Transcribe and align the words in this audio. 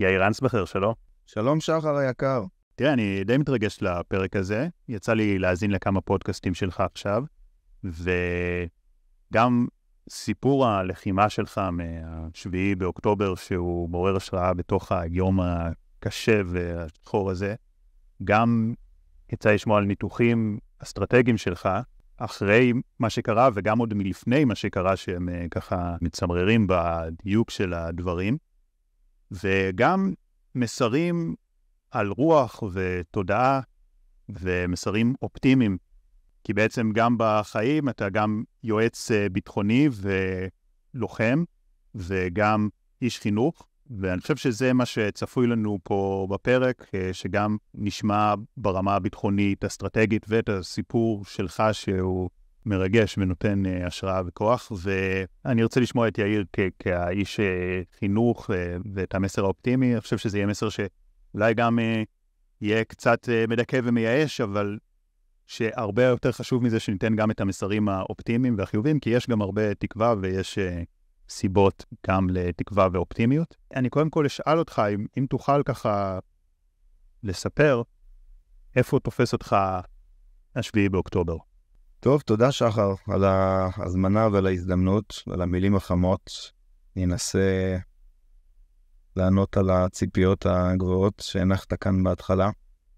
יאיר 0.00 0.26
אנסבכר, 0.26 0.64
שלום. 0.64 0.94
שלום 1.26 1.60
שחר 1.60 1.96
היקר. 1.96 2.44
תראה, 2.74 2.92
אני 2.92 3.24
די 3.24 3.36
מתרגש 3.36 3.78
לפרק 3.82 4.36
הזה. 4.36 4.68
יצא 4.88 5.12
לי 5.12 5.38
להאזין 5.38 5.70
לכמה 5.70 6.00
פודקאסטים 6.00 6.54
שלך 6.54 6.80
עכשיו, 6.80 7.22
וגם 7.84 9.66
סיפור 10.10 10.66
הלחימה 10.66 11.28
שלך 11.28 11.58
מה-7 11.58 12.50
באוקטובר, 12.78 13.34
שהוא 13.34 13.90
מעורר 13.90 14.16
השראה 14.16 14.54
בתוך 14.54 14.92
היום 14.92 15.40
הקשה 15.40 16.40
והשחור 16.46 17.30
הזה, 17.30 17.54
גם 18.24 18.74
יצא 19.32 19.50
לשמוע 19.50 19.78
על 19.78 19.84
ניתוחים 19.84 20.58
אסטרטגיים 20.78 21.36
שלך, 21.36 21.68
אחרי 22.16 22.72
מה 22.98 23.10
שקרה 23.10 23.48
וגם 23.54 23.78
עוד 23.78 23.94
מלפני 23.94 24.44
מה 24.44 24.54
שקרה, 24.54 24.96
שהם 24.96 25.28
אה, 25.28 25.46
ככה 25.50 25.96
מצמררים 26.00 26.66
בדיוק 26.68 27.50
של 27.50 27.74
הדברים, 27.74 28.36
וגם 29.30 30.12
מסרים 30.54 31.34
על 31.90 32.08
רוח 32.08 32.62
ותודעה 32.72 33.60
ומסרים 34.28 35.14
אופטימיים, 35.22 35.78
כי 36.44 36.52
בעצם 36.52 36.90
גם 36.94 37.16
בחיים 37.18 37.88
אתה 37.88 38.08
גם 38.08 38.42
יועץ 38.62 39.10
אה, 39.10 39.28
ביטחוני 39.28 39.88
ולוחם, 40.94 41.44
וגם 41.94 42.68
איש 43.02 43.18
חינוך, 43.18 43.66
ואני 44.00 44.20
חושב 44.20 44.36
שזה 44.36 44.72
מה 44.72 44.86
שצפוי 44.86 45.46
לנו 45.46 45.78
פה 45.82 46.26
בפרק, 46.30 46.90
אה, 46.94 47.10
שגם 47.12 47.56
נשמע 47.74 48.34
ברמה 48.56 48.94
הביטחונית, 48.94 49.64
אסטרטגית, 49.64 50.26
ואת 50.28 50.48
הסיפור 50.48 51.24
שלך 51.24 51.62
שהוא 51.72 52.30
מרגש 52.68 53.18
ונותן 53.18 53.66
אה, 53.66 53.86
השראה 53.86 54.22
וכוח. 54.26 54.72
ואני 54.82 55.62
רוצה 55.62 55.80
לשמוע 55.80 56.08
את 56.08 56.18
יאיר 56.18 56.44
כ- 56.52 56.60
כאיש 56.78 57.40
אה, 57.40 57.80
חינוך 57.98 58.50
ואת 58.94 59.14
המסר 59.14 59.44
האופטימי. 59.44 59.92
אני 59.92 60.00
חושב 60.00 60.18
שזה 60.18 60.38
יהיה 60.38 60.46
מסר 60.46 60.68
שאולי 60.68 61.54
גם 61.54 61.78
יהיה 62.60 62.84
קצת 62.84 63.28
מדכא 63.48 63.80
ומייאש, 63.84 64.40
אבל 64.40 64.78
שהרבה 65.46 66.02
יותר 66.02 66.32
חשוב 66.32 66.62
מזה 66.62 66.80
שניתן 66.80 67.16
גם 67.16 67.30
את 67.30 67.40
המסרים 67.40 67.88
האופטימיים 67.88 68.54
והחיוביים, 68.58 69.00
כי 69.00 69.10
יש 69.10 69.26
גם 69.28 69.42
הרבה 69.42 69.74
תקווה 69.74 70.14
ויש 70.20 70.58
סיבות 71.28 71.84
גם 72.06 72.30
לתקווה 72.30 72.88
ואופטימיות. 72.92 73.56
אני 73.76 73.88
קודם 73.88 74.10
כל 74.10 74.26
אשאל 74.26 74.58
אותך, 74.58 74.82
אם, 74.94 75.06
אם 75.18 75.26
תוכל 75.30 75.62
ככה 75.62 76.18
לספר 77.22 77.82
איפה 78.76 79.00
תופס 79.00 79.32
אותך 79.32 79.56
השביעי 80.56 80.88
באוקטובר. 80.88 81.36
טוב, 82.00 82.20
תודה 82.20 82.52
שחר 82.52 82.94
על 83.08 83.24
ההזמנה 83.24 84.28
ועל 84.32 84.46
ההזדמנות 84.46 85.22
ועל 85.26 85.42
המילים 85.42 85.76
החמות. 85.76 86.52
אני 86.96 87.04
אנסה 87.04 87.76
לענות 89.16 89.56
על 89.56 89.70
הציפיות 89.70 90.46
הגבוהות 90.46 91.14
שהנחת 91.20 91.74
כאן 91.74 92.04
בהתחלה. 92.04 92.50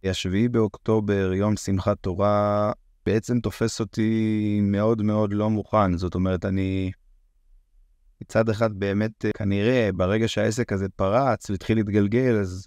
השביעי 0.05 0.49
באוקטובר, 0.49 1.33
יום 1.35 1.57
שמחת 1.57 1.97
תורה, 2.01 2.73
בעצם 3.07 3.41
תופס 3.41 3.81
אותי 3.81 4.61
מאוד 4.63 5.03
מאוד 5.03 5.33
לא 5.33 5.51
מוכן. 5.51 5.97
זאת 5.97 6.15
אומרת, 6.15 6.45
אני 6.45 6.93
מצד 8.23 8.49
אחד 8.49 8.73
באמת, 8.73 9.25
אה, 9.25 9.31
כנראה, 9.33 9.91
ברגע 9.97 10.29
שהעסק 10.29 10.73
הזה 10.73 10.89
פרץ 10.89 11.51
והתחיל 11.51 11.79
להתגלגל, 11.79 12.37
אז 12.41 12.67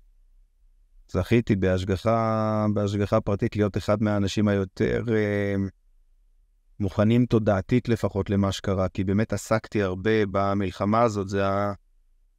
זכיתי 1.11 1.56
בהשגחה, 1.56 2.66
בהשגחה 2.73 3.22
פרטית 3.22 3.56
להיות 3.56 3.78
אחד 3.78 4.04
מהאנשים 4.04 4.48
היותר 4.48 5.04
אה, 5.09 5.56
מוכנים 6.79 7.25
תודעתית 7.25 7.89
לפחות 7.89 8.29
למה 8.29 8.52
שקרה, 8.52 8.89
כי 8.89 9.03
באמת 9.03 9.33
עסקתי 9.33 9.83
הרבה 9.83 10.25
במלחמה 10.31 11.02
הזאת, 11.02 11.30
זה, 11.30 11.47
ה... 11.47 11.73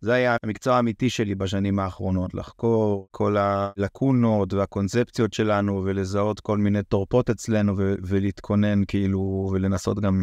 זה 0.00 0.12
היה 0.12 0.36
המקצוע 0.42 0.76
האמיתי 0.76 1.10
שלי 1.10 1.34
בשנים 1.34 1.78
האחרונות, 1.78 2.34
לחקור 2.34 3.08
כל 3.10 3.36
הלקונות 3.38 4.52
והקונספציות 4.52 5.32
שלנו 5.32 5.82
ולזהות 5.84 6.41
כל 6.41 6.58
מיני 6.58 6.82
תורפות 6.82 7.30
אצלנו 7.30 7.78
ו... 7.78 7.94
ולהתכונן 8.02 8.84
כאילו, 8.88 9.50
ולנסות 9.52 10.00
גם 10.00 10.22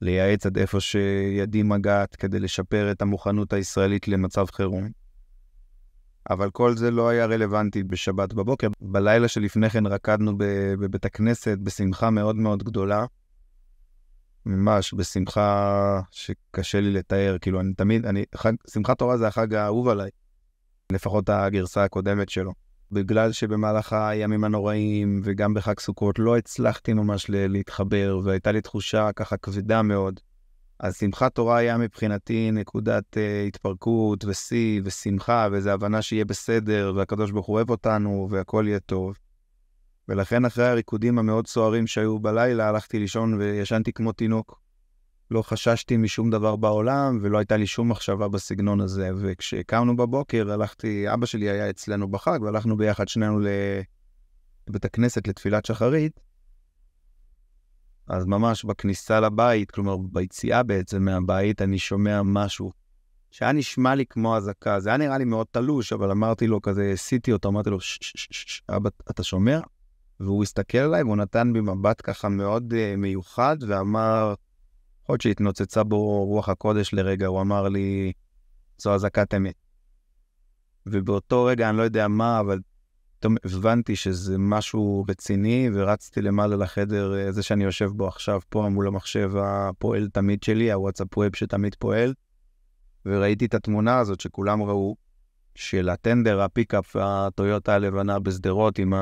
לייעץ 0.00 0.46
עד 0.46 0.58
איפה 0.58 0.80
שידי 0.80 1.62
מגעת 1.62 2.16
כדי 2.16 2.40
לשפר 2.40 2.90
את 2.90 3.02
המוכנות 3.02 3.52
הישראלית 3.52 4.08
למצב 4.08 4.46
חירום. 4.46 4.88
אבל 6.30 6.50
כל 6.50 6.76
זה 6.76 6.90
לא 6.90 7.08
היה 7.08 7.26
רלוונטי 7.26 7.82
בשבת 7.82 8.32
בבוקר. 8.32 8.68
בלילה 8.80 9.28
שלפני 9.28 9.70
כן 9.70 9.86
רקדנו 9.86 10.32
בבית 10.78 11.04
הכנסת 11.04 11.58
בשמחה 11.58 12.10
מאוד 12.10 12.36
מאוד 12.36 12.62
גדולה. 12.62 13.04
ממש 14.46 14.94
בשמחה 14.94 16.00
שקשה 16.10 16.80
לי 16.80 16.90
לתאר, 16.90 17.36
כאילו 17.40 17.60
אני 17.60 17.74
תמיד, 17.74 18.06
אני, 18.06 18.24
חג, 18.34 18.52
שמחת 18.72 18.98
תורה 18.98 19.16
זה 19.16 19.28
החג 19.28 19.54
האהוב 19.54 19.88
עליי, 19.88 20.10
לפחות 20.92 21.28
הגרסה 21.28 21.84
הקודמת 21.84 22.28
שלו. 22.28 22.52
בגלל 22.92 23.32
שבמהלך 23.32 23.92
הימים 23.92 24.44
הנוראים 24.44 25.20
וגם 25.24 25.54
בחג 25.54 25.80
סוכות 25.80 26.18
לא 26.18 26.36
הצלחתי 26.36 26.92
ממש 26.92 27.26
להתחבר, 27.28 28.20
והייתה 28.24 28.52
לי 28.52 28.60
תחושה 28.60 29.10
ככה 29.16 29.36
כבדה 29.36 29.82
מאוד. 29.82 30.20
אז 30.78 30.96
שמחת 30.96 31.34
תורה 31.34 31.56
היה 31.56 31.78
מבחינתי 31.78 32.50
נקודת 32.50 33.16
uh, 33.16 33.48
התפרקות 33.48 34.24
ושיא 34.24 34.80
ושמחה 34.84 35.48
ואיזו 35.52 35.70
הבנה 35.70 36.02
שיהיה 36.02 36.24
בסדר, 36.24 36.92
והקדוש 36.96 37.30
ברוך 37.30 37.46
הוא 37.46 37.56
אוהב 37.56 37.70
אותנו 37.70 38.28
והכל 38.30 38.64
יהיה 38.68 38.80
טוב. 38.80 39.18
ולכן 40.08 40.44
אחרי 40.44 40.66
הריקודים 40.66 41.18
המאוד 41.18 41.46
סוערים 41.46 41.86
שהיו 41.86 42.18
בלילה, 42.18 42.68
הלכתי 42.68 42.98
לישון 42.98 43.34
וישנתי 43.34 43.92
כמו 43.92 44.12
תינוק. 44.12 44.62
לא 45.30 45.42
חששתי 45.42 45.96
משום 45.96 46.30
דבר 46.30 46.56
בעולם, 46.56 47.18
ולא 47.22 47.38
הייתה 47.38 47.56
לי 47.56 47.66
שום 47.66 47.88
מחשבה 47.88 48.28
בסגנון 48.28 48.80
הזה. 48.80 49.10
וכשקמנו 49.16 49.96
בבוקר, 49.96 50.52
הלכתי, 50.52 51.12
אבא 51.14 51.26
שלי 51.26 51.50
היה 51.50 51.70
אצלנו 51.70 52.08
בחג, 52.08 52.38
והלכנו 52.42 52.76
ביחד 52.76 53.08
שנינו 53.08 53.40
לבית 54.68 54.84
הכנסת 54.84 55.28
לתפילת 55.28 55.66
שחרית. 55.66 56.20
אז 58.06 58.24
ממש 58.24 58.64
בכניסה 58.64 59.20
לבית, 59.20 59.70
כלומר 59.70 59.96
ביציאה 59.96 60.62
בעצם 60.62 61.04
מהבית, 61.04 61.62
אני 61.62 61.78
שומע 61.78 62.22
משהו 62.24 62.72
שהיה 63.30 63.52
נשמע 63.52 63.94
לי 63.94 64.06
כמו 64.06 64.36
אזעקה. 64.36 64.80
זה 64.80 64.88
היה 64.88 64.98
נראה 64.98 65.18
לי 65.18 65.24
מאוד 65.24 65.46
תלוש, 65.50 65.92
אבל 65.92 66.10
אמרתי 66.10 66.46
לו 66.46 66.62
כזה, 66.62 66.90
עשיתי 66.92 67.32
אותו, 67.32 67.48
אמרתי 67.48 67.70
לו, 67.70 67.78
אבא, 68.68 68.90
אתה 69.10 69.22
שומע? 69.22 69.60
והוא 70.22 70.42
הסתכל 70.42 70.78
עליי 70.78 71.02
והוא 71.02 71.16
נתן 71.16 71.52
בי 71.52 71.60
מבט 71.60 72.00
ככה 72.04 72.28
מאוד 72.28 72.72
uh, 72.72 72.96
מיוחד 72.96 73.56
ואמר, 73.68 74.34
להיות 75.08 75.20
שהתנוצצה 75.20 75.84
בו 75.84 76.24
רוח 76.24 76.48
הקודש 76.48 76.94
לרגע, 76.94 77.26
הוא 77.26 77.40
אמר 77.40 77.68
לי, 77.68 78.12
זו 78.78 78.94
אזעקת 78.94 79.34
אמת. 79.34 79.54
ובאותו 80.86 81.44
רגע, 81.44 81.70
אני 81.70 81.76
לא 81.76 81.82
יודע 81.82 82.08
מה, 82.08 82.40
אבל 82.40 82.58
פתאום 83.18 83.36
הבנתי 83.44 83.96
שזה 83.96 84.38
משהו 84.38 85.04
רציני, 85.08 85.70
ורצתי 85.74 86.22
למעלה 86.22 86.56
לחדר, 86.56 87.18
אה, 87.18 87.32
זה 87.32 87.42
שאני 87.42 87.64
יושב 87.64 87.90
בו 87.94 88.08
עכשיו, 88.08 88.40
פה 88.48 88.68
מול 88.68 88.86
המחשב 88.86 89.32
הפועל 89.36 90.08
תמיד 90.08 90.42
שלי, 90.42 90.72
הוואטסאפ 90.72 91.18
ווב 91.18 91.36
שתמיד 91.36 91.74
פועל, 91.74 92.14
וראיתי 93.06 93.44
את 93.44 93.54
התמונה 93.54 93.98
הזאת 93.98 94.20
שכולם 94.20 94.62
ראו, 94.62 94.96
של 95.54 95.88
הטנדר, 95.88 96.40
הפיקאפ, 96.40 96.96
הטויוטה 97.00 97.74
הלבנה 97.74 98.18
בשדרות 98.18 98.78
עם 98.78 98.92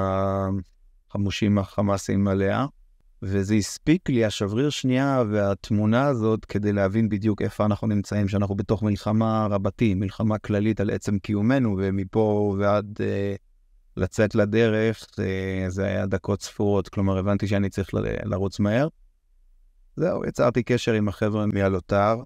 החמושים 1.10 1.58
החמאסים 1.58 2.28
עליה. 2.28 2.66
וזה 3.22 3.54
הספיק 3.54 4.08
לי, 4.08 4.24
השבריר 4.24 4.70
שנייה 4.70 5.22
והתמונה 5.30 6.06
הזאת, 6.06 6.44
כדי 6.44 6.72
להבין 6.72 7.08
בדיוק 7.08 7.42
איפה 7.42 7.64
אנחנו 7.64 7.86
נמצאים, 7.86 8.28
שאנחנו 8.28 8.54
בתוך 8.54 8.82
מלחמה 8.82 9.46
רבתי, 9.50 9.94
מלחמה 9.94 10.38
כללית 10.38 10.80
על 10.80 10.90
עצם 10.90 11.18
קיומנו, 11.18 11.76
ומפה 11.78 12.54
ועד 12.58 12.98
אה, 13.00 13.34
לצאת 13.96 14.34
לדרך, 14.34 15.06
אה, 15.18 15.64
זה 15.70 15.84
היה 15.84 16.06
דקות 16.06 16.42
ספורות, 16.42 16.88
כלומר 16.88 17.18
הבנתי 17.18 17.46
שאני 17.46 17.70
צריך 17.70 17.94
ל- 17.94 18.28
לרוץ 18.28 18.60
מהר. 18.60 18.88
זהו, 19.96 20.24
יצרתי 20.24 20.62
קשר 20.62 20.92
עם 20.92 21.08
החבר'ה 21.08 21.46
מעלותר, 21.46 22.16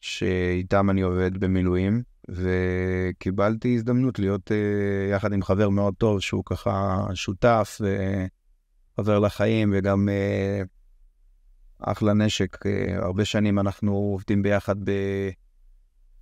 שאיתם 0.00 0.90
אני 0.90 1.00
עובד 1.00 1.38
במילואים, 1.38 2.02
וקיבלתי 2.28 3.74
הזדמנות 3.74 4.18
להיות 4.18 4.52
אה, 4.52 5.10
יחד 5.12 5.32
עם 5.32 5.42
חבר 5.42 5.68
מאוד 5.68 5.94
טוב, 5.98 6.20
שהוא 6.20 6.42
ככה 6.46 7.06
שותף, 7.14 7.78
ו... 7.80 7.96
חבר 8.96 9.18
לחיים 9.18 9.72
וגם 9.76 10.08
אה, 10.08 10.62
אחלה 11.78 12.12
נשק. 12.12 12.66
אה, 12.66 12.96
הרבה 12.96 13.24
שנים 13.24 13.58
אנחנו 13.58 13.92
עובדים 13.92 14.42
ביחד 14.42 14.76
ב, 14.84 14.90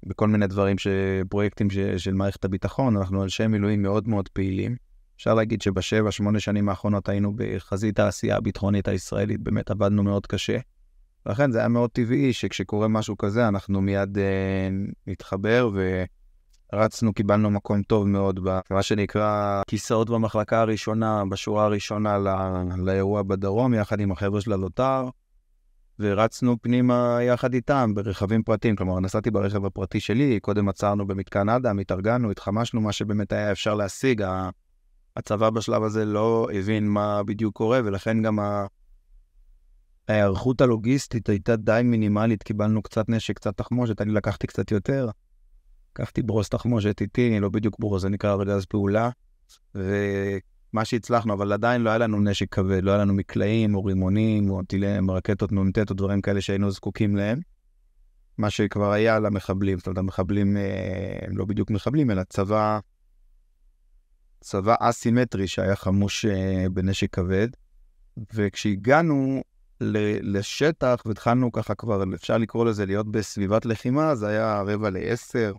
בכל 0.06 0.28
מיני 0.28 0.46
דברים, 0.46 0.78
ש, 0.78 0.86
פרויקטים 1.28 1.70
ש, 1.70 1.78
של 1.78 2.14
מערכת 2.14 2.44
הביטחון, 2.44 2.96
אנחנו 2.96 3.22
אנשי 3.22 3.46
מילואים 3.46 3.82
מאוד 3.82 4.08
מאוד 4.08 4.28
פעילים. 4.28 4.76
אפשר 5.16 5.34
להגיד 5.34 5.62
שבשבע, 5.62 6.10
שמונה 6.10 6.40
שנים 6.40 6.68
האחרונות 6.68 7.08
היינו 7.08 7.32
בחזית 7.36 7.98
העשייה 7.98 8.36
הביטחונית 8.36 8.88
הישראלית, 8.88 9.40
באמת 9.40 9.70
עבדנו 9.70 10.02
מאוד 10.02 10.26
קשה. 10.26 10.58
ולכן 11.26 11.50
זה 11.50 11.58
היה 11.58 11.68
מאוד 11.68 11.90
טבעי 11.90 12.32
שכשקורה 12.32 12.88
משהו 12.88 13.18
כזה 13.18 13.48
אנחנו 13.48 13.80
מיד 13.80 14.18
אה, 14.18 14.68
נתחבר 15.06 15.70
ו... 15.74 16.04
רצנו, 16.72 17.12
קיבלנו 17.12 17.50
מקום 17.50 17.82
טוב 17.82 18.08
מאוד 18.08 18.40
במה 18.42 18.82
שנקרא 18.82 19.62
כיסאות 19.66 20.10
במחלקה 20.10 20.60
הראשונה, 20.60 21.24
בשורה 21.24 21.64
הראשונה 21.64 22.18
לא, 22.18 22.32
לאירוע 22.76 23.22
בדרום, 23.22 23.74
יחד 23.74 24.00
עם 24.00 24.12
החבר'ה 24.12 24.40
של 24.40 24.52
הלוטר. 24.52 25.08
ורצנו 25.98 26.56
פנימה 26.62 27.18
יחד 27.22 27.54
איתם 27.54 27.92
ברכבים 27.94 28.42
פרטיים. 28.42 28.76
כלומר, 28.76 29.00
נסעתי 29.00 29.30
ברכב 29.30 29.64
הפרטי 29.64 30.00
שלי, 30.00 30.40
קודם 30.40 30.68
עצרנו 30.68 31.06
במתקן 31.06 31.48
אדם, 31.48 31.78
התארגנו, 31.78 32.30
התחמשנו, 32.30 32.80
מה 32.80 32.92
שבאמת 32.92 33.32
היה 33.32 33.52
אפשר 33.52 33.74
להשיג. 33.74 34.24
הצבא 35.16 35.50
בשלב 35.50 35.82
הזה 35.82 36.04
לא 36.04 36.48
הבין 36.52 36.88
מה 36.88 37.22
בדיוק 37.22 37.56
קורה, 37.56 37.80
ולכן 37.84 38.22
גם 38.22 38.38
ה... 38.38 38.66
ההיערכות 40.08 40.60
הלוגיסטית 40.60 41.28
הייתה 41.28 41.56
די 41.56 41.80
מינימלית, 41.84 42.42
קיבלנו 42.42 42.82
קצת 42.82 43.08
נשק, 43.08 43.36
קצת 43.36 43.56
תחמושת, 43.56 44.00
אני 44.00 44.12
לקחתי 44.12 44.46
קצת 44.46 44.70
יותר. 44.70 45.08
לקחתי 45.92 46.22
ברוס 46.22 46.48
תחמושת 46.48 47.00
איתי, 47.00 47.40
לא 47.40 47.48
בדיוק 47.48 47.76
ברוס, 47.78 48.02
זה 48.02 48.08
נקרא 48.08 48.32
ארגז 48.32 48.64
פעולה, 48.64 49.10
ומה 49.74 50.84
שהצלחנו, 50.84 51.34
אבל 51.34 51.52
עדיין 51.52 51.82
לא 51.82 51.90
היה 51.90 51.98
לנו 51.98 52.20
נשק 52.20 52.54
כבד, 52.54 52.82
לא 52.82 52.90
היה 52.90 53.00
לנו 53.00 53.14
מקלעים 53.14 53.74
או 53.74 53.84
רימונים 53.84 54.50
או 54.50 54.62
טילי 54.62 54.86
רקטות 55.08 55.52
נ"ט 55.52 55.90
או 55.90 55.94
דברים 55.94 56.20
כאלה 56.20 56.40
שהיינו 56.40 56.70
זקוקים 56.70 57.16
להם. 57.16 57.40
מה 58.38 58.50
שכבר 58.50 58.92
היה 58.92 59.18
למחבלים, 59.18 59.78
זאת 59.78 59.86
אומרת, 59.86 59.98
המחבלים 59.98 60.56
אה, 60.56 61.18
הם 61.26 61.36
לא 61.36 61.44
בדיוק 61.44 61.70
מחבלים, 61.70 62.10
אלא 62.10 62.22
צבא, 62.22 62.78
צבא 64.40 64.74
אסימטרי 64.80 65.48
שהיה 65.48 65.76
חמוש 65.76 66.24
אה, 66.24 66.66
בנשק 66.72 67.14
כבד. 67.14 67.48
וכשהגענו 68.34 69.42
לשטח 69.80 71.02
והתחלנו 71.06 71.52
ככה 71.52 71.74
כבר, 71.74 72.04
אפשר 72.14 72.38
לקרוא 72.38 72.64
לזה 72.64 72.86
להיות 72.86 73.10
בסביבת 73.10 73.66
לחימה, 73.66 74.14
זה 74.14 74.28
היה 74.28 74.62
רבע 74.62 74.90
לעשר, 74.90 75.52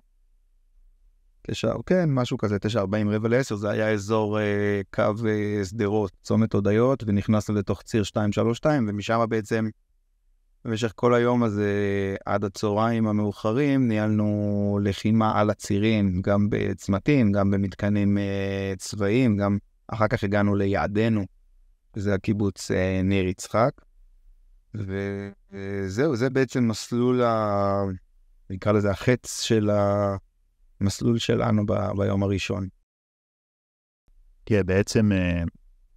תשע, 1.47 1.73
כן, 1.85 2.09
משהו 2.09 2.37
כזה, 2.37 2.59
תשע 2.59 2.79
ארבעים 2.79 3.09
רבע 3.09 3.29
לעשר, 3.29 3.55
זה 3.55 3.69
היה 3.69 3.91
אזור 3.91 4.39
אה, 4.39 4.81
קו 4.93 5.27
אה, 5.27 5.65
שדרות, 5.65 6.11
צומת 6.23 6.53
הודיות, 6.53 7.03
ונכנסנו 7.07 7.55
לתוך 7.55 7.81
ציר 7.81 8.03
232, 8.15 8.85
ומשם 8.89 9.25
בעצם, 9.29 9.69
במשך 10.65 10.91
כל 10.95 11.13
היום 11.13 11.43
הזה, 11.43 11.71
עד 12.25 12.43
הצהריים 12.43 13.07
המאוחרים, 13.07 13.87
ניהלנו 13.87 14.79
לחימה 14.83 15.39
על 15.39 15.49
הצירים, 15.49 16.21
גם 16.21 16.47
בצמתים, 16.49 17.31
גם 17.31 17.51
במתקנים 17.51 18.17
אה, 18.17 18.73
צבאיים, 18.77 19.37
גם 19.37 19.57
אחר 19.87 20.07
כך 20.07 20.23
הגענו 20.23 20.55
ליעדנו, 20.55 21.25
זה 21.95 22.13
הקיבוץ 22.13 22.71
אה, 22.71 23.01
ניר 23.03 23.27
יצחק. 23.27 23.71
וזהו, 24.77 26.15
זה 26.15 26.29
בעצם 26.29 26.67
מסלול, 26.67 27.23
ה... 27.23 27.83
נקרא 28.49 28.71
לזה 28.71 28.91
החץ 28.91 29.41
של 29.41 29.69
המסלול 30.81 31.17
שלנו 31.17 31.65
ב... 31.65 31.73
ביום 31.97 32.23
הראשון. 32.23 32.67
תראה, 34.43 34.63
בעצם, 34.63 35.11
אה, 35.11 35.43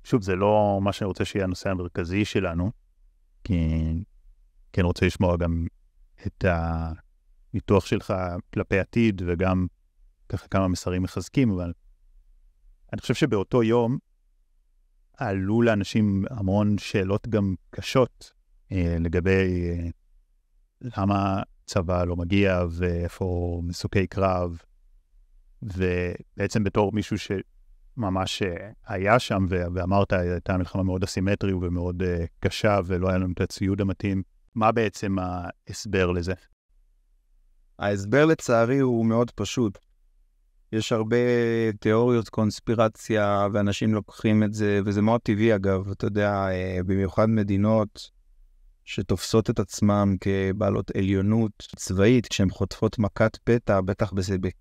שוב, 0.05 0.23
זה 0.23 0.37
לא 0.37 0.79
מה 0.83 0.93
שאני 0.93 1.09
רוצה 1.09 1.25
שיהיה 1.25 1.45
הנושא 1.45 1.71
המרכזי 1.71 2.25
שלנו, 2.25 2.71
כי 3.45 3.55
כן 4.73 4.83
רוצה 4.83 5.07
לשמוע 5.07 5.37
גם 5.37 5.67
את 6.27 6.45
הניתוח 7.53 7.87
שלך 7.87 8.15
כלפי 8.55 8.79
עתיד, 8.79 9.23
וגם 9.27 9.67
ככה 10.29 10.49
כמה 10.49 10.69
מסרים 10.69 11.03
מחזקים, 11.03 11.51
אבל 11.51 11.73
אני 12.93 13.01
חושב 13.01 13.15
שבאותו 13.15 13.63
יום 13.63 13.99
עלו 15.17 15.63
לאנשים 15.63 16.25
המון 16.31 16.79
שאלות 16.79 17.29
גם 17.29 17.55
קשות 17.71 18.38
לגבי 18.71 19.71
אה, 19.71 19.89
למה 20.97 21.43
צבא 21.67 22.05
לא 22.05 22.17
מגיע 22.17 22.63
ואיפה 22.71 23.61
מסוקי 23.65 24.07
קרב, 24.07 24.59
ובעצם 25.63 26.65
בתור 26.65 26.93
מישהו 26.93 27.17
שממש 27.19 28.43
אה, 28.43 28.71
היה 28.87 29.19
שם 29.19 29.47
ואמרת, 29.51 30.13
הייתה 30.13 30.57
מלחמה 30.57 30.83
מאוד 30.83 31.03
אסימטרית 31.03 31.55
ומאוד 31.55 32.03
קשה 32.41 32.81
ולא 32.85 33.09
היה 33.09 33.19
לנו 33.19 33.33
את 33.33 33.41
הציוד 33.41 33.81
המתאים, 33.81 34.23
מה 34.55 34.73
בעצם 34.73 35.17
ההסבר 35.19 36.11
לזה? 36.11 36.35
ההסבר 37.79 38.25
לצערי 38.25 38.79
הוא 38.79 39.07
מאוד 39.07 39.31
פשוט. 39.31 39.79
יש 40.73 40.93
הרבה 40.93 41.17
תיאוריות 41.81 42.29
קונספירציה, 42.29 43.47
ואנשים 43.53 43.95
לוקחים 43.95 44.43
את 44.43 44.55
זה, 44.55 44.81
וזה 44.85 45.03
מאוד 45.03 45.21
טבעי 45.21 45.55
אגב, 45.55 45.91
אתה 45.91 46.07
יודע, 46.07 46.47
במיוחד 46.87 47.27
מדינות 47.27 48.11
שתופסות 48.89 49.51
את 49.51 49.59
עצמן 49.59 50.15
כבעלות 50.21 50.91
עליונות 50.97 51.53
צבאית, 51.77 52.27
כשהן 52.27 52.51
חוטפות 52.51 52.99
מכת 52.99 53.37
פתע, 53.45 53.81
בטח 53.81 54.13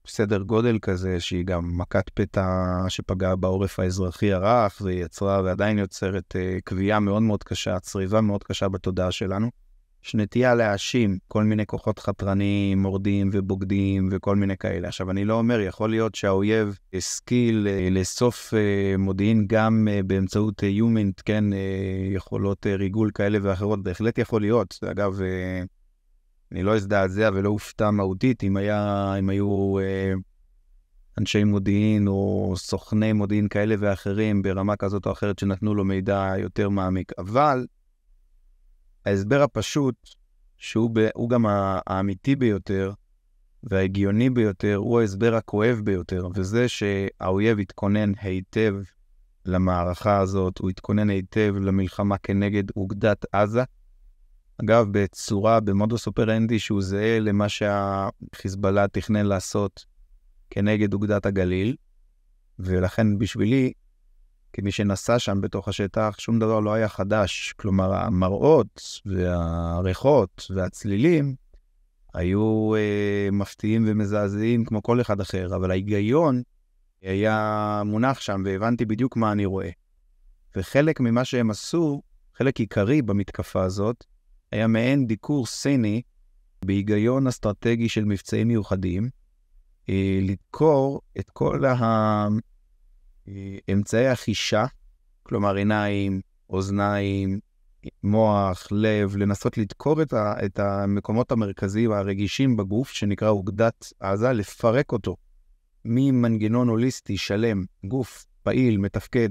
בסדר 0.05 0.41
גודל 0.41 0.79
כזה, 0.81 1.19
שהיא 1.19 1.45
גם 1.45 1.77
מכת 1.77 2.09
פתע 2.13 2.45
שפגעה 2.89 3.35
בעורף 3.35 3.79
האזרחי 3.79 4.33
הרך, 4.33 4.81
ויצרה 4.81 5.41
ועדיין 5.43 5.79
יוצרת 5.79 6.35
קביעה 6.63 6.99
מאוד 6.99 7.21
מאוד 7.21 7.43
קשה, 7.43 7.79
צריבה 7.79 8.21
מאוד 8.21 8.43
קשה 8.43 8.69
בתודעה 8.69 9.11
שלנו. 9.11 9.66
יש 10.05 10.15
נטייה 10.15 10.55
להאשים 10.55 11.17
כל 11.27 11.43
מיני 11.43 11.65
כוחות 11.65 11.99
חתרניים, 11.99 12.81
מורדים 12.81 13.29
ובוגדים 13.33 14.09
וכל 14.11 14.35
מיני 14.35 14.57
כאלה. 14.57 14.87
עכשיו, 14.87 15.11
אני 15.11 15.25
לא 15.25 15.33
אומר, 15.33 15.59
יכול 15.59 15.89
להיות 15.89 16.15
שהאויב 16.15 16.77
השכיל 16.93 17.67
אה, 17.69 17.87
לאסוף 17.91 18.53
אה, 18.53 18.97
מודיעין 18.97 19.45
גם 19.47 19.87
אה, 19.91 20.03
באמצעות 20.03 20.63
יומינט, 20.63 21.21
כן, 21.25 21.43
יכולות 22.11 22.65
ריגול 22.65 23.11
כאלה 23.13 23.39
ואחרות, 23.41 23.83
בהחלט 23.83 24.17
יכול 24.17 24.41
להיות. 24.41 24.79
אגב, 24.91 25.19
אני 26.51 26.63
לא 26.63 26.75
אזדעזע 26.75 27.29
ולא 27.33 27.49
אופתע 27.49 27.91
מהותית 27.91 28.43
אם, 28.43 28.57
היה, 28.57 29.13
אם 29.19 29.29
היו 29.29 29.75
אנשי 31.17 31.43
מודיעין 31.43 32.07
או 32.07 32.53
סוכני 32.57 33.13
מודיעין 33.13 33.47
כאלה 33.47 33.75
ואחרים 33.79 34.41
ברמה 34.41 34.75
כזאת 34.75 35.05
או 35.05 35.11
אחרת 35.11 35.39
שנתנו 35.39 35.75
לו 35.75 35.85
מידע 35.85 36.33
יותר 36.37 36.69
מעמיק. 36.69 37.11
אבל 37.17 37.65
ההסבר 39.07 39.41
הפשוט, 39.41 39.95
שהוא 40.57 40.89
ב, 40.93 41.07
גם 41.29 41.45
האמיתי 41.87 42.35
ביותר 42.35 42.91
וההגיוני 43.63 44.29
ביותר, 44.29 44.75
הוא 44.75 44.99
ההסבר 44.99 45.35
הכואב 45.35 45.81
ביותר, 45.83 46.27
וזה 46.35 46.67
שהאויב 46.67 47.59
התכונן 47.59 48.11
היטב 48.21 48.75
למערכה 49.45 50.19
הזאת, 50.19 50.57
הוא 50.57 50.69
התכונן 50.69 51.09
היטב 51.09 51.55
למלחמה 51.61 52.17
כנגד 52.17 52.63
אוגדת 52.75 53.25
עזה. 53.31 53.63
אגב, 54.61 54.87
בצורה, 54.91 55.59
במודוס 55.59 56.07
אופרנדי 56.07 56.59
שהוא 56.59 56.81
זהה 56.81 57.19
למה 57.19 57.49
שהחיזבאללה 57.49 58.87
תכנן 58.87 59.25
לעשות 59.25 59.85
כנגד 60.49 60.93
אוגדת 60.93 61.25
הגליל, 61.25 61.75
ולכן 62.59 63.17
בשבילי 63.17 63.73
כמי 64.53 64.71
שנסע 64.71 65.19
שם 65.19 65.41
בתוך 65.41 65.67
השטח, 65.67 66.15
שום 66.19 66.39
דבר 66.39 66.59
לא 66.59 66.73
היה 66.73 66.89
חדש. 66.89 67.53
כלומר, 67.57 67.93
המראות 67.93 69.01
והריחות 69.05 70.51
והצלילים 70.55 71.35
היו 72.13 72.75
אה, 72.75 73.29
מפתיעים 73.31 73.85
ומזעזעים 73.87 74.65
כמו 74.65 74.83
כל 74.83 75.01
אחד 75.01 75.21
אחר, 75.21 75.55
אבל 75.55 75.71
ההיגיון 75.71 76.41
היה 77.01 77.81
מונח 77.85 78.19
שם 78.19 78.43
והבנתי 78.45 78.85
בדיוק 78.85 79.17
מה 79.17 79.31
אני 79.31 79.45
רואה. 79.45 79.69
וחלק 80.55 80.99
ממה 80.99 81.25
שהם 81.25 81.51
עשו, 81.51 82.01
חלק 82.37 82.59
עיקרי 82.59 83.01
במתקפה 83.01 83.63
הזאת, 83.63 84.05
היה 84.51 84.67
מעין 84.67 85.07
דיקור 85.07 85.45
סיני 85.45 86.01
בהיגיון 86.65 87.27
אסטרטגי 87.27 87.89
של 87.89 88.05
מבצעים 88.05 88.47
מיוחדים, 88.47 89.09
אה, 89.89 90.19
לדקור 90.21 91.01
את 91.19 91.29
כל 91.29 91.65
ה... 91.65 92.27
אמצעי 93.71 94.07
החישה, 94.07 94.65
כלומר 95.23 95.55
עיניים, 95.55 96.21
אוזניים, 96.49 97.39
מוח, 98.03 98.67
לב, 98.71 99.15
לנסות 99.15 99.57
לדקור 99.57 100.01
את, 100.01 100.13
ה, 100.13 100.33
את 100.45 100.59
המקומות 100.59 101.31
המרכזיים 101.31 101.91
הרגישים 101.91 102.57
בגוף, 102.57 102.91
שנקרא 102.91 103.29
אוגדת 103.29 103.93
עזה, 103.99 104.33
לפרק 104.33 104.91
אותו 104.91 105.15
ממנגנון 105.85 106.67
הוליסטי 106.67 107.17
שלם, 107.17 107.63
גוף 107.83 108.25
פעיל, 108.43 108.77
מתפקד, 108.77 109.29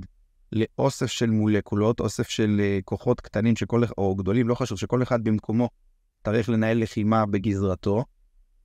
לאוסף 0.52 1.06
של 1.06 1.30
מולקולות, 1.30 2.00
אוסף 2.00 2.28
של 2.28 2.60
uh, 2.60 2.82
כוחות 2.84 3.20
קטנים 3.20 3.56
שכל, 3.56 3.82
או 3.98 4.14
גדולים, 4.14 4.48
לא 4.48 4.54
חשוב, 4.54 4.78
שכל 4.78 5.02
אחד 5.02 5.24
במקומו 5.24 5.68
צריך 6.24 6.48
לנהל 6.48 6.82
לחימה 6.82 7.26
בגזרתו, 7.26 8.04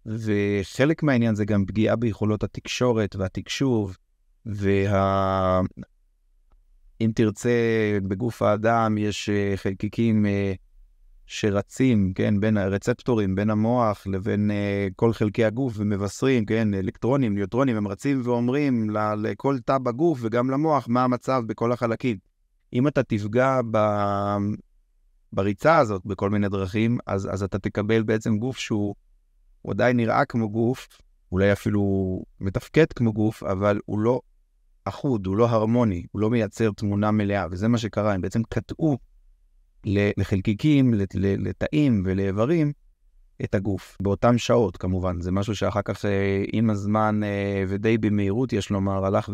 וחלק 0.06 1.04
מהעניין 1.04 1.36
זה 1.36 1.46
גם 1.46 1.66
פגיעה 1.66 1.96
ביכולות 1.96 2.44
התקשורת 2.44 3.16
והתקשוב 3.16 3.98
וה... 4.46 5.62
אם 7.02 7.12
תרצה, 7.16 7.50
בגוף 8.04 8.42
האדם 8.42 8.98
יש 8.98 9.30
אה, 9.30 9.54
חלקיקים 9.56 10.26
אה, 10.26 10.54
שרצים, 11.26 12.14
כן, 12.16 12.40
בין 12.40 12.58
הרצפטורים, 12.58 13.36
בין 13.36 13.50
המוח 13.50 14.08
לבין 14.08 14.52
אה, 14.52 14.88
כל 14.96 15.14
חלקי 15.14 15.46
הגוף 15.46 15.74
ומבשרים, 15.78 16.46
כן, 16.46 16.74
אלקטרונים, 16.74 17.36
ניוטרונים, 17.36 17.78
הם 17.78 17.88
רצים 17.88 18.22
ואומרים 18.24 18.90
לכל 19.18 19.60
תא 19.60 19.78
בגוף 19.78 20.20
וגם 20.22 20.50
למוח 20.50 20.88
מה 20.90 21.04
המצב 21.04 21.44
בכל 21.46 21.72
החלקים. 21.72 22.18
אם 22.74 22.88
אתה 22.88 23.04
תפגע 23.04 23.60
ב... 23.72 23.78
בריצה 25.34 25.78
הזאת 25.78 26.06
בכל 26.06 26.30
מיני 26.30 26.50
דרכים, 26.50 26.98
אז, 27.08 27.34
אז 27.34 27.44
אתה 27.44 27.60
תקבל 27.60 28.04
בעצם 28.04 28.38
גוף 28.38 28.58
שהוא 28.58 28.96
עדיין 29.68 29.98
נראה 29.98 30.26
כמו 30.26 30.50
גוף, 30.50 30.88
אולי 31.32 31.52
אפילו 31.52 31.82
מתפקד 32.40 32.86
כמו 32.96 33.14
גוף, 33.14 33.44
אבל 33.44 33.80
הוא 33.86 34.00
לא 34.00 34.22
אחוד, 34.86 35.26
הוא 35.26 35.38
לא 35.38 35.50
הרמוני, 35.50 36.06
הוא 36.12 36.22
לא 36.22 36.30
מייצר 36.30 36.72
תמונה 36.72 37.12
מלאה, 37.12 37.46
וזה 37.52 37.68
מה 37.68 37.78
שקרה, 37.78 38.14
הם 38.14 38.22
בעצם 38.22 38.42
קטעו 38.50 38.98
לחלקיקים, 39.86 40.94
לתאים 41.16 42.04
ולאיברים, 42.06 42.72
את 43.44 43.56
הגוף, 43.56 43.98
באותן 44.02 44.38
שעות 44.38 44.78
כמובן. 44.78 45.22
זה 45.22 45.32
משהו 45.32 45.56
שאחר 45.56 45.82
כך 45.82 46.06
אה, 46.06 46.44
עם 46.54 46.70
הזמן 46.70 47.24
אה, 47.24 47.64
ודי 47.68 47.98
במהירות, 47.98 48.54
יש 48.54 48.70
לומר, 48.70 49.06
הלך 49.06 49.30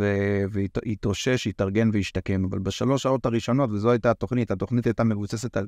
והתאושש, 0.52 1.48
התארגן 1.48 1.90
והשתקם. 1.94 2.46
אבל 2.46 2.60
בשלוש 2.60 3.04
שעות 3.04 3.26
הראשונות, 3.26 3.70
וזו 3.72 3.92
הייתה 3.92 4.12
התוכנית, 4.12 4.52
התוכנית 4.52 4.86
הייתה 4.86 5.04
מבוססת 5.04 5.58
על 5.58 5.68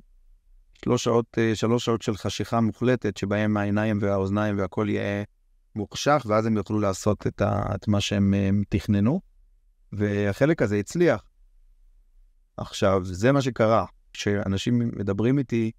שלוש 0.83 1.03
שעות, 1.03 1.25
אה, 1.37 1.55
שלוש 1.55 1.85
שעות 1.85 2.01
של 2.01 2.17
חשיכה 2.17 2.61
מוחלטת, 2.61 3.17
שבהם 3.17 3.57
העיניים 3.57 3.97
והאוזניים 4.01 4.57
והכל 4.57 4.87
יהיה 4.89 5.23
מוחשך, 5.75 6.25
ואז 6.25 6.45
הם 6.45 6.57
יוכלו 6.57 6.79
לעשות 6.79 7.27
את, 7.27 7.41
ה, 7.41 7.75
את 7.75 7.87
מה 7.87 8.01
שהם 8.01 8.33
תכננו. 8.69 9.28
והחלק 9.93 10.61
הזה 10.61 10.75
הצליח. 10.75 11.23
עכשיו, 12.57 13.01
זה 13.05 13.31
מה 13.31 13.41
שקרה. 13.41 13.85
כשאנשים 14.13 14.79
מדברים 14.79 15.37
איתי, 15.37 15.71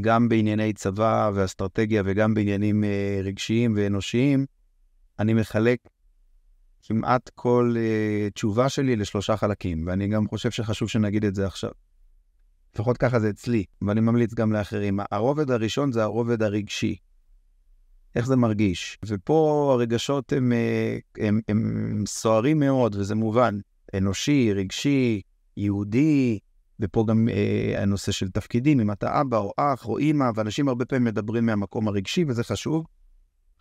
גם 0.00 0.28
בענייני 0.28 0.72
צבא 0.72 1.30
ואסטרטגיה 1.34 2.02
וגם 2.04 2.34
בעניינים 2.34 2.84
אה, 2.84 3.20
רגשיים 3.24 3.74
ואנושיים, 3.76 4.46
אני 5.18 5.34
מחלק 5.34 5.78
כמעט 6.82 7.30
כל 7.34 7.74
אה, 7.76 8.30
תשובה 8.30 8.68
שלי 8.68 8.96
לשלושה 8.96 9.36
חלקים, 9.36 9.86
ואני 9.86 10.08
גם 10.08 10.28
חושב 10.28 10.50
שחשוב 10.50 10.88
שנגיד 10.88 11.24
את 11.24 11.34
זה 11.34 11.46
עכשיו. 11.46 11.70
לפחות 12.74 12.96
ככה 12.96 13.20
זה 13.20 13.30
אצלי, 13.30 13.64
ואני 13.82 14.00
ממליץ 14.00 14.34
גם 14.34 14.52
לאחרים. 14.52 15.00
הרובד 15.10 15.50
הראשון 15.50 15.92
זה 15.92 16.02
הרובד 16.02 16.42
הרגשי. 16.42 16.96
איך 18.18 18.26
זה 18.26 18.36
מרגיש? 18.36 18.98
ופה 19.06 19.70
הרגשות 19.74 20.32
הם, 20.32 20.52
אה, 20.52 20.98
הם, 21.18 21.40
הם, 21.48 21.84
הם 21.98 22.04
סוערים 22.06 22.58
מאוד, 22.58 22.96
וזה 22.98 23.14
מובן. 23.14 23.58
אנושי, 23.94 24.52
רגשי, 24.52 25.20
יהודי, 25.56 26.38
ופה 26.80 27.04
גם 27.08 27.28
אה, 27.28 27.82
הנושא 27.82 28.12
של 28.12 28.30
תפקידים, 28.30 28.80
אם 28.80 28.90
אתה 28.90 29.20
אבא 29.20 29.38
או 29.38 29.52
אח 29.56 29.88
או 29.88 29.98
אימא, 29.98 30.30
ואנשים 30.34 30.68
הרבה 30.68 30.84
פעמים 30.84 31.04
מדברים 31.04 31.46
מהמקום 31.46 31.88
הרגשי, 31.88 32.24
וזה 32.28 32.44
חשוב. 32.44 32.86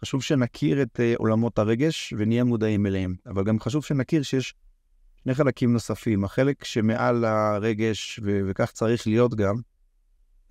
חשוב 0.01 0.21
שנכיר 0.23 0.81
את 0.81 0.99
אה, 0.99 1.13
עולמות 1.17 1.59
הרגש 1.59 2.13
ונהיה 2.17 2.43
מודעים 2.43 2.85
אליהם, 2.85 3.15
אבל 3.25 3.43
גם 3.43 3.59
חשוב 3.59 3.85
שנכיר 3.85 4.23
שיש 4.23 4.53
שני 5.23 5.33
חלקים 5.35 5.73
נוספים. 5.73 6.23
החלק 6.23 6.63
שמעל 6.63 7.25
הרגש, 7.25 8.19
ו- 8.23 8.41
וכך 8.47 8.71
צריך 8.71 9.07
להיות 9.07 9.35
גם, 9.35 9.55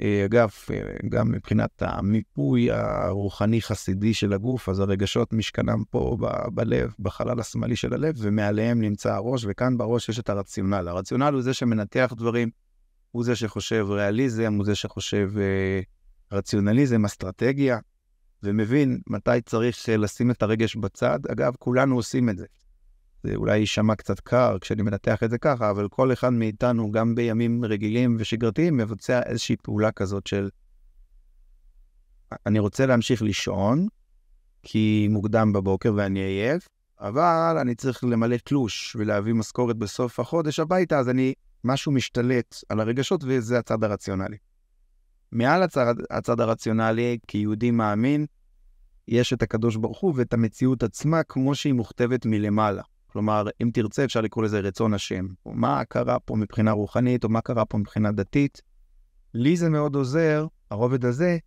אגב, 0.01 0.51
גם 1.09 1.33
מבחינת 1.33 1.71
המיפוי 1.81 2.71
הרוחני-חסידי 2.71 4.15
של 4.15 4.33
הגוף, 4.33 4.69
אז 4.69 4.81
הרגשות 4.81 5.33
משכנם 5.33 5.83
פה 5.91 6.17
ב- 6.21 6.49
בלב, 6.55 6.95
בחלל 6.99 7.41
השמאלי 7.41 7.77
של 7.77 7.95
הלב, 7.95 8.15
ומעליהם 8.19 8.81
נמצא 8.81 9.15
הראש, 9.15 9.45
וכאן 9.49 9.79
בראש 9.79 10.09
יש 10.09 10.19
את 10.19 10.29
הרציונל. 10.29 10.89
הרציונל 10.89 11.33
הוא 11.33 11.43
זה 11.43 11.55
שמנתח 11.55 12.13
דברים, 12.17 12.51
הוא 13.11 13.25
זה 13.25 13.37
שחושב 13.37 13.87
ריאליזם, 13.91 14.55
הוא 14.55 14.65
זה 14.65 14.75
שחושב 14.75 15.33
אה, 15.39 15.81
רציונליזם, 16.33 17.05
אסטרטגיה, 17.05 17.79
ומבין 18.43 19.01
מתי 19.07 19.41
צריך 19.45 19.89
לשים 19.89 20.31
את 20.31 20.43
הרגש 20.43 20.77
בצד. 20.77 21.19
אגב, 21.33 21.55
כולנו 21.59 21.97
עושים 21.97 22.29
את 22.29 22.39
זה. 22.39 22.47
זה 23.27 23.35
אולי 23.35 23.59
יישמע 23.59 23.95
קצת 23.95 24.21
קר 24.21 24.57
כשאני 24.61 24.83
מנתח 24.83 25.23
את 25.23 25.31
זה 25.31 25.39
ככה, 25.39 25.71
אבל 25.71 25.89
כל 25.89 26.13
אחד 26.13 26.33
מאיתנו, 26.33 26.93
גם 26.93 27.15
בימים 27.15 27.65
רגילים 27.65 28.17
ושגרתיים, 28.19 28.77
מבצע 28.77 29.23
איזושהי 29.23 29.57
פעולה 29.57 29.93
כזאת 29.93 30.27
של 30.27 30.49
אני 32.47 32.59
רוצה 32.59 32.87
להמשיך 32.87 33.23
לישון, 33.23 33.87
כי 34.63 35.09
מוקדם 35.11 35.53
בבוקר 35.53 35.93
ואני 35.97 36.21
עייף, 36.21 36.69
אבל 37.01 37.57
אני 37.61 37.75
צריך 37.75 38.05
למלא 38.05 38.37
תלוש 38.37 38.97
ולהביא 38.99 39.33
משכורת 39.33 39.77
בסוף 39.77 40.21
החודש 40.21 40.61
הביתה, 40.61 40.99
אז 40.99 41.09
אני, 41.09 41.35
משהו 41.65 41.93
משתלט 41.93 42.57
על 42.69 42.81
הרגשות, 42.81 43.25
וזה 43.27 43.59
הצד 43.59 43.85
הרציונלי. 43.85 44.37
מעל 45.33 45.63
הצד, 45.63 45.95
הצד 46.11 46.41
הרציונלי, 46.41 47.19
כיהודי 47.29 47.71
מאמין, 47.71 48.27
יש 49.09 49.33
את 49.33 49.43
הקדוש 49.43 49.77
ברוך 49.77 50.01
הוא 50.01 50.15
ואת 50.17 50.33
המציאות 50.33 50.83
עצמה 50.83 51.23
כמו 51.23 51.55
שהיא 51.55 51.73
מוכתבת 51.73 52.27
מלמעלה. 52.27 52.83
כלומר, 53.17 53.45
אם 53.63 53.71
תרצה, 53.73 54.05
אפשר 54.05 54.21
לקרוא 54.21 54.45
לזה 54.45 54.61
רצון 54.61 54.95
השם. 54.95 55.27
או 55.47 55.53
מה 55.55 55.85
קרה 55.85 56.19
פה 56.19 56.37
מבחינה 56.37 56.73
רוחנית, 56.73 57.25
או 57.25 57.29
מה 57.29 57.41
קרה 57.41 57.65
פה 57.65 57.79
מבחינה 57.79 58.13
דתית. 58.13 58.63
לי 59.35 59.57
זה 59.57 59.69
מאוד 59.69 59.95
עוזר, 59.95 60.47
הרובד 60.71 61.05
הזה, 61.05 61.39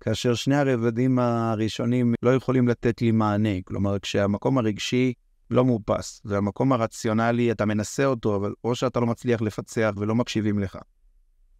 כאשר 0.00 0.34
שני 0.34 0.56
הרבדים 0.56 1.18
הראשונים 1.18 2.14
לא 2.22 2.34
יכולים 2.34 2.68
לתת 2.68 3.02
לי 3.02 3.10
מענה. 3.10 3.62
כלומר, 3.64 3.98
כשהמקום 3.98 4.58
הרגשי 4.58 5.12
לא 5.50 5.64
מאופס, 5.64 6.22
והמקום 6.24 6.72
הרציונלי, 6.72 7.52
אתה 7.52 7.64
מנסה 7.64 8.04
אותו, 8.04 8.36
אבל 8.36 8.52
או 8.64 8.74
שאתה 8.74 9.00
לא 9.00 9.06
מצליח 9.06 9.42
לפצח 9.42 9.92
ולא 9.96 10.14
מקשיבים 10.14 10.58
לך, 10.58 10.78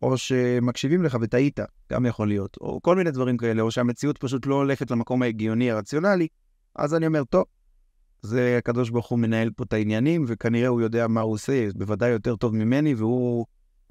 או 0.02 0.18
שמקשיבים 0.18 1.02
לך 1.02 1.16
וטעית, 1.20 1.60
גם 1.92 2.06
יכול 2.06 2.28
להיות, 2.28 2.56
או 2.60 2.82
כל 2.82 2.96
מיני 2.96 3.10
דברים 3.10 3.36
כאלה, 3.36 3.62
או 3.62 3.70
שהמציאות 3.70 4.18
פשוט 4.18 4.46
לא 4.46 4.54
הולכת 4.54 4.90
למקום 4.90 5.22
ההגיוני 5.22 5.70
הרציונלי, 5.70 6.26
אז 6.76 6.94
אני 6.94 7.06
אומר, 7.06 7.24
טוב, 7.24 7.44
זה 8.24 8.56
הקדוש 8.58 8.90
ברוך 8.90 9.06
הוא 9.06 9.18
מנהל 9.18 9.50
פה 9.50 9.64
את 9.64 9.72
העניינים, 9.72 10.24
וכנראה 10.28 10.68
הוא 10.68 10.80
יודע 10.80 11.06
מה 11.08 11.20
הוא 11.20 11.32
עושה, 11.32 11.68
בוודאי 11.74 12.10
יותר 12.10 12.36
טוב 12.36 12.54
ממני, 12.54 12.94
והוא 12.94 13.46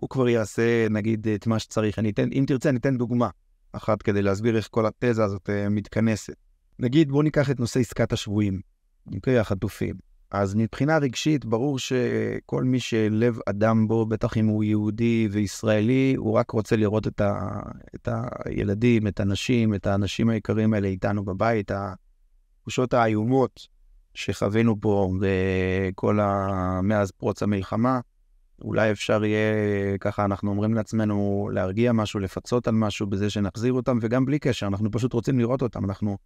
כבר 0.09 0.29
יעשה, 0.29 0.87
נגיד, 0.89 1.27
את 1.27 1.47
מה 1.47 1.59
שצריך. 1.59 1.99
אני 1.99 2.09
אתן, 2.09 2.29
אם 2.31 2.43
תרצה, 2.47 2.69
אני 2.69 2.77
אתן 2.77 2.97
דוגמה 2.97 3.29
אחת 3.71 4.01
כדי 4.01 4.21
להסביר 4.21 4.57
איך 4.57 4.67
כל 4.71 4.85
התזה 4.85 5.23
הזאת 5.23 5.49
uh, 5.49 5.69
מתכנסת. 5.69 6.33
נגיד, 6.79 7.11
בואו 7.11 7.21
ניקח 7.21 7.51
את 7.51 7.59
נושא 7.59 7.79
עסקת 7.79 8.13
השבויים, 8.13 8.61
אוקיי, 9.15 9.39
החטופים. 9.39 9.95
אז 10.31 10.55
מבחינה 10.55 10.97
רגשית, 10.97 11.45
ברור 11.45 11.79
שכל 11.79 12.63
מי 12.63 12.79
שלב 12.79 13.37
אדם 13.45 13.87
בו, 13.87 14.05
בטח 14.05 14.37
אם 14.37 14.45
הוא 14.45 14.63
יהודי 14.63 15.27
וישראלי, 15.31 16.13
הוא 16.17 16.33
רק 16.33 16.51
רוצה 16.51 16.75
לראות 16.75 17.07
את, 17.07 17.21
ה, 17.21 17.59
את 17.95 18.09
הילדים, 18.45 19.07
את 19.07 19.19
הנשים, 19.19 19.73
את 19.73 19.87
האנשים 19.87 20.29
היקרים 20.29 20.73
האלה 20.73 20.87
איתנו 20.87 21.25
בבית, 21.25 21.71
התחושות 21.71 22.93
האיומות 22.93 23.72
שחווינו 24.13 24.75
פה 24.82 25.13
וכל 25.22 26.20
ה... 26.20 26.79
מאז 26.84 27.12
פרוץ 27.12 27.43
המלחמה. 27.43 28.00
אולי 28.62 28.91
אפשר 28.91 29.25
יהיה, 29.25 29.98
ככה 29.98 30.25
אנחנו 30.25 30.50
אומרים 30.50 30.74
לעצמנו, 30.74 31.50
להרגיע 31.53 31.91
משהו, 31.91 32.20
לפצות 32.20 32.67
על 32.67 32.74
משהו 32.74 33.08
בזה 33.08 33.29
שנחזיר 33.29 33.74
אותם, 33.74 33.98
וגם 34.01 34.25
בלי 34.25 34.39
קשר, 34.39 34.67
אנחנו 34.67 34.91
פשוט 34.91 35.13
רוצים 35.13 35.39
לראות 35.39 35.62
אותם. 35.62 35.86
אנחנו, 35.86 36.17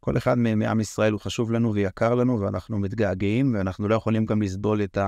כל 0.00 0.16
אחד 0.16 0.38
מעם 0.38 0.80
ישראל 0.80 1.12
הוא 1.12 1.20
חשוב 1.20 1.52
לנו 1.52 1.74
ויקר 1.74 2.14
לנו, 2.14 2.40
ואנחנו 2.40 2.78
מתגעגעים, 2.78 3.54
ואנחנו 3.54 3.88
לא 3.88 3.94
יכולים 3.94 4.26
גם 4.26 4.42
לסבול 4.42 4.82
את 4.82 4.98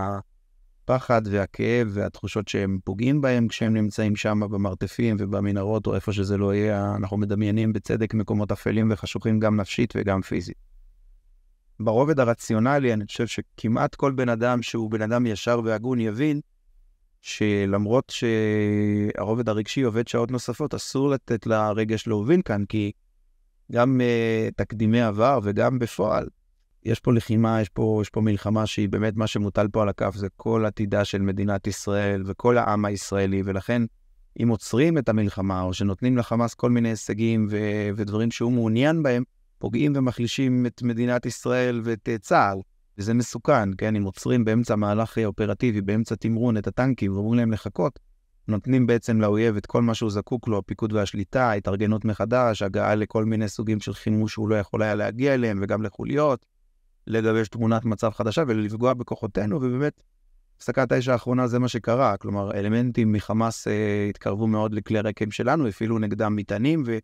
הפחד 0.84 1.22
והכאב 1.24 1.88
והתחושות 1.90 2.48
שהם 2.48 2.78
פוגעים 2.84 3.20
בהם 3.20 3.48
כשהם 3.48 3.74
נמצאים 3.74 4.16
שם 4.16 4.40
במרתפים 4.40 5.16
ובמנהרות, 5.18 5.86
או 5.86 5.94
איפה 5.94 6.12
שזה 6.12 6.36
לא 6.36 6.54
יהיה, 6.54 6.94
אנחנו 6.96 7.16
מדמיינים 7.16 7.72
בצדק 7.72 8.14
מקומות 8.14 8.52
אפלים 8.52 8.88
וחשוכים 8.92 9.40
גם 9.40 9.56
נפשית 9.56 9.94
וגם 9.96 10.22
פיזית. 10.22 10.67
ברובד 11.80 12.20
הרציונלי, 12.20 12.92
אני 12.92 13.06
חושב 13.06 13.26
שכמעט 13.26 13.94
כל 13.94 14.12
בן 14.12 14.28
אדם 14.28 14.62
שהוא 14.62 14.90
בן 14.90 15.02
אדם 15.02 15.26
ישר 15.26 15.60
והגון 15.64 16.00
יבין 16.00 16.40
שלמרות 17.20 18.12
שהרובד 18.12 19.48
הרגשי 19.48 19.82
עובד 19.82 20.08
שעות 20.08 20.30
נוספות, 20.30 20.74
אסור 20.74 21.10
לתת 21.10 21.46
לרגש 21.46 22.06
להוביל 22.06 22.42
כאן, 22.42 22.64
כי 22.68 22.92
גם 23.72 24.00
uh, 24.00 24.54
תקדימי 24.56 25.02
עבר 25.02 25.40
וגם 25.42 25.78
בפועל, 25.78 26.28
יש 26.84 27.00
פה 27.00 27.12
לחימה, 27.12 27.60
יש 27.60 27.68
פה, 27.68 27.98
יש 28.02 28.10
פה 28.10 28.20
מלחמה 28.20 28.66
שהיא 28.66 28.88
באמת 28.88 29.16
מה 29.16 29.26
שמוטל 29.26 29.68
פה 29.72 29.82
על 29.82 29.88
הכף, 29.88 30.14
זה 30.14 30.28
כל 30.36 30.64
עתידה 30.66 31.04
של 31.04 31.22
מדינת 31.22 31.66
ישראל 31.66 32.22
וכל 32.26 32.58
העם 32.58 32.84
הישראלי, 32.84 33.42
ולכן 33.44 33.82
אם 34.42 34.48
עוצרים 34.48 34.98
את 34.98 35.08
המלחמה, 35.08 35.62
או 35.62 35.74
שנותנים 35.74 36.16
לחמאס 36.16 36.54
כל 36.54 36.70
מיני 36.70 36.88
הישגים 36.88 37.46
ו- 37.50 37.90
ודברים 37.96 38.30
שהוא 38.30 38.52
מעוניין 38.52 39.02
בהם, 39.02 39.22
פוגעים 39.58 39.92
ומחלישים 39.96 40.66
את 40.66 40.82
מדינת 40.82 41.26
ישראל 41.26 41.80
ואת 41.84 42.08
אה, 42.08 42.18
צה"ל, 42.18 42.58
וזה 42.98 43.14
מסוכן, 43.14 43.68
כן? 43.78 43.96
אם 43.96 44.02
עוצרים 44.02 44.44
באמצע 44.44 44.76
מהלך 44.76 45.18
אופרטיבי, 45.24 45.80
באמצע 45.80 46.14
תמרון 46.14 46.56
את 46.56 46.66
הטנקים 46.66 47.12
ואומרים 47.12 47.38
להם 47.38 47.52
לחכות, 47.52 47.98
נותנים 48.48 48.86
בעצם 48.86 49.20
לאויב 49.20 49.56
את 49.56 49.66
כל 49.66 49.82
מה 49.82 49.94
שהוא 49.94 50.10
זקוק 50.10 50.48
לו, 50.48 50.58
הפיקוד 50.58 50.92
והשליטה, 50.92 51.52
התארגנות 51.52 52.04
מחדש, 52.04 52.62
הגעה 52.62 52.94
לכל 52.94 53.24
מיני 53.24 53.48
סוגים 53.48 53.80
של 53.80 53.94
חימוש 53.94 54.32
שהוא 54.32 54.48
לא 54.48 54.54
יכול 54.54 54.82
היה 54.82 54.94
להגיע 54.94 55.34
אליהם, 55.34 55.58
וגם 55.62 55.82
לחוליות, 55.82 56.46
לגבש 57.06 57.48
תמונת 57.48 57.84
מצב 57.84 58.10
חדשה 58.10 58.42
ולפגוע 58.46 58.94
בכוחותינו, 58.94 59.56
ובאמת, 59.56 60.02
הפסקת 60.56 60.92
האש 60.92 61.08
האחרונה 61.08 61.46
זה 61.46 61.58
מה 61.58 61.68
שקרה, 61.68 62.16
כלומר, 62.16 62.54
אלמנטים 62.54 63.12
מחמאס 63.12 63.68
אה, 63.68 64.06
התקרבו 64.10 64.46
מאוד 64.46 64.74
לכלי 64.74 64.98
הרקם 64.98 65.30
שלנו, 65.30 65.66
הפעילו 65.66 65.98
נגדם 65.98 66.36
מטענים, 66.36 66.82
ו... 66.86 66.98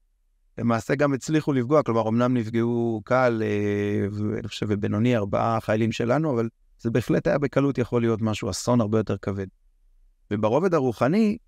למעשה 0.58 0.94
גם 0.94 1.14
הצליחו 1.14 1.52
לפגוע, 1.52 1.82
כלומר, 1.82 2.08
אמנם 2.08 2.34
נפגעו 2.36 3.02
קל, 3.04 3.42
אה, 3.44 4.06
ואני 4.12 4.48
חושב, 4.48 4.66
ובינוני, 4.68 5.16
ארבעה 5.16 5.60
חיילים 5.60 5.92
שלנו, 5.92 6.34
אבל 6.34 6.48
זה 6.78 6.90
בהחלט 6.90 7.26
היה 7.26 7.38
בקלות 7.38 7.78
יכול 7.78 8.02
להיות 8.02 8.22
משהו, 8.22 8.50
אסון 8.50 8.80
הרבה 8.80 8.98
יותר 8.98 9.16
כבד. 9.16 9.46
וברובד 10.30 10.74
הרוחני, 10.74 11.38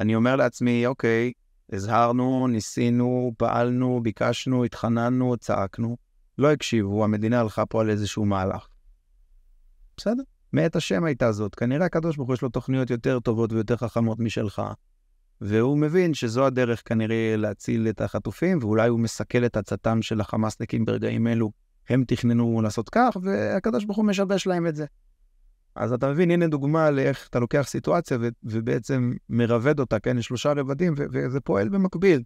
אני 0.00 0.14
אומר 0.14 0.36
לעצמי, 0.36 0.86
אוקיי, 0.86 1.32
הזהרנו, 1.72 2.46
ניסינו, 2.48 3.32
פעלנו, 3.36 4.00
ביקשנו, 4.02 4.64
התחננו, 4.64 5.36
צעקנו, 5.36 5.96
לא 6.38 6.52
הקשיבו, 6.52 7.04
המדינה 7.04 7.40
הלכה 7.40 7.66
פה 7.66 7.80
על 7.80 7.90
איזשהו 7.90 8.24
מהלך. 8.24 8.66
בסדר, 9.96 10.22
מאת 10.52 10.76
השם 10.76 11.04
הייתה 11.04 11.32
זאת. 11.32 11.54
כנראה 11.54 11.86
הקדוש 11.86 12.16
ברוך 12.16 12.28
הוא 12.28 12.34
יש 12.34 12.42
לו 12.42 12.48
תוכניות 12.48 12.90
יותר 12.90 13.20
טובות 13.20 13.52
ויותר 13.52 13.76
חכמות 13.76 14.18
משלך. 14.20 14.62
והוא 15.40 15.78
מבין 15.78 16.14
שזו 16.14 16.46
הדרך 16.46 16.82
כנראה 16.84 17.34
להציל 17.36 17.88
את 17.88 18.00
החטופים, 18.00 18.58
ואולי 18.60 18.88
הוא 18.88 19.00
מסכל 19.00 19.44
את 19.44 19.56
עצתם 19.56 20.02
של 20.02 20.20
החמאסניקים 20.20 20.84
ברגעים 20.84 21.26
אלו. 21.26 21.50
הם 21.88 22.04
תכננו 22.06 22.62
לעשות 22.62 22.88
כך, 22.88 23.16
והקדוש 23.22 23.84
ברוך 23.84 23.96
הוא 23.96 24.04
משבש 24.04 24.46
להם 24.46 24.66
את 24.66 24.76
זה. 24.76 24.86
אז 25.74 25.92
אתה 25.92 26.10
מבין, 26.10 26.30
הנה 26.30 26.46
דוגמה 26.46 26.90
לאיך 26.90 27.28
אתה 27.30 27.38
לוקח 27.38 27.62
סיטואציה 27.68 28.18
ו- 28.20 28.28
ובעצם 28.44 29.12
מרבד 29.28 29.80
אותה, 29.80 29.98
כן, 29.98 30.16
לשלושה 30.16 30.52
רבדים, 30.52 30.94
ו- 30.96 31.04
וזה 31.12 31.40
פועל 31.40 31.68
במקביל. 31.68 32.22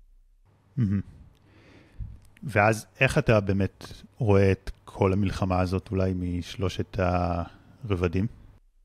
ואז 2.43 2.87
איך 3.01 3.19
אתה 3.19 3.41
באמת 3.41 3.87
רואה 4.19 4.53
את 4.53 4.71
כל 4.85 5.13
המלחמה 5.13 5.61
הזאת 5.61 5.89
אולי 5.91 6.13
משלושת 6.17 6.97
הרבדים? 6.99 8.27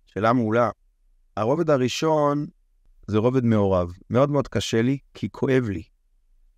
שאלה 0.06 0.34
מעולה. 0.34 0.70
הרובד 1.38 1.70
הראשון 1.70 2.46
זה 3.08 3.18
רובד 3.18 3.46
מעורב. 3.46 3.94
מאוד 4.10 4.30
מאוד 4.30 4.48
קשה 4.48 4.82
לי, 4.82 4.98
כי 5.14 5.30
כואב 5.32 5.70
לי. 5.70 5.84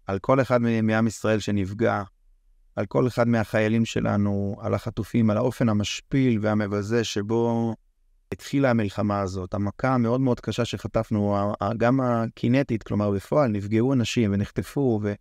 על 0.08 0.20
כל 0.20 0.42
אחד 0.42 0.62
מעם 0.62 1.08
ישראל 1.08 1.39
שנפגע, 1.39 2.04
על 2.75 2.86
כל 2.86 3.08
אחד 3.08 3.27
מהחיילים 3.27 3.86
שלנו, 3.86 4.56
על 4.60 4.74
החטופים, 4.74 5.30
על 5.30 5.38
האופן 5.38 5.70
המשפיל 5.70 6.39
והמבזה 6.42 7.04
שבו 7.04 7.75
התחילה 8.32 8.70
המלחמה 8.70 9.20
הזאת. 9.20 9.54
המכה 9.54 9.94
המאוד 9.94 10.22
מאוד 10.22 10.39
קשה 10.39 10.66
שחטפנו, 10.66 11.54
גם 11.77 12.00
הקינטית, 12.01 12.84
כלומר 12.84 13.12
בפועל, 13.12 13.51
נפגעו 13.51 13.94
אנשים 13.94 14.34
ונחטפו, 14.34 15.00
ו... 15.04 15.13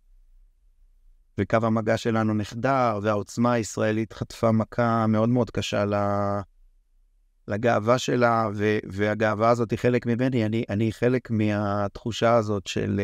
וקו 1.37 1.57
המגע 1.63 1.97
שלנו 1.97 2.33
נחדר, 2.33 2.99
והעוצמה 3.03 3.53
הישראלית 3.53 4.13
חטפה 4.13 4.51
מכה 4.51 5.07
מאוד 5.07 5.29
מאוד 5.29 5.49
קשה 5.49 5.85
ל... 5.85 5.93
לגאווה 7.47 7.97
שלה, 7.97 8.49
ו... 8.53 8.77
והגאווה 8.89 9.49
הזאת 9.49 9.71
היא 9.71 9.79
חלק 9.79 10.05
ממני. 10.05 10.45
אני, 10.45 10.63
אני 10.69 10.91
חלק 10.91 11.31
מהתחושה 11.31 12.35
הזאת 12.35 12.67
של, 12.67 13.01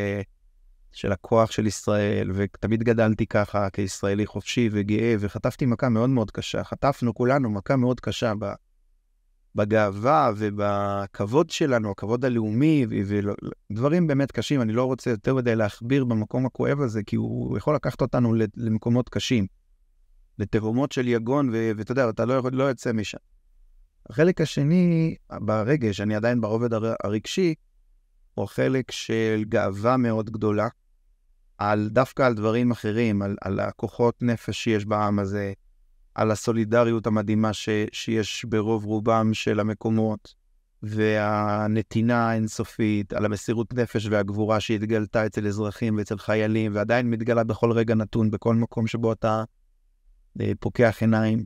של 0.91 1.11
הכוח 1.11 1.51
של 1.51 1.67
ישראל, 1.67 2.31
ותמיד 2.33 2.83
גדלתי 2.83 3.25
ככה 3.25 3.69
כישראלי 3.69 4.25
חופשי 4.25 4.69
וגאה, 4.71 5.15
וחטפתי 5.19 5.65
מכה 5.65 5.89
מאוד 5.89 6.09
מאוד 6.09 6.31
קשה. 6.31 6.63
חטפנו 6.63 7.13
כולנו 7.13 7.49
מכה 7.49 7.75
מאוד 7.75 7.99
קשה 7.99 8.33
ב... 8.39 8.45
בגאווה 9.55 10.31
ובכבוד 10.37 11.49
שלנו, 11.49 11.91
הכבוד 11.91 12.25
הלאומי, 12.25 12.85
ודברים 13.69 14.07
באמת 14.07 14.31
קשים. 14.31 14.61
אני 14.61 14.73
לא 14.73 14.85
רוצה 14.85 15.09
יותר 15.09 15.35
מדי 15.35 15.55
להכביר 15.55 16.05
במקום 16.05 16.45
הכואב 16.45 16.81
הזה, 16.81 17.03
כי 17.03 17.15
הוא 17.15 17.57
יכול 17.57 17.75
לקחת 17.75 18.01
אותנו 18.01 18.33
למקומות 18.57 19.09
קשים, 19.09 19.47
לתהומות 20.39 20.91
של 20.91 21.07
יגון, 21.07 21.49
ואתה 21.51 21.91
יודע, 21.91 22.09
אתה 22.09 22.25
לא, 22.25 22.41
לא 22.51 22.63
יוצא 22.63 22.93
משם. 22.93 23.17
החלק 24.09 24.41
השני, 24.41 25.15
ברגש, 25.31 26.01
אני 26.01 26.15
עדיין 26.15 26.41
ברובד 26.41 26.69
הרגשי, 27.03 27.53
הוא 28.33 28.45
חלק 28.45 28.91
של 28.91 29.43
גאווה 29.49 29.97
מאוד 29.97 30.29
גדולה, 30.29 30.67
על, 31.57 31.89
דווקא 31.91 32.23
על 32.23 32.33
דברים 32.33 32.71
אחרים, 32.71 33.21
על, 33.21 33.35
על 33.41 33.59
הכוחות 33.59 34.15
נפש 34.21 34.63
שיש 34.63 34.85
בעם 34.85 35.19
הזה, 35.19 35.53
על 36.15 36.31
הסולידריות 36.31 37.07
המדהימה 37.07 37.53
ש, 37.53 37.69
שיש 37.91 38.45
ברוב 38.45 38.85
רובם 38.85 39.33
של 39.33 39.59
המקומות, 39.59 40.33
והנתינה 40.83 42.29
האינסופית, 42.29 43.13
על 43.13 43.25
המסירות 43.25 43.73
נפש 43.73 44.07
והגבורה 44.11 44.59
שהתגלתה 44.59 45.25
אצל 45.25 45.47
אזרחים 45.47 45.97
ואצל 45.97 46.17
חיילים, 46.17 46.75
ועדיין 46.75 47.09
מתגלה 47.09 47.43
בכל 47.43 47.71
רגע 47.71 47.95
נתון, 47.95 48.31
בכל 48.31 48.55
מקום 48.55 48.87
שבו 48.87 49.11
אתה 49.11 49.43
אה, 50.41 50.51
פוקח 50.59 50.97
עיניים. 51.01 51.43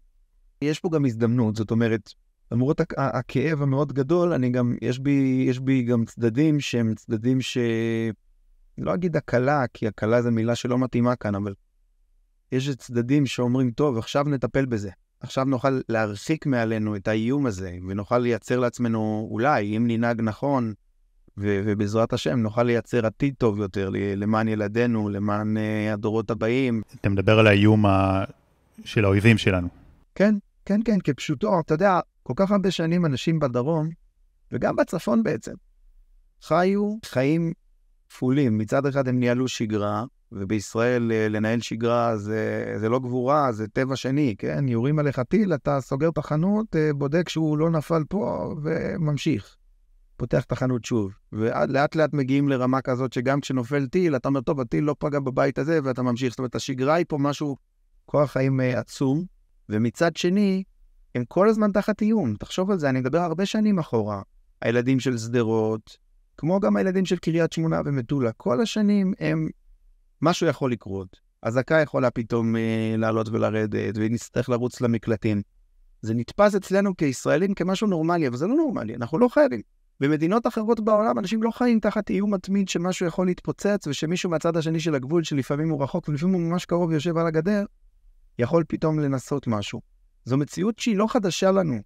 יש 0.61 0.79
פה 0.79 0.89
גם 0.89 1.05
הזדמנות, 1.05 1.55
זאת 1.55 1.71
אומרת, 1.71 2.13
למרות 2.51 2.81
הכ- 2.81 2.95
הכאב 2.97 3.61
המאוד 3.61 3.93
גדול, 3.93 4.33
אני 4.33 4.49
גם, 4.49 4.75
יש 4.81 4.99
בי, 4.99 5.45
יש 5.49 5.59
בי 5.59 5.83
גם 5.83 6.05
צדדים 6.05 6.59
שהם 6.59 6.95
צדדים 6.95 7.41
ש... 7.41 7.57
לא 8.77 8.93
אגיד 8.93 9.15
הקלה, 9.15 9.65
כי 9.73 9.87
הקלה 9.87 10.21
זו 10.21 10.31
מילה 10.31 10.55
שלא 10.55 10.77
מתאימה 10.77 11.15
כאן, 11.15 11.35
אבל 11.35 11.53
יש 12.51 12.69
צדדים 12.69 13.25
שאומרים, 13.25 13.71
טוב, 13.71 13.97
עכשיו 13.97 14.23
נטפל 14.23 14.65
בזה. 14.65 14.89
עכשיו 15.19 15.45
נוכל 15.45 15.81
להרחיק 15.89 16.45
מעלינו 16.45 16.95
את 16.95 17.07
האיום 17.07 17.45
הזה, 17.45 17.77
ונוכל 17.87 18.17
לייצר 18.17 18.59
לעצמנו, 18.59 19.27
אולי, 19.31 19.77
אם 19.77 19.85
ננהג 19.87 20.21
נכון, 20.21 20.73
ו- 21.37 21.61
ובעזרת 21.65 22.13
השם, 22.13 22.39
נוכל 22.39 22.63
לייצר 22.63 23.05
עתיד 23.05 23.33
טוב 23.37 23.59
יותר 23.59 23.89
למען 23.93 24.47
ילדינו, 24.47 25.09
למען 25.09 25.57
uh, 25.57 25.93
הדורות 25.93 26.31
הבאים. 26.31 26.81
אתה 27.01 27.09
מדבר 27.09 27.39
על 27.39 27.47
האיום 27.47 27.85
ה... 27.85 28.23
של 28.83 29.05
האויבים 29.05 29.37
שלנו. 29.37 29.67
כן, 30.15 30.35
כן, 30.65 30.79
כן, 30.85 30.97
כפשוטו. 31.03 31.59
אתה 31.59 31.73
יודע, 31.73 31.99
כל 32.27 32.33
כך 32.35 32.51
הרבה 32.51 32.71
שנים 32.71 33.05
אנשים 33.05 33.39
בדרום, 33.39 33.89
וגם 34.51 34.75
בצפון 34.75 35.23
בעצם, 35.23 35.53
חיו 36.41 36.95
חיים 37.05 37.53
כפולים. 38.09 38.57
מצד 38.57 38.85
אחד 38.85 39.07
הם 39.07 39.19
ניהלו 39.19 39.47
שגרה, 39.47 40.03
ובישראל 40.31 41.11
אה, 41.11 41.27
לנהל 41.29 41.59
שגרה 41.59 42.17
זה, 42.17 42.73
זה 42.79 42.89
לא 42.89 42.99
גבורה, 42.99 43.51
זה 43.51 43.67
טבע 43.67 43.95
שני, 43.95 44.35
כן? 44.37 44.67
יורים 44.67 44.99
עליך 44.99 45.19
טיל, 45.19 45.53
אתה 45.53 45.81
סוגר 45.81 46.09
את 46.09 46.17
החנות, 46.17 46.75
אה, 46.75 46.93
בודק 46.93 47.29
שהוא 47.29 47.57
לא 47.57 47.69
נפל 47.69 48.03
פה, 48.09 48.53
וממשיך. 48.63 49.55
פותח 50.17 50.43
את 50.43 50.51
החנות 50.51 50.85
שוב. 50.85 51.13
ולאט 51.33 51.95
לאט 51.95 52.13
מגיעים 52.13 52.49
לרמה 52.49 52.81
כזאת 52.81 53.13
שגם 53.13 53.41
כשנופל 53.41 53.87
טיל, 53.87 54.15
אתה 54.15 54.29
אומר, 54.29 54.41
טוב, 54.41 54.59
הטיל 54.59 54.83
לא 54.83 54.95
פגע 54.99 55.19
בבית 55.19 55.59
הזה, 55.59 55.79
ואתה 55.83 56.01
ממשיך. 56.01 56.29
זאת 56.29 56.39
אומרת, 56.39 56.55
השגרה 56.55 56.93
היא 56.93 57.05
פה 57.07 57.17
משהו, 57.17 57.57
כוח 58.05 58.31
חיים 58.31 58.61
אה, 58.61 58.79
עצום. 58.79 59.23
ומצד 59.69 60.15
שני, 60.15 60.63
הם 61.17 61.25
כל 61.27 61.49
הזמן 61.49 61.71
תחת 61.71 62.01
איום. 62.01 62.35
תחשוב 62.35 62.71
על 62.71 62.79
זה, 62.79 62.89
אני 62.89 62.99
מדבר 62.99 63.17
הרבה 63.17 63.45
שנים 63.45 63.79
אחורה. 63.79 64.21
הילדים 64.61 64.99
של 64.99 65.17
שדרות, 65.17 65.97
כמו 66.37 66.59
גם 66.59 66.77
הילדים 66.77 67.05
של 67.05 67.17
קריית 67.17 67.53
שמונה 67.53 67.81
ומטולה, 67.85 68.31
כל 68.31 68.61
השנים 68.61 69.13
הם 69.19 69.49
משהו 70.21 70.47
יכול 70.47 70.71
לקרות. 70.71 71.19
אזעקה 71.41 71.81
יכולה 71.81 72.11
פתאום 72.11 72.55
אה, 72.55 72.95
לעלות 72.97 73.29
ולרדת, 73.29 73.95
ונצטרך 73.95 74.49
לרוץ 74.49 74.81
למקלטים. 74.81 75.41
זה 76.01 76.13
נתפס 76.13 76.55
אצלנו 76.55 76.97
כישראלים 76.97 77.53
כמשהו 77.53 77.87
נורמלי, 77.87 78.27
אבל 78.27 78.37
זה 78.37 78.47
לא 78.47 78.55
נורמלי, 78.55 78.95
אנחנו 78.95 79.17
לא 79.17 79.27
חייבים. 79.27 79.61
במדינות 79.99 80.47
אחרות 80.47 80.79
בעולם 80.79 81.19
אנשים 81.19 81.43
לא 81.43 81.51
חיים 81.51 81.79
תחת 81.79 82.09
איום 82.09 82.33
מתמיד 82.33 82.69
שמשהו 82.69 83.05
יכול 83.05 83.27
להתפוצץ, 83.27 83.87
ושמישהו 83.87 84.29
מהצד 84.29 84.57
השני 84.57 84.79
של 84.79 84.95
הגבול, 84.95 85.23
שלפעמים 85.23 85.69
הוא 85.69 85.83
רחוק 85.83 86.09
ולפעמים 86.09 86.35
הוא 86.35 86.51
ממש 86.51 86.65
קרוב 86.65 86.91
יושב 86.91 87.17
על 87.17 87.27
הגדר, 87.27 87.65
יכול 88.39 88.63
פתאום 88.67 88.99
לנסות 88.99 89.47
משהו. 89.47 89.96
זו 90.27 90.37
מציאות 90.37 90.79
שהיא 90.79 90.97
לא 90.97 91.07
חדשה 91.09 91.51
לנו. 91.51 91.79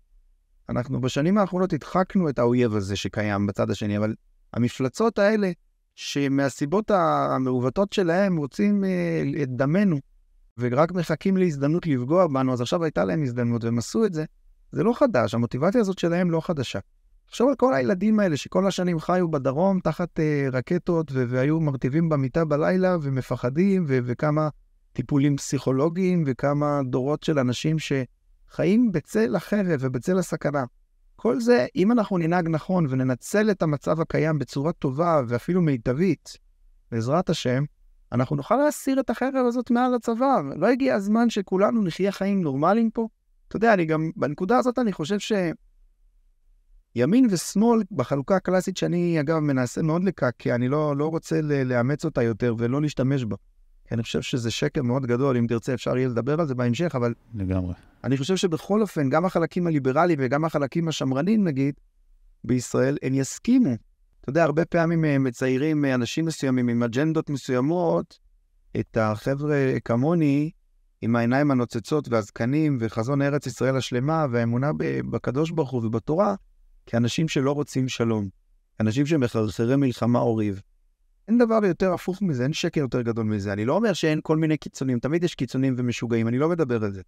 אנחנו 0.69 1.01
בשנים 1.01 1.38
האחרונות 1.38 1.73
הדחקנו 1.73 2.30
את 2.30 2.39
האויב 2.39 2.75
הזה 2.75 2.95
שקיים 2.95 3.47
בצד 3.47 3.69
השני, 3.69 3.97
אבל 3.97 4.15
המפלצות 4.54 5.19
האלה 5.19 5.51
שמהסיבות 5.95 6.91
המעוותות 6.91 7.93
שלהם 7.93 8.38
רוצים 8.38 8.84
אה, 8.84 9.23
את 9.43 9.49
דמנו, 9.49 9.99
ורק 10.58 10.91
מחכים 10.91 11.38
להזדמנות 11.38 11.88
לפגוע 11.88 12.27
בנו, 12.27 12.54
אז 12.54 12.62
עכשיו 12.62 12.84
הייתה 12.84 13.06
להם 13.06 13.23
הזדמנות 13.23 13.63
והם 13.63 13.77
עשו 13.77 14.06
את 14.06 14.13
זה. 14.13 14.25
זה 14.71 14.84
לא 14.84 14.93
חדש, 14.93 15.34
המוטיבציה 15.34 15.82
הזאת 15.82 15.99
שלהם 15.99 16.32
לא 16.32 16.41
חדשה. 16.41 16.80
עכשיו 17.27 17.49
על 17.49 17.56
כל 17.56 17.73
הילדים 17.73 18.19
האלה 18.19 18.38
שכל 18.38 18.67
השנים 18.67 18.99
חיו 18.99 19.32
בדרום 19.32 19.80
תחת 19.80 20.19
אה, 20.19 20.47
רקטות 20.51 21.12
ו- 21.12 21.25
והיו 21.30 21.60
מרטיבים 21.60 22.10
במיטה 22.10 22.45
בלילה 22.45 22.97
ומפחדים, 23.01 23.86
ו- 23.88 23.99
וכמה 24.06 24.49
טיפולים 24.93 25.38
פסיכולוגיים 25.38 26.23
וכמה 26.27 26.82
דורות 26.89 27.23
של 27.23 27.39
אנשים 27.39 27.80
שחיים 28.51 28.91
בצל 28.91 29.35
החרב 29.35 29.79
ובצל 29.79 30.17
הסכנה. 30.19 30.63
כל 31.15 31.39
זה, 31.39 31.65
אם 31.75 31.91
אנחנו 31.91 32.17
ננהג 32.17 32.49
נכון 32.49 32.85
וננצל 32.89 33.51
את 33.51 33.61
המצב 33.61 34.01
הקיים 34.01 34.39
בצורה 34.39 34.71
טובה 34.73 35.21
ואפילו 35.27 35.61
מיטבית, 35.61 36.37
בעזרת 36.91 37.29
השם, 37.29 37.63
אנחנו 38.11 38.35
נוכל 38.35 38.55
להסיר 38.55 38.99
את 38.99 39.09
החרב 39.09 39.45
הזאת 39.47 39.71
מעל 39.71 39.95
הצבא. 39.95 40.41
לא 40.55 40.67
הגיע 40.67 40.95
הזמן 40.95 41.29
שכולנו 41.29 41.83
נחיה 41.83 42.11
חיים 42.11 42.41
נורמליים 42.41 42.91
פה? 42.91 43.07
אתה 43.47 43.55
יודע, 43.55 43.73
אני 43.73 43.85
גם, 43.85 44.11
בנקודה 44.15 44.57
הזאת 44.57 44.79
אני 44.79 44.93
חושב 44.93 45.17
שימין 46.95 47.27
ושמאל, 47.29 47.83
בחלוקה 47.91 48.35
הקלאסית 48.35 48.77
שאני, 48.77 49.19
אגב, 49.19 49.39
מנסה 49.39 49.81
מאוד 49.81 50.03
לקעקע, 50.03 50.55
אני 50.55 50.67
לא, 50.67 50.97
לא 50.97 51.07
רוצה 51.07 51.41
לאמץ 51.41 52.05
אותה 52.05 52.23
יותר 52.23 52.55
ולא 52.57 52.81
להשתמש 52.81 53.25
בה. 53.25 53.35
כי 53.91 53.95
אני 53.95 54.04
חושב 54.04 54.21
שזה 54.21 54.51
שקר 54.51 54.82
מאוד 54.82 55.06
גדול, 55.06 55.38
אם 55.38 55.47
תרצה 55.47 55.73
אפשר 55.73 55.97
יהיה 55.97 56.08
לדבר 56.08 56.39
על 56.39 56.47
זה 56.47 56.56
בהמשך, 56.56 56.95
אבל... 56.95 57.13
לגמרי. 57.36 57.73
אני 58.04 58.17
חושב 58.17 58.36
שבכל 58.36 58.82
אופן, 58.82 59.10
גם 59.10 59.25
החלקים 59.25 59.67
הליברליים 59.67 60.19
וגם 60.21 60.45
החלקים 60.45 60.88
השמרנים, 60.88 61.43
נגיד, 61.43 61.73
בישראל, 62.43 62.97
הם 63.01 63.13
יסכימו. 63.13 63.73
אתה 64.21 64.30
יודע, 64.30 64.43
הרבה 64.43 64.65
פעמים 64.65 65.06
אה, 65.06 65.17
מציירים 65.17 65.86
אה, 65.86 65.95
אנשים 65.95 66.25
מסוימים 66.25 66.69
עם 66.69 66.84
אג'נדות 66.84 67.30
מסוימות, 67.30 68.19
את 68.80 68.97
החבר'ה 68.97 69.73
כמוני, 69.86 70.51
עם 71.01 71.15
העיניים 71.15 71.51
הנוצצות 71.51 72.10
והזקנים, 72.10 72.77
וחזון 72.80 73.21
ארץ 73.21 73.47
ישראל 73.47 73.77
השלמה, 73.77 74.25
והאמונה 74.32 74.71
בקדוש 75.10 75.51
ברוך 75.51 75.71
הוא 75.71 75.86
ובתורה, 75.86 76.36
כאנשים 76.86 77.27
שלא 77.27 77.51
רוצים 77.51 77.89
שלום. 77.89 78.30
אנשים 78.80 79.06
שמחרחרי 79.06 79.75
מלחמה 79.75 80.19
או 80.19 80.36
ריב. 80.36 80.62
אין 81.31 81.37
דבר 81.37 81.59
יותר 81.65 81.93
הפוך 81.93 82.21
מזה, 82.21 82.43
אין 82.43 82.53
שקר 82.53 82.81
יותר 82.81 83.01
גדול 83.01 83.25
מזה. 83.25 83.53
אני 83.53 83.65
לא 83.65 83.75
אומר 83.75 83.93
שאין 83.93 84.19
כל 84.23 84.37
מיני 84.37 84.57
קיצונים, 84.57 84.99
תמיד 84.99 85.23
יש 85.23 85.35
קיצונים 85.35 85.75
ומשוגעים, 85.77 86.27
אני 86.27 86.37
לא 86.37 86.49
מדבר 86.49 86.83
על 86.83 86.91
זה. 86.91 87.01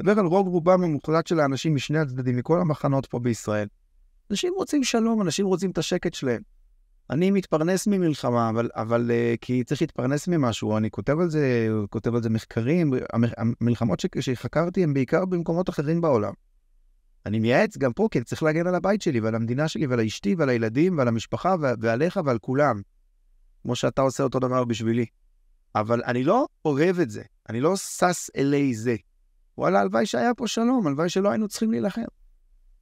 מדבר 0.00 0.18
על 0.18 0.26
רוב 0.26 0.48
רובם 0.48 0.84
המוחלט 0.84 1.26
של 1.26 1.40
האנשים 1.40 1.74
משני 1.74 1.98
הצדדים, 1.98 2.36
מכל 2.36 2.60
המחנות 2.60 3.06
פה 3.06 3.18
בישראל. 3.18 3.68
אנשים 4.30 4.52
רוצים 4.56 4.84
שלום, 4.84 5.22
אנשים 5.22 5.46
רוצים 5.46 5.70
את 5.70 5.78
השקט 5.78 6.14
שלהם. 6.14 6.42
אני 7.10 7.30
מתפרנס 7.30 7.86
ממלחמה, 7.86 8.50
אבל, 8.50 8.70
אבל 8.74 9.10
uh, 9.10 9.38
כי 9.40 9.64
צריך 9.64 9.80
להתפרנס 9.80 10.28
ממשהו, 10.28 10.76
אני 10.76 10.90
כותב 10.90 11.20
על 11.20 11.30
זה, 11.30 11.68
כותב 11.90 12.14
על 12.14 12.22
זה 12.22 12.30
מחקרים, 12.30 12.92
המלחמות 13.60 14.00
ש, 14.00 14.06
שחקרתי 14.20 14.82
הן 14.82 14.94
בעיקר 14.94 15.24
במקומות 15.24 15.68
אחרים 15.68 16.00
בעולם. 16.00 16.32
אני 17.26 17.38
מייעץ 17.38 17.78
גם 17.78 17.92
פה, 17.92 18.08
כי 18.10 18.20
צריך 18.24 18.42
להגן 18.42 18.66
על 18.66 18.74
הבית 18.74 19.02
שלי 19.02 19.20
ועל 19.20 19.34
המדינה 19.34 19.68
שלי 19.68 19.86
ועל 19.86 20.00
אשתי 20.00 20.34
ועל 20.34 20.48
הילדים 20.48 20.98
ועל 20.98 21.08
המשפחה 21.08 21.54
ועליך 21.80 22.20
ועל 22.24 22.38
כולם. 22.38 22.80
כמו 23.64 23.76
שאתה 23.76 24.02
עושה 24.02 24.22
אותו 24.22 24.38
דבר 24.38 24.64
בשבילי. 24.64 25.06
אבל 25.74 26.02
אני 26.06 26.24
לא 26.24 26.46
אוהב 26.64 27.00
את 27.00 27.10
זה, 27.10 27.22
אני 27.48 27.60
לא 27.60 27.76
שש 27.76 28.30
אלי 28.36 28.74
זה. 28.74 28.96
וואלה, 29.58 29.80
הלוואי 29.80 30.06
שהיה 30.06 30.34
פה 30.34 30.46
שלום, 30.46 30.86
הלוואי 30.86 31.08
שלא 31.08 31.30
היינו 31.30 31.48
צריכים 31.48 31.70
להילחם. 31.70 32.02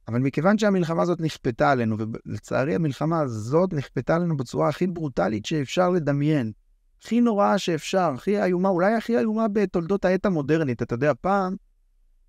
אבל 0.07 0.19
מכיוון 0.19 0.57
שהמלחמה 0.57 1.01
הזאת 1.01 1.21
נכפתה 1.21 1.71
עלינו, 1.71 1.97
ולצערי 2.25 2.75
המלחמה 2.75 3.19
הזאת 3.21 3.73
נכפתה 3.73 4.15
עלינו 4.15 4.37
בצורה 4.37 4.69
הכי 4.69 4.87
ברוטלית 4.87 5.45
שאפשר 5.45 5.89
לדמיין, 5.89 6.51
הכי 7.01 7.21
נוראה 7.21 7.57
שאפשר, 7.57 8.11
הכי 8.15 8.43
איומה, 8.43 8.69
אולי 8.69 8.93
הכי 8.93 9.17
איומה 9.17 9.47
בתולדות 9.47 10.05
העת 10.05 10.25
המודרנית. 10.25 10.81
אתה 10.81 10.93
יודע, 10.93 11.11
פעם 11.21 11.55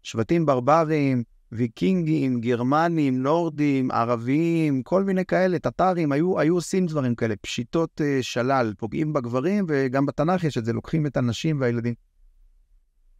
שבטים 0.03 0.47
ברברים, 0.47 1.23
ויקינגים, 1.55 2.41
גרמנים, 2.41 3.23
נורדים, 3.23 3.91
ערבים, 3.91 4.83
כל 4.83 5.05
מיני 5.05 5.25
כאלה, 5.25 5.59
טטרים, 5.59 6.13
היו, 6.13 6.41
היו 6.41 6.55
עושים 6.55 6.87
דברים 6.87 7.15
כאלה, 7.15 7.37
פשיטות 7.37 8.01
uh, 8.01 8.23
שלל, 8.23 8.73
פוגעים 8.79 9.13
בגברים, 9.13 9.65
וגם 9.69 10.07
בתנ"ך 10.07 10.45
יש 10.45 10.59
את 10.59 10.65
זה, 10.65 10.73
לוקחים 10.73 11.07
את 11.07 11.17
הנשים 11.17 11.61
והילדים. 11.61 11.95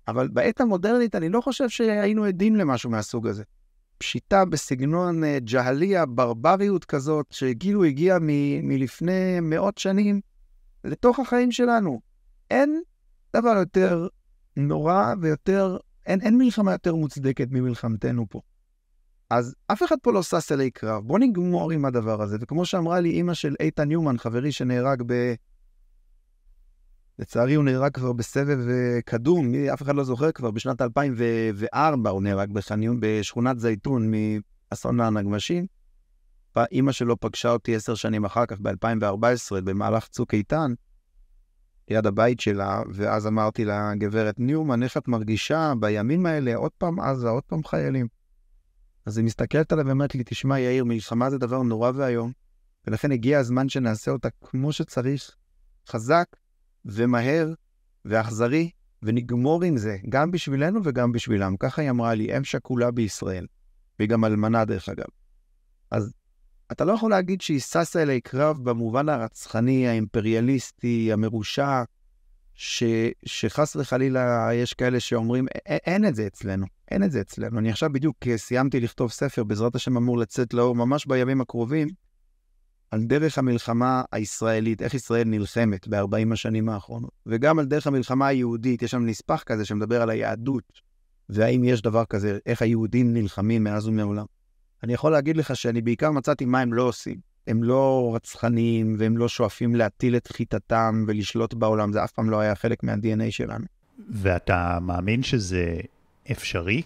אבל 0.09 0.29
בעת 0.29 0.61
המודרנית 0.61 1.15
אני 1.15 1.29
לא 1.29 1.41
חושב 1.41 1.69
שהיינו 1.69 2.25
עדים 2.25 2.57
למשהו 2.57 2.91
מהסוג 2.91 3.27
הזה. 3.27 3.43
פשיטה 3.99 4.45
בסגנון 4.45 5.25
uh, 5.25 5.27
ג'הליה, 5.41 6.07
ברבריות 6.07 6.85
כזאת, 6.85 7.27
שכאילו 7.31 7.85
הגיעה 7.85 8.19
מ- 8.21 8.69
מלפני 8.69 9.41
מאות 9.43 9.79
שנים 9.79 10.21
לתוך 10.85 11.19
החיים 11.19 11.53
שלנו. 11.53 12.01
אין 12.51 12.83
דבר 13.37 13.57
יותר 13.59 14.09
נורא 14.57 15.15
ויותר 15.21 15.77
אין, 16.07 16.21
אין 16.21 16.39
מלחמה 16.39 16.73
יותר 16.73 16.95
מוצדקת 16.95 17.49
ממלחמתנו 17.51 18.27
פה. 18.29 18.41
אז 19.31 19.55
אף 19.67 19.83
אחד 19.83 19.97
פה 20.03 20.13
לא 20.13 20.23
שש 20.23 20.53
אלי 20.53 20.71
קרב, 20.71 21.03
בוא 21.05 21.19
נגמור 21.19 21.71
עם 21.73 21.85
הדבר 21.85 22.23
הזה. 22.23 22.37
וכמו 22.41 22.67
שאמרה 22.67 23.01
לי 23.01 23.11
אימא 23.11 23.35
של 23.35 23.55
איתן 23.61 23.89
ניומן, 23.89 24.19
חברי 24.19 24.53
שנהרג 24.53 25.03
ב... 25.07 25.35
לצערי 27.19 27.55
הוא 27.55 27.65
נהרג 27.65 27.93
כבר 27.95 28.13
בסבב 28.13 28.69
אה, 28.69 29.01
קדום, 29.05 29.55
אף 29.73 29.83
אחד 29.83 29.95
לא 29.95 30.05
זוכר 30.05 30.33
כבר, 30.33 30.51
בשנת 30.51 30.83
2004 30.83 32.11
הוא 32.11 32.23
נהרג 32.23 32.53
בחניון 32.53 32.97
בשכונת 33.01 33.59
זייתון 33.59 34.11
מאסון 34.11 35.01
הנגמשים. 35.01 35.67
אימא 36.73 36.93
שלו 36.93 37.21
פגשה 37.21 37.51
אותי 37.51 37.77
עשר 37.77 37.95
שנים 37.95 38.25
אחר 38.25 38.47
כך, 38.47 38.57
ב-2014, 38.61 39.61
במהלך 39.65 40.09
צוק 40.09 40.35
איתן, 40.35 40.75
ליד 41.89 42.07
הבית 42.07 42.41
שלה, 42.41 42.83
ואז 42.93 43.27
אמרתי 43.27 43.65
לה, 43.65 43.95
גברת 43.95 44.41
ניומן, 44.41 44.83
איך 44.83 44.97
את 44.97 45.09
מרגישה 45.09 45.73
בימים 45.81 46.27
האלה, 46.27 46.55
עוד 46.55 46.73
פעם 46.79 47.01
עזה, 47.01 47.29
עוד 47.29 47.43
פעם 47.43 47.65
חיילים? 47.65 48.07
אז 49.07 49.19
היא 49.19 49.25
מסתכלת 49.25 49.73
עליי 49.73 49.85
ואומרת 49.85 50.15
לי, 50.15 50.23
תשמע, 50.27 50.59
יאיר, 50.59 50.85
מלחמה 50.85 51.31
זה 51.31 51.39
דבר 51.39 51.63
נורא 51.63 51.91
ואיום, 51.95 52.33
ולכן 52.87 53.13
הגיע 53.13 53.39
הזמן 53.39 53.69
שנעשה 53.69 54.11
אותה 54.11 54.29
כמו 54.41 54.73
שצריך, 54.73 55.31
חזק 55.89 56.27
ומהר 56.85 57.53
ואכזרי, 58.05 58.71
ונגמור 59.03 59.65
עם 59.65 59.77
זה, 59.77 59.97
גם 60.09 60.31
בשבילנו 60.31 60.81
וגם 60.85 61.13
בשבילם. 61.13 61.57
ככה 61.57 61.83
היא 61.83 61.91
אמרה 61.91 62.15
לי, 62.15 62.37
אם 62.37 62.45
שכולה 62.45 62.91
בישראל, 62.91 63.47
והיא 63.99 64.09
גם 64.09 64.25
אלמנה 64.25 64.65
דרך 64.65 64.89
אגב. 64.89 65.07
אז 65.91 66.13
אתה 66.73 66.85
לא 66.85 66.93
יכול 66.93 67.11
להגיד 67.11 67.41
שהיא 67.41 67.61
ששה 67.61 68.03
אלי 68.03 68.21
קרב 68.21 68.65
במובן 68.65 69.09
הרצחני, 69.09 69.89
האימפריאליסטי, 69.89 71.13
המרושע, 71.13 71.83
ש, 72.55 72.83
שחס 73.25 73.77
וחלילה 73.77 74.49
יש 74.55 74.75
כאלה 74.75 75.01
שאומרים, 75.01 75.47
אין 75.67 76.07
את 76.07 76.15
זה 76.15 76.27
אצלנו, 76.27 76.67
אין 76.91 77.05
את 77.05 77.11
זה 77.11 77.21
אצלנו. 77.21 77.59
אני 77.59 77.71
עכשיו 77.71 77.93
בדיוק 77.93 78.17
סיימתי 78.37 78.81
לכתוב 78.81 79.11
ספר, 79.11 79.45
בעזרת 79.45 79.75
השם 79.75 79.97
אמור 79.97 80.19
לצאת 80.19 80.55
לאור 80.55 80.75
ממש 80.75 81.07
בימים 81.07 81.41
הקרובים, 81.41 81.89
על 82.91 83.05
דרך 83.05 83.39
המלחמה 83.39 84.03
הישראלית, 84.13 84.83
איך 84.83 84.95
ישראל 84.95 85.25
נלחמת 85.25 85.89
ב-40 85.89 86.33
השנים 86.33 86.69
האחרונות, 86.69 87.11
וגם 87.27 87.59
על 87.59 87.65
דרך 87.65 87.87
המלחמה 87.87 88.27
היהודית, 88.27 88.83
יש 88.83 88.91
שם 88.91 89.07
נספח 89.07 89.43
כזה 89.47 89.65
שמדבר 89.65 90.03
על 90.03 90.11
היהדות, 90.11 90.81
והאם 91.29 91.65
יש 91.65 91.83
דבר 91.83 92.05
כזה, 92.05 92.39
איך 92.47 92.63
היהודים 92.63 93.15
נלחמים 93.15 93.65
מאז 93.65 93.87
ומעולם. 93.87 94.25
אני 94.85 94.93
יכול 94.93 95.13
להגיד 95.13 95.37
לך 95.37 95.57
שאני 95.57 95.81
בעיקר 95.81 96.11
מצאתי 96.11 96.45
מה 96.45 96.61
הם 96.61 96.73
לא 96.73 96.83
עושים. 96.83 97.17
הם 97.47 97.63
לא 97.63 98.13
רצחניים 98.15 98.97
והם 98.99 99.17
לא 99.17 99.29
שואפים 99.29 99.75
להטיל 99.75 100.17
את 100.17 100.29
חיטתם 100.29 101.05
ולשלוט 101.09 101.55
בעולם, 101.55 101.93
זה 101.93 102.05
אף 102.05 102.13
פעם 102.13 102.31
לא 102.31 102.41
היה 102.41 102.55
חלק 102.55 102.83
מה-DNA 102.83 103.31
שלנו. 103.31 103.65
ואתה 104.09 104.79
מאמין 104.83 105.23
שזה 105.23 105.77
אפשרי? 106.33 106.83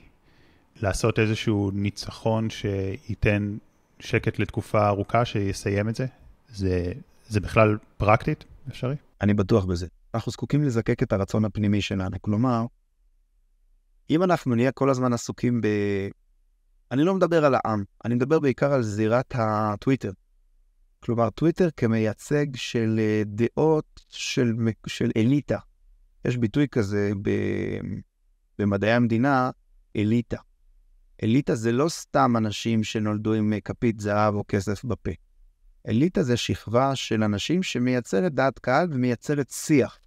לעשות 0.77 1.19
איזשהו 1.19 1.71
ניצחון 1.75 2.49
שייתן 2.51 3.57
שקט 4.01 4.39
לתקופה 4.39 4.89
ארוכה, 4.89 5.25
שיסיים 5.25 5.89
את 5.89 5.95
זה? 5.95 6.07
זה, 6.49 6.93
זה 7.29 7.41
בכלל 7.41 7.79
פרקטית 7.97 8.45
אפשרי? 8.69 8.97
אני 9.21 9.35
בטוח 9.35 9.65
בזה. 9.65 9.87
אנחנו 10.15 10.33
זקוקים 10.33 10.65
לזקק 10.65 11.03
את 11.03 11.13
הרצון 11.13 11.45
הפנימי 11.45 11.83
שלנו. 11.83 12.17
כלומר, 12.21 12.67
אם 14.11 14.23
אנחנו 14.23 14.55
נהיה 14.55 14.73
כל 14.73 14.91
הזמן 14.91 15.13
עסוקים 15.13 15.61
ב... 15.61 15.67
אני 16.93 17.05
לא 17.05 17.15
מדבר 17.15 17.45
על 17.45 17.55
העם, 17.55 17.85
אני 18.05 18.15
מדבר 18.15 18.41
בעיקר 18.41 18.73
על 18.73 18.83
זירת 18.83 19.35
הטוויטר. 19.35 20.11
כלומר, 21.01 21.31
טוויטר 21.31 21.69
כמייצג 21.77 22.47
של 22.55 22.97
אה, 22.99 23.23
דעות 23.27 24.01
של, 24.09 24.55
של 24.87 25.11
אליטה. 25.17 25.59
יש 26.25 26.37
ביטוי 26.37 26.67
כזה 26.69 27.13
ב, 27.23 27.31
במדעי 28.59 28.93
המדינה, 28.93 29.51
אליטה. 29.97 30.37
אליטה 31.23 31.55
זה 31.55 31.73
לא 31.73 31.89
סתם 31.89 32.37
אנשים 32.37 32.85
שנולדו 32.85 33.33
עם 33.33 33.53
אה, 33.53 33.61
כפית 33.61 34.01
זהב 34.01 34.35
או 34.35 34.45
כסף 34.49 34.85
בפה. 34.85 35.11
אליטה 35.89 36.23
זה 36.23 36.37
שכבה 36.37 36.97
של 36.97 37.23
אנשים 37.23 37.63
שמייצרת 37.63 38.35
דעת 38.35 38.59
קהל 38.59 38.89
ומייצרת 38.93 39.51
שיח, 39.51 39.99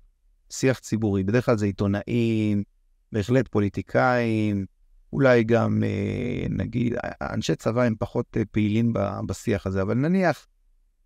שיח 0.49 0.79
ציבורי. 0.79 1.23
בדרך 1.23 1.45
כלל 1.45 1.57
זה 1.57 1.65
עיתונאים, 1.65 2.63
בהחלט 3.11 3.47
פוליטיקאים, 3.47 4.65
אולי 5.13 5.43
גם, 5.43 5.83
אה, 5.83 6.45
נגיד, 6.49 6.93
אנשי 7.21 7.55
צבא 7.55 7.83
הם 7.83 7.95
פחות 7.99 8.37
אה, 8.37 8.41
פעילים 8.51 8.93
בשיח 9.25 9.67
הזה, 9.67 9.81
אבל 9.81 9.93
נניח 9.93 10.47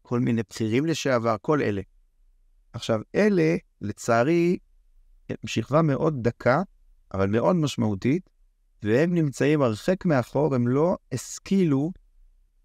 כל 0.02 0.20
מיני 0.20 0.42
בכירים 0.50 0.86
לשעבר, 0.86 1.36
כל 1.42 1.62
אלה. 1.62 1.82
עכשיו, 2.74 3.00
אלה, 3.16 3.56
לצערי, 3.82 4.58
הם 5.30 5.36
שכבה 5.46 5.82
מאוד 5.82 6.24
דקה, 6.24 6.62
אבל 7.14 7.28
מאוד 7.30 7.56
משמעותית, 7.56 8.30
והם 8.84 9.14
נמצאים 9.14 9.62
הרחק 9.62 10.06
מאחור, 10.06 10.56
הם 10.56 10.68
לא 10.68 10.98
השכילו 11.12 11.92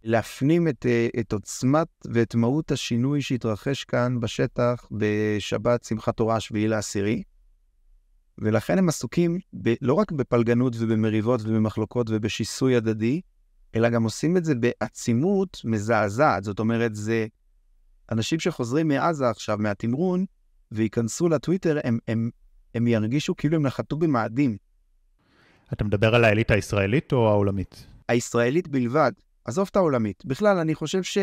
להפנים 0.05 0.69
את, 0.69 0.87
אה, 0.87 1.09
את 1.21 1.33
עוצמת 1.33 1.89
ואת 2.13 2.35
מהות 2.35 2.71
השינוי 2.71 3.23
שהתרחש 3.23 3.85
כאן 3.85 4.21
בשטח 4.21 4.87
בשבת 4.91 5.85
שמחת 5.85 6.17
תורה, 6.17 6.41
שביעי 6.41 6.69
לעשירי. 6.69 7.23
ולכן 8.39 8.79
הם 8.79 8.89
עסוקים 8.89 9.39
ב, 9.63 9.75
לא 9.83 9.95
רק 9.95 10.13
בפלגנות 10.13 10.73
ובמריבות 10.79 11.41
ובמחלוקות 11.45 12.07
ובשיסוי 12.11 12.77
הדדי, 12.77 13.21
אלא 13.75 13.89
גם 13.89 14.03
עושים 14.03 14.37
את 14.37 14.45
זה 14.45 14.55
בעצימות 14.55 15.61
מזעזעת. 15.65 16.45
זאת 16.45 16.59
אומרת, 16.59 16.95
זה 16.95 17.27
אנשים 18.13 18.41
שחוזרים 18.41 18.89
מעזה 18.89 19.29
עכשיו, 19.29 19.59
מהתמרון, 19.59 20.25
וייכנסו 20.73 21.29
לטוויטר, 21.29 21.79
הם, 21.85 21.99
הם, 22.09 22.31
הם 22.75 22.87
ירגישו 22.87 23.37
כאילו 23.37 23.57
הם 23.57 23.67
נחתו 23.67 23.97
במאדים. 23.97 24.57
אתה 25.73 25.85
מדבר 25.85 26.15
על 26.15 26.25
האליטה 26.25 26.55
הישראלית 26.55 27.13
או 27.13 27.29
העולמית? 27.29 27.87
הישראלית 28.09 28.69
בלבד. 28.69 29.13
עזוב 29.45 29.69
את 29.71 29.77
העולמית. 29.77 30.25
בכלל, 30.25 30.59
אני 30.59 30.75
חושב 30.75 31.03
ש... 31.03 31.19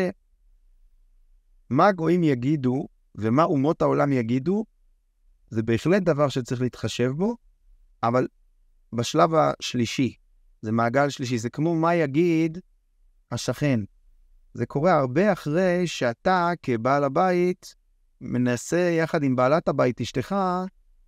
מה 1.70 1.86
הגויים 1.86 2.24
יגידו 2.24 2.88
ומה 3.14 3.44
אומות 3.44 3.82
העולם 3.82 4.12
יגידו, 4.12 4.64
זה 5.50 5.62
בהחלט 5.62 6.02
דבר 6.02 6.28
שצריך 6.28 6.60
להתחשב 6.60 7.10
בו, 7.16 7.36
אבל 8.02 8.26
בשלב 8.92 9.30
השלישי, 9.34 10.14
זה 10.62 10.72
מעגל 10.72 11.08
שלישי, 11.08 11.38
זה 11.38 11.50
כמו 11.50 11.74
מה 11.74 11.94
יגיד 11.94 12.58
השכן. 13.30 13.80
זה 14.54 14.66
קורה 14.66 14.92
הרבה 14.92 15.32
אחרי 15.32 15.86
שאתה, 15.86 16.50
כבעל 16.62 17.04
הבית, 17.04 17.74
מנסה 18.20 18.78
יחד 18.78 19.22
עם 19.22 19.36
בעלת 19.36 19.68
הבית, 19.68 20.00
אשתך, 20.00 20.34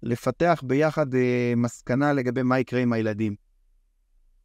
לפתח 0.03 0.63
ביחד 0.67 1.15
אה, 1.15 1.53
מסקנה 1.57 2.13
לגבי 2.13 2.43
מה 2.43 2.59
יקרה 2.59 2.81
עם 2.81 2.93
הילדים. 2.93 3.35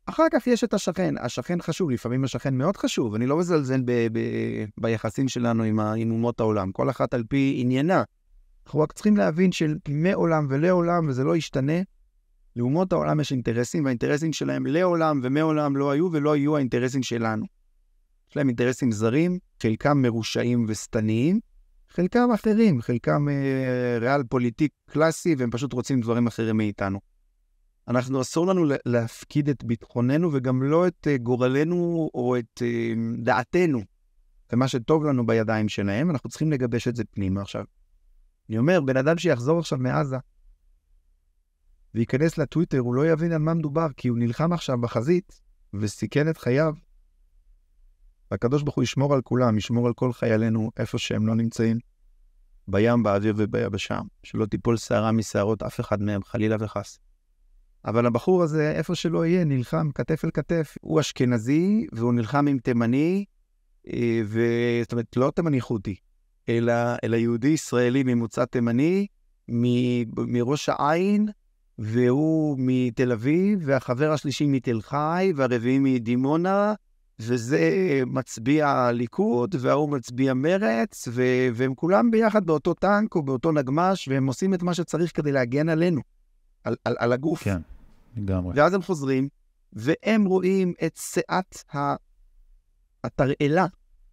אחר 0.06 0.24
כך 0.34 0.48
יש 0.48 0.64
את 0.64 0.74
השכן. 0.74 1.16
השכן 1.20 1.62
חשוב, 1.62 1.90
לפעמים 1.90 2.24
השכן 2.24 2.56
מאוד 2.56 2.78
חשוב, 2.78 3.16
אני 3.16 3.26
לא 3.26 3.38
מזלזל 3.38 3.82
ב- 3.86 4.08
ב- 4.12 4.66
ביחסים 4.78 5.28
שלנו 5.28 5.64
עם, 5.64 5.80
עם 5.80 6.12
אומות 6.12 6.40
העולם, 6.40 6.72
כל 6.72 6.90
אחת 6.90 7.14
על 7.14 7.24
פי 7.30 7.56
עניינה. 7.60 8.04
אנחנו 8.66 8.80
רק 8.80 8.94
צריכים 8.94 9.18
להבין 9.18 9.52
שמעולם 9.52 10.48
ולעולם, 10.50 11.08
וזה 11.10 11.24
לא 11.24 11.36
ישתנה, 11.36 11.82
לאומות 12.56 12.94
העולם 12.94 13.20
יש 13.20 13.32
אינטרסים, 13.32 13.84
והאינטרסים 13.86 14.34
שלהם 14.34 14.66
לעולם 14.66 15.20
ומעולם 15.24 15.78
לא 15.78 15.92
היו 15.92 16.10
ולא 16.12 16.36
יהיו 16.38 16.56
האינטרסים 16.56 17.04
שלנו. 17.04 17.46
יש 18.30 18.38
להם 18.38 18.48
אינטרסים 18.48 18.92
זרים, 18.92 19.40
חלקם 19.62 20.02
מרושעים 20.02 20.66
ושטניים, 20.68 21.40
חלקם 21.90 22.30
אחרים, 22.34 22.82
חלקם 22.82 23.30
אה, 23.30 23.98
ריאל 24.02 24.24
פוליטיק 24.24 24.72
קלאסי, 24.90 25.36
והם 25.38 25.52
פשוט 25.52 25.74
רוצים 25.74 26.02
דברים 26.02 26.28
אחרים 26.28 26.58
מאיתנו. 26.58 27.00
אנחנו, 27.88 28.22
אסור 28.22 28.48
לנו 28.48 28.66
להפקיד 28.86 29.50
את 29.50 29.64
ביטחוננו 29.64 30.30
וגם 30.34 30.64
לא 30.64 30.88
את 30.88 31.08
אה, 31.08 31.18
גורלנו 31.18 32.10
או 32.14 32.38
את 32.40 32.62
אה, 32.62 32.94
דעתנו 33.18 33.82
ומה 34.54 34.68
שטוב 34.68 35.04
לנו 35.04 35.26
בידיים 35.26 35.70
שלהם, 35.70 36.10
אנחנו 36.10 36.30
צריכים 36.30 36.52
לגבש 36.52 36.88
את 36.88 36.96
זה 36.96 37.04
פנימה 37.04 37.42
עכשיו. 37.42 37.64
אני 38.50 38.58
אומר, 38.58 38.82
בן 38.82 38.98
אדם 38.98 39.18
שיחזור 39.18 39.60
עכשיו 39.60 39.78
מעזה 39.78 40.18
וייכנס 41.96 42.38
לטוויטר, 42.38 42.80
הוא 42.80 42.96
לא 42.96 43.12
יבין 43.12 43.32
על 43.32 43.38
מה 43.38 43.54
מדובר, 43.54 43.88
כי 43.98 44.08
הוא 44.08 44.18
נלחם 44.18 44.54
עכשיו 44.54 44.82
בחזית 44.82 45.42
וסיכן 45.74 46.30
את 46.30 46.38
חייו. 46.38 46.74
והקדוש 48.32 48.64
ברוך 48.64 48.76
הוא 48.76 48.84
ישמור 48.84 49.14
על 49.14 49.22
כולם, 49.22 49.58
ישמור 49.58 49.88
על 49.88 49.94
כל 49.94 50.14
חיילינו 50.14 50.72
איפה 50.78 50.98
שהם 50.98 51.28
לא 51.28 51.36
נמצאים, 51.36 51.80
בים, 52.68 53.04
באוויר 53.04 53.34
וביבשה, 53.38 54.00
שלא 54.24 54.46
תיפול 54.46 54.78
שערה 54.78 55.12
משערות 55.12 55.64
אף 55.64 55.80
אחד 55.80 56.02
מהם, 56.02 56.24
חלילה 56.24 56.56
וחס. 56.60 57.00
אבל 57.86 58.06
הבחור 58.06 58.44
הזה, 58.44 58.72
איפה 58.72 58.96
שלא 58.96 59.26
יהיה, 59.26 59.46
נלחם 59.46 59.90
כתף 59.96 60.26
אל 60.26 60.32
כתף. 60.34 60.76
הוא 60.82 61.00
אשכנזי, 61.00 61.88
והוא 61.92 62.14
נלחם 62.14 62.48
עם 62.48 62.60
תימני, 62.60 63.26
אה, 63.88 64.22
ו... 64.26 64.42
זאת 64.82 64.92
אומרת, 64.92 65.18
לא 65.18 65.32
תימני 65.36 65.62
חוטי, 65.62 65.96
אלא, 66.50 66.74
אלא 67.04 67.16
יהודי 67.16 67.48
ישראלי 67.48 68.04
ממוצא 68.04 68.46
תימני, 68.46 69.08
מ... 69.52 69.64
מראש 70.34 70.70
העין, 70.70 71.28
והוא 71.80 72.56
מתל 72.60 73.12
אביב, 73.12 73.60
והחבר 73.66 74.12
השלישי 74.12 74.46
מתל 74.48 74.82
חי, 74.82 75.34
והרביעי 75.36 75.80
מדימונה, 75.80 76.74
וזה 77.20 77.70
מצביע 78.06 78.92
ליכוד, 78.92 79.56
וההוא 79.60 79.90
מצביע 79.90 80.34
מרץ, 80.34 81.08
ו... 81.12 81.24
והם 81.54 81.76
כולם 81.76 82.12
ביחד 82.12 82.46
באותו 82.46 82.74
טנק 82.74 83.16
או 83.16 83.24
באותו 83.24 83.52
נגמש, 83.52 84.08
והם 84.08 84.28
עושים 84.28 84.54
את 84.54 84.64
מה 84.64 84.74
שצריך 84.74 85.12
כדי 85.16 85.32
להגן 85.32 85.70
עלינו, 85.70 86.02
על, 86.64 86.76
על, 86.86 86.96
על 87.00 87.14
הגוף. 87.14 87.44
כן. 87.44 87.62
לגמרי. 88.18 88.54
ואז 88.56 88.74
הם 88.74 88.82
חוזרים, 88.82 89.28
והם 89.74 90.26
רואים 90.26 90.74
את 90.86 91.00
שאת 91.12 91.64
התרעלה 93.04 93.66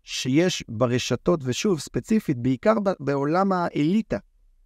שיש 0.03 0.65
ברשתות, 0.69 1.41
ושוב, 1.45 1.81
ספציפית, 1.81 2.39
בעיקר 2.39 2.75
בעולם 3.01 3.53
האליטה, 3.53 4.19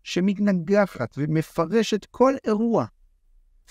שמתנגחת 0.02 1.14
ומפרשת 1.18 2.04
כל 2.10 2.34
אירוע 2.46 2.84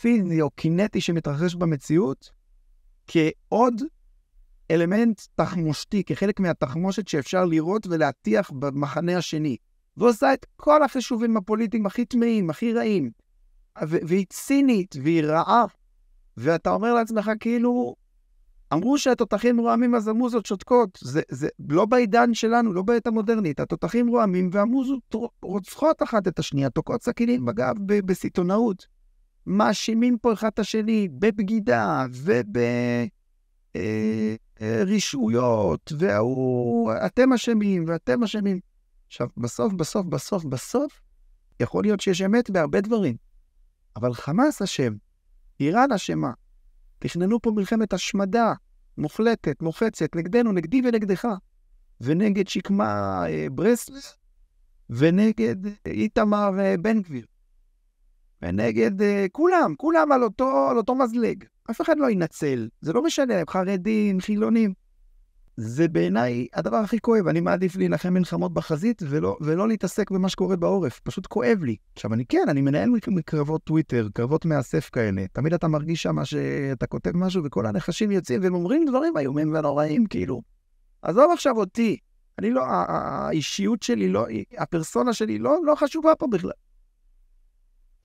פיזי 0.02 0.42
או 0.42 0.50
קינטי 0.50 1.02
שמתרחש 1.02 1.56
במציאות 1.56 2.32
כעוד 3.08 3.82
אלמנט 4.72 5.22
תחמושתי, 5.36 6.04
כחלק 6.04 6.40
מהתחמושת 6.40 7.08
שאפשר 7.08 7.46
לראות 7.46 7.88
ולהטיח 7.88 8.52
במחנה 8.52 9.18
השני. 9.18 9.58
ועושה 9.98 10.34
את 10.34 10.46
כל 10.56 10.84
החישובים 10.84 11.38
הפוליטיים 11.38 11.86
הכי 11.86 12.06
טמאים, 12.06 12.50
הכי 12.50 12.74
רעים, 12.74 13.12
והיא 13.82 14.26
צינית, 14.30 14.96
והיא 15.04 15.24
רעה, 15.24 15.66
ואתה 16.38 16.70
אומר 16.70 16.94
לעצמך, 16.94 17.32
כאילו, 17.40 17.96
אמרו 18.74 18.98
שהתותחים 18.98 19.60
רועמים 19.60 19.96
אז 19.96 20.08
המוזות 20.08 20.46
שותקות. 20.46 21.00
זה, 21.02 21.22
זה 21.30 21.48
לא 21.70 21.86
בעידן 21.86 22.34
שלנו, 22.34 22.74
לא 22.74 22.82
בעת 22.82 23.08
המודרנית. 23.08 23.60
התותחים 23.60 24.08
רועמים 24.08 24.50
והמוזות 24.54 25.16
רוצחות 25.42 26.04
אחת 26.04 26.28
את 26.28 26.40
השנייה, 26.40 26.70
תוקעות 26.70 27.04
סכינים 27.04 27.46
בגב 27.46 27.74
בסיטונאות. 27.88 28.88
מאשימים 29.46 30.18
פה 30.18 30.34
אחד 30.34 30.48
את 30.48 30.60
השני 30.60 31.08
בבגידה 31.12 32.06
וברשעויות, 34.60 35.92
אה, 35.92 35.98
והוא, 36.00 36.92
אתם 37.06 37.34
אשמים 37.34 37.86
ואתם 37.88 38.24
אשמים. 38.24 38.60
עכשיו, 39.08 39.28
בסוף, 39.38 39.74
בסוף, 39.74 40.06
בסוף, 40.06 40.46
בסוף, 40.46 41.02
יכול 41.60 41.84
להיות 41.84 42.00
שיש 42.00 42.22
אמת 42.22 42.50
בהרבה 42.50 42.82
דברים. 42.82 43.16
אבל 43.96 44.14
חמאס 44.14 44.62
אשם, 44.62 44.94
איראן 45.60 45.92
אשמה. 45.92 46.32
תכננו 47.00 47.42
פה 47.42 47.52
מלחמת 47.52 47.94
השמדה 47.94 48.54
מוחלטת, 48.98 49.62
מוחצת, 49.62 50.16
נגדנו, 50.16 50.52
נגדי 50.52 50.82
ונגדך. 50.86 51.28
ונגד 52.02 52.48
שקמה 52.48 53.24
אה, 53.28 53.48
ברסלב, 53.52 54.02
ונגד 54.90 55.56
איתמר 55.86 56.60
אה, 56.60 56.76
בן 56.78 57.02
גביר. 57.02 57.26
ונגד 58.42 59.02
אה, 59.02 59.26
כולם, 59.32 59.74
כולם 59.78 60.12
על 60.12 60.24
אותו, 60.24 60.68
על 60.70 60.78
אותו 60.78 60.96
מזלג. 60.96 61.44
אף 61.72 61.82
אחד 61.82 61.98
לא 61.98 62.10
ינצל, 62.10 62.70
זה 62.82 62.94
לא 62.94 63.04
משנה, 63.04 63.34
חרדים, 63.50 64.22
חילונים. 64.22 64.74
זה 65.58 65.88
בעיניי 65.88 66.48
הדבר 66.54 66.78
הכי 66.78 67.00
כואב. 67.00 67.28
אני 67.28 67.42
מעדיף 67.42 67.76
להילחם 67.76 68.14
מלחמות 68.14 68.54
בחזית 68.54 69.02
ולא, 69.10 69.38
ולא 69.42 69.68
להתעסק 69.68 70.12
במה 70.12 70.30
שקורה 70.30 70.56
בעורף. 70.56 71.00
פשוט 71.00 71.28
כואב 71.28 71.64
לי. 71.64 71.76
עכשיו, 71.94 72.14
אני 72.14 72.26
כן, 72.26 72.46
אני 72.50 72.62
מנהל 72.62 72.90
קרבות 73.26 73.64
טוויטר, 73.64 74.08
קרבות 74.14 74.46
מאסף 74.46 74.90
כאלה. 74.90 75.26
תמיד 75.34 75.54
אתה 75.54 75.68
מרגיש 75.68 76.04
שם 76.04 76.26
שאתה 76.26 76.88
כותב 76.88 77.12
משהו 77.18 77.44
וכל 77.44 77.66
הנחשים 77.66 78.12
יוצאים 78.12 78.42
והם 78.44 78.54
אומרים 78.54 78.86
דברים 78.86 79.18
איומים 79.18 79.54
ונוראים, 79.56 80.06
כאילו. 80.06 80.42
עזוב 81.02 81.32
עכשיו 81.34 81.58
אותי. 81.58 81.98
אני 82.40 82.52
לא, 82.52 82.64
האישיות 82.68 83.84
שלי, 83.84 84.10
לא, 84.10 84.26
הפרסונה 84.58 85.14
שלי 85.14 85.40
לא, 85.40 85.58
לא 85.66 85.76
חשובה 85.76 86.16
פה 86.16 86.28
בכלל. 86.32 86.52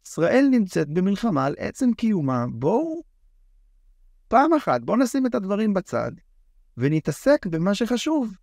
ישראל 0.06 0.48
נמצאת 0.50 0.88
במלחמה 0.88 1.46
על 1.46 1.54
עצם 1.58 1.92
קיומה. 1.92 2.46
בואו, 2.52 3.02
פעם 4.28 4.52
אחת, 4.52 4.80
בואו 4.80 4.96
נשים 4.96 5.26
את 5.26 5.34
הדברים 5.34 5.74
בצד. 5.74 6.12
ונתעסק 6.76 7.46
במה 7.46 7.74
שחשוב. 7.74 8.34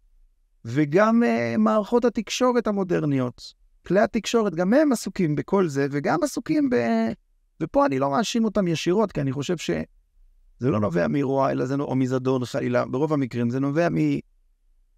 וגם 0.65 1.23
uh, 1.23 1.57
מערכות 1.57 2.05
התקשורת 2.05 2.67
המודרניות, 2.67 3.53
כלי 3.87 3.99
התקשורת, 3.99 4.55
גם 4.55 4.73
הם 4.73 4.91
עסוקים 4.91 5.35
בכל 5.35 5.67
זה, 5.67 5.87
וגם 5.91 6.23
עסוקים 6.23 6.69
ב... 6.69 6.75
ופה 7.61 7.85
אני 7.85 7.99
לא 7.99 8.11
מאשים 8.11 8.45
אותם 8.45 8.67
ישירות, 8.67 9.11
כי 9.11 9.21
אני 9.21 9.31
חושב 9.31 9.57
שזה 9.57 9.83
לא 10.61 10.79
נובע 10.79 11.07
מרוע, 11.07 11.51
אלא 11.51 11.65
זה 11.65 11.75
או 11.75 11.95
מזדון 11.95 12.45
חלילה, 12.45 12.85
ברוב 12.85 13.13
המקרים 13.13 13.49
זה 13.49 13.59
נובע 13.59 13.89
מ... 13.89 13.95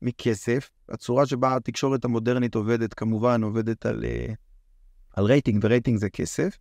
מכסף. 0.02 0.70
הצורה 0.90 1.26
שבה 1.26 1.56
התקשורת 1.56 2.06
המודרנית 2.06 2.56
עובדת, 2.56 2.94
כמובן, 2.94 3.44
עובדת 3.44 3.86
על, 3.86 4.04
uh, 4.04 4.34
על 5.14 5.26
רייטינג, 5.26 5.60
ורייטינג 5.64 5.98
זה 6.00 6.10
כסף, 6.10 6.58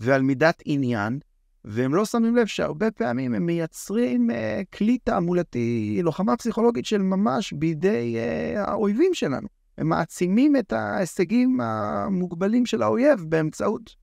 ועל 0.00 0.22
מידת 0.22 0.62
עניין, 0.64 1.18
והם 1.64 1.94
לא 1.94 2.04
שמים 2.04 2.36
לב 2.36 2.46
שהרבה 2.46 2.90
פעמים 2.90 3.34
הם 3.34 3.46
מייצרים 3.46 4.30
אה, 4.30 4.62
כלי 4.74 4.98
תעמולתי, 4.98 6.00
לוחמה 6.02 6.36
פסיכולוגית 6.36 6.86
של 6.86 7.02
ממש 7.02 7.52
בידי 7.52 8.16
אה, 8.16 8.64
האויבים 8.64 9.14
שלנו. 9.14 9.48
הם 9.78 9.88
מעצימים 9.88 10.56
את 10.56 10.72
ההישגים 10.72 11.60
המוגבלים 11.60 12.66
של 12.66 12.82
האויב 12.82 13.24
באמצעות 13.28 13.96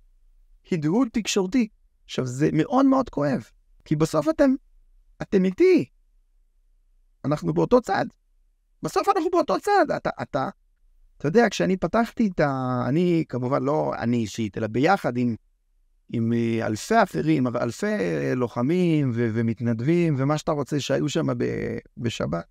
הדהוד 0.72 1.08
תקשורתי. 1.14 1.68
עכשיו, 2.06 2.26
זה 2.26 2.50
מאוד 2.54 2.86
מאוד 2.86 3.10
כואב, 3.10 3.44
כי 3.86 3.96
בסוף 3.96 4.30
אתם, 4.30 4.52
אתם 5.22 5.46
איתי. 5.46 5.86
אנחנו 7.26 7.54
באותו 7.54 7.82
צד. 7.82 8.06
בסוף 8.84 9.10
אנחנו 9.10 9.30
באותו 9.32 9.60
צד. 9.60 9.86
אתה, 9.98 10.10
אתה, 10.22 10.50
אתה 11.18 11.28
יודע, 11.28 11.50
כשאני 11.50 11.78
פתחתי 11.78 12.30
את 12.36 12.40
ה... 12.40 12.84
אני, 12.88 13.24
כמובן, 13.30 13.64
לא 13.64 13.94
אני 13.98 14.18
אישית, 14.18 14.58
אלא 14.58 14.68
ביחד 14.68 15.18
עם 15.18 15.36
עם 16.14 16.34
אה, 16.34 16.68
אלפי 16.68 17.04
אחרים, 17.04 17.48
אלפי 17.48 17.86
אה, 17.86 18.34
לוחמים 18.36 19.12
ו- 19.14 19.30
ומתנדבים 19.34 20.16
ומה 20.18 20.38
שאתה 20.38 20.52
רוצה 20.52 20.80
שהיו 20.80 21.10
שם 21.10 21.28
ב- 21.38 21.78
בשבת, 21.98 22.46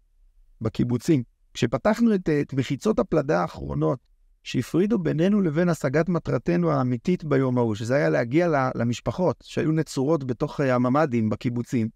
בקיבוצים. 0.61 1.23
כשפתחנו 1.55 2.15
את, 2.15 2.29
את 2.29 2.55
מחיצות 2.55 2.99
הפלדה 2.99 3.41
האחרונות 3.41 3.99
שהפרידו 4.43 4.99
בינינו 4.99 5.41
לבין 5.41 5.69
השגת 5.69 6.09
מטרתנו 6.09 6.71
האמיתית 6.71 7.25
ביום 7.25 7.59
ההוא, 7.59 7.75
שזה 7.75 7.95
היה 7.95 8.09
להגיע 8.09 8.71
למשפחות 8.75 9.45
שהיו 9.47 9.73
נצורות 9.73 10.25
בתוך 10.25 10.61
אה, 10.61 10.75
הממ"דים 10.75 11.31
בקיבוצים, 11.31 11.89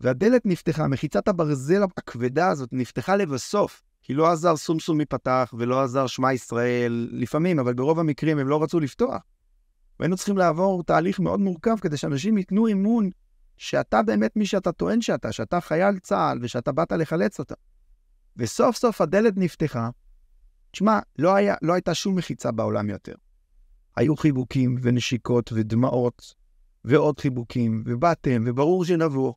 והדלת 0.00 0.46
נפתחה, 0.46 0.88
מחיצת 0.88 1.28
הברזל 1.28 1.82
הכבדה 1.82 2.48
הזאת 2.48 2.68
נפתחה 2.72 3.16
לבסוף, 3.16 3.82
כי 4.02 4.14
לא 4.14 4.30
עזר 4.30 4.56
סומסום 4.56 4.98
מפתח 4.98 5.54
ולא 5.58 5.82
עזר 5.82 6.06
שמע 6.06 6.32
ישראל, 6.32 7.08
לפעמים, 7.12 7.58
אבל 7.58 7.74
ברוב 7.74 7.98
המקרים 7.98 8.38
הם 8.38 8.48
לא 8.48 8.62
רצו 8.62 8.80
לפתוח. 8.80 9.22
והיינו 10.00 10.16
צריכים 10.16 10.38
לעבור 10.38 10.82
תהליך 10.82 11.20
מאוד 11.20 11.40
מורכב 11.40 11.76
כדי 11.80 11.96
שאנשים 11.96 12.38
ייתנו 12.38 12.68
אמון 12.68 13.10
שאתה 13.56 14.02
באמת 14.02 14.36
מי 14.36 14.46
שאתה 14.46 14.72
טוען 14.72 15.00
שאתה, 15.00 15.32
שאתה 15.32 15.60
חייל 15.60 15.98
צה"ל 15.98 16.38
ושאתה 16.42 16.72
באת 16.72 16.92
לחלץ 16.92 17.38
אותה. 17.38 17.54
וסוף 18.36 18.76
סוף 18.76 19.00
הדלת 19.00 19.34
נפתחה. 19.36 19.90
תשמע, 20.70 20.98
לא, 21.18 21.34
היה, 21.34 21.54
לא 21.62 21.72
הייתה 21.72 21.94
שום 21.94 22.16
מחיצה 22.16 22.52
בעולם 22.52 22.90
יותר. 22.90 23.14
היו 23.96 24.16
חיבוקים 24.16 24.76
ונשיקות 24.82 25.52
ודמעות 25.52 26.34
ועוד 26.84 27.20
חיבוקים, 27.20 27.82
ובאתם, 27.86 28.42
וברור 28.46 28.84
שנבוא. 28.84 29.32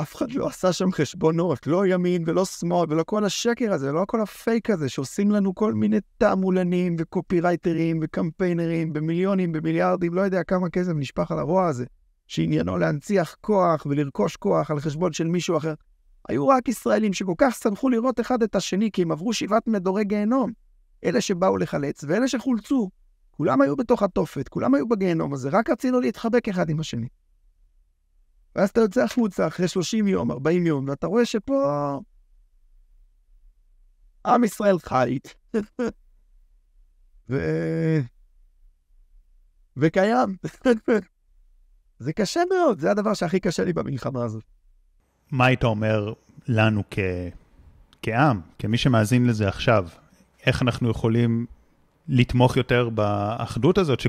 אף 0.00 0.16
אחד 0.16 0.32
לא 0.32 0.46
עשה 0.46 0.72
שם 0.72 0.92
חשבונות, 0.92 1.66
לא 1.66 1.86
ימין 1.86 2.24
ולא 2.26 2.44
שמאל 2.44 2.86
ולא 2.88 3.02
כל 3.02 3.24
השקר 3.24 3.72
הזה, 3.72 3.92
לא 3.92 4.04
כל 4.06 4.20
הפייק 4.20 4.70
הזה 4.70 4.88
שעושים 4.88 5.30
לנו 5.30 5.54
כל 5.54 5.74
מיני 5.74 5.96
תעמולנים 6.18 6.96
וקופירייטרים 6.98 7.98
וקמפיינרים 8.02 8.92
במיליונים, 8.92 9.52
במיליארדים, 9.52 10.14
לא 10.14 10.20
יודע 10.20 10.42
כמה 10.42 10.70
כסף 10.70 10.92
נשפך 10.94 11.30
על 11.30 11.38
הרוע 11.38 11.66
הזה, 11.66 11.84
שעניינו 12.26 12.78
להנציח 12.78 13.36
כוח 13.40 13.86
ולרכוש 13.86 14.36
כוח 14.36 14.70
על 14.70 14.80
חשבון 14.80 15.12
של 15.12 15.26
מישהו 15.26 15.56
אחר. 15.56 15.74
היו 16.28 16.48
רק 16.48 16.68
ישראלים 16.68 17.12
שכל 17.12 17.34
כך 17.38 17.54
שמחו 17.62 17.88
לראות 17.88 18.20
אחד 18.20 18.42
את 18.42 18.56
השני, 18.56 18.90
כי 18.92 19.02
הם 19.02 19.12
עברו 19.12 19.32
שבעת 19.32 19.66
מדורי 19.66 20.04
גיהנום. 20.04 20.50
אלה 21.04 21.20
שבאו 21.20 21.56
לחלץ 21.56 22.04
ואלה 22.08 22.28
שחולצו. 22.28 22.90
כולם 23.30 23.60
היו 23.60 23.76
בתוך 23.76 24.02
התופת, 24.02 24.48
כולם 24.48 24.74
היו 24.74 24.88
בגיהנום 24.88 25.32
הזה, 25.34 25.48
רק 25.52 25.70
רצינו 25.70 26.00
להתחבק 26.00 26.48
אחד 26.48 26.70
עם 26.70 26.80
השני. 26.80 27.06
ואז 28.56 28.68
אתה 28.68 28.80
יוצא 28.80 29.04
החוצה 29.04 29.46
אחרי 29.46 29.68
30 29.68 30.08
יום, 30.08 30.30
40 30.30 30.66
יום, 30.66 30.88
ואתה 30.88 31.06
רואה 31.06 31.24
שפה 31.24 31.98
עם 34.26 34.44
ישראל 34.44 34.78
חי. 34.78 35.18
ו... 37.30 37.36
וקיים. 39.76 40.36
זה 41.98 42.12
קשה 42.12 42.40
מאוד, 42.50 42.80
זה 42.80 42.90
הדבר 42.90 43.14
שהכי 43.14 43.40
קשה 43.40 43.64
לי 43.64 43.72
במלחמה 43.72 44.24
הזאת. 44.24 44.42
מה 45.30 45.46
היית 45.46 45.64
אומר 45.64 46.12
לנו 46.48 46.82
כ... 46.90 46.98
כעם, 48.02 48.40
כמי 48.58 48.78
שמאזין 48.78 49.26
לזה 49.26 49.48
עכשיו? 49.48 49.88
איך 50.46 50.62
אנחנו 50.62 50.90
יכולים 50.90 51.46
לתמוך 52.08 52.56
יותר 52.56 52.88
באחדות 52.88 53.78
הזאת? 53.78 54.00
ש... 54.00 54.06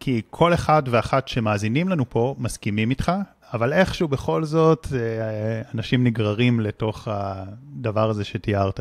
כי 0.00 0.22
כל 0.30 0.54
אחד 0.54 0.82
ואחת 0.86 1.28
שמאזינים 1.28 1.88
לנו 1.88 2.10
פה 2.10 2.34
מסכימים 2.38 2.90
איתך, 2.90 3.12
אבל 3.52 3.72
איכשהו 3.72 4.08
בכל 4.08 4.44
זאת 4.44 4.86
אה, 4.92 5.62
אנשים 5.74 6.04
נגררים 6.04 6.60
לתוך 6.60 7.08
הדבר 7.10 8.10
הזה 8.10 8.24
שתיארת. 8.24 8.80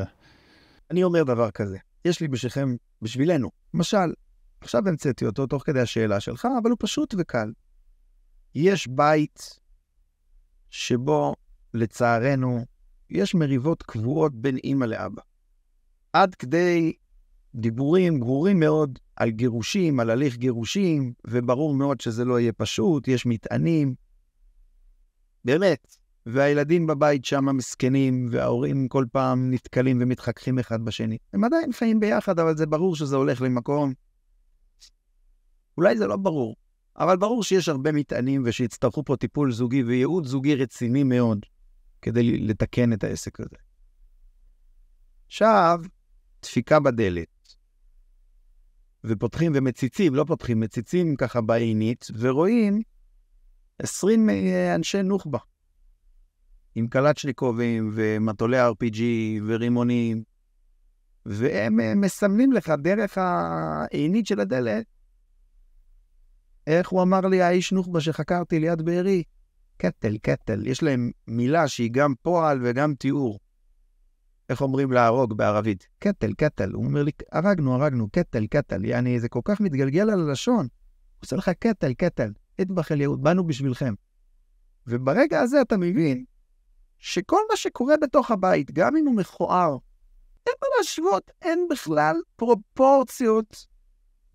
אני 0.91 1.03
אומר 1.03 1.23
דבר 1.23 1.51
כזה, 1.51 1.77
יש 2.05 2.19
לי 2.19 2.27
בשבילכם, 2.27 2.75
בשבילנו, 3.01 3.51
למשל, 3.73 4.13
עכשיו 4.61 4.87
המצאתי 4.87 5.25
אותו 5.25 5.47
תוך 5.47 5.63
כדי 5.65 5.79
השאלה 5.79 6.19
שלך, 6.19 6.47
אבל 6.61 6.69
הוא 6.69 6.77
פשוט 6.79 7.15
וקל. 7.17 7.51
יש 8.55 8.87
בית 8.87 9.59
שבו, 10.69 11.35
לצערנו, 11.73 12.65
יש 13.09 13.35
מריבות 13.35 13.83
קבועות 13.83 14.35
בין 14.35 14.57
אימא 14.57 14.85
לאבא. 14.85 15.21
עד 16.13 16.35
כדי 16.35 16.93
דיבורים 17.55 18.19
ברורים 18.19 18.59
מאוד 18.59 18.99
על 19.15 19.29
גירושים, 19.29 19.99
על 19.99 20.09
הליך 20.09 20.37
גירושים, 20.37 21.13
וברור 21.27 21.73
מאוד 21.75 22.01
שזה 22.01 22.25
לא 22.25 22.39
יהיה 22.39 22.53
פשוט, 22.53 23.07
יש 23.07 23.25
מטענים. 23.25 24.08
באמת. 25.45 25.95
והילדים 26.25 26.87
בבית 26.87 27.25
שם 27.25 27.57
מסכנים, 27.57 28.27
וההורים 28.31 28.87
כל 28.87 29.05
פעם 29.11 29.51
נתקלים 29.51 29.97
ומתחככים 30.01 30.59
אחד 30.59 30.85
בשני. 30.85 31.17
הם 31.33 31.43
עדיין 31.43 31.71
חיים 31.71 31.99
ביחד, 31.99 32.39
אבל 32.39 32.57
זה 32.57 32.65
ברור 32.65 32.95
שזה 32.95 33.15
הולך 33.15 33.41
למקום. 33.41 33.93
אולי 35.77 35.97
זה 35.97 36.07
לא 36.07 36.17
ברור, 36.17 36.55
אבל 36.97 37.17
ברור 37.17 37.43
שיש 37.43 37.69
הרבה 37.69 37.91
מטענים 37.91 38.43
ושיצטרכו 38.45 39.05
פה 39.05 39.15
טיפול 39.15 39.51
זוגי 39.51 39.83
וייעוד 39.83 40.25
זוגי 40.25 40.55
רציני 40.55 41.03
מאוד 41.03 41.45
כדי 42.01 42.37
לתקן 42.37 42.93
את 42.93 43.03
העסק 43.03 43.39
הזה. 43.39 43.55
עכשיו, 45.27 45.79
דפיקה 46.41 46.79
בדלת. 46.79 47.55
ופותחים 49.03 49.51
ומציצים, 49.55 50.15
לא 50.15 50.23
פותחים, 50.23 50.59
מציצים 50.59 51.15
ככה 51.15 51.41
בעינית, 51.41 52.07
ורואים 52.19 52.81
20 53.79 54.29
אה, 54.29 54.75
אנשי 54.75 55.03
נוח'בה, 55.03 55.39
עם 56.75 56.87
קלצ'ניקובים 56.87 57.91
ומטולי 57.93 58.57
RPG 58.61 59.01
ורימונים, 59.47 60.23
והם 61.25 61.79
אה, 61.79 61.95
מסמנים 61.95 62.51
לך 62.51 62.73
דרך 62.81 63.17
העינית 63.17 64.27
של 64.27 64.39
הדלת, 64.39 64.85
איך 66.67 66.89
הוא 66.89 67.01
אמר 67.01 67.19
לי, 67.19 67.41
האיש 67.41 67.71
נוח'בה 67.71 68.01
שחקרתי 68.01 68.59
ליד 68.59 68.81
בארי? 68.81 69.23
קטל, 69.77 70.17
קטל. 70.17 70.67
יש 70.67 70.83
להם 70.83 71.11
מילה 71.27 71.67
שהיא 71.67 71.89
גם 71.91 72.13
פועל 72.21 72.59
וגם 72.63 72.93
תיאור. 72.95 73.39
איך 74.49 74.61
אומרים 74.61 74.91
להרוג 74.91 75.33
בערבית? 75.33 75.87
קטל, 75.99 76.33
קטל. 76.33 76.71
הוא 76.71 76.85
אומר 76.85 77.03
לי, 77.03 77.11
הרגנו, 77.31 77.75
הרגנו, 77.75 78.09
קטל, 78.09 78.47
קטל. 78.47 78.85
יעני, 78.85 79.19
זה 79.19 79.29
כל 79.29 79.39
כך 79.43 79.61
מתגלגל 79.61 80.09
על 80.09 80.29
הלשון. 80.29 80.55
הוא 80.55 81.23
עושה 81.23 81.35
לך 81.35 81.49
קטל, 81.49 81.93
קטל. 81.93 82.31
אטבח 82.61 82.91
אל 82.91 83.01
יהוד, 83.01 83.23
באנו 83.23 83.47
בשבילכם. 83.47 83.93
וברגע 84.87 85.39
הזה 85.39 85.61
אתה 85.61 85.77
מבין 85.77 86.25
שכל 86.97 87.41
מה 87.51 87.57
שקורה 87.57 87.95
בתוך 88.01 88.31
הבית, 88.31 88.71
גם 88.71 88.97
אם 88.97 89.05
הוא 89.07 89.15
מכוער, 89.15 89.77
אין 90.47 90.55
מה 90.61 90.67
להשוות, 90.77 91.31
אין 91.41 91.67
בכלל 91.69 92.15
פרופורציות 92.35 93.67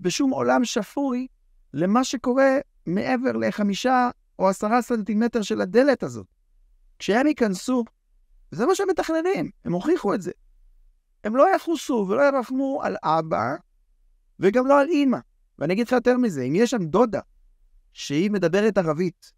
בשום 0.00 0.30
עולם 0.30 0.64
שפוי 0.64 1.26
למה 1.72 2.04
שקורה 2.04 2.58
מעבר 2.86 3.32
לחמישה 3.32 4.10
או 4.38 4.48
עשרה 4.48 4.82
סנטימטר 4.82 5.42
של 5.42 5.60
הדלת 5.60 6.02
הזאת. 6.02 6.26
כשהם 6.98 7.26
ייכנסו, 7.26 7.84
וזה 8.52 8.66
מה 8.66 8.74
שהם 8.74 8.88
מתכננים, 8.90 9.50
הם 9.64 9.72
הוכיחו 9.72 10.14
את 10.14 10.22
זה. 10.22 10.30
הם 11.24 11.36
לא 11.36 11.56
יחוסו 11.56 12.06
ולא 12.08 12.22
ירחמו 12.22 12.80
על 12.82 12.96
אבא, 13.02 13.54
וגם 14.40 14.66
לא 14.66 14.80
על 14.80 14.88
אימא. 14.88 15.18
ואני 15.58 15.72
אגיד 15.72 15.86
לך 15.86 15.92
יותר 15.92 16.16
מזה, 16.16 16.42
אם 16.42 16.54
יש 16.54 16.70
שם 16.70 16.84
דודה 16.84 17.20
שהיא 17.94 18.30
מדברת 18.30 18.78
ערבית, 18.78 19.32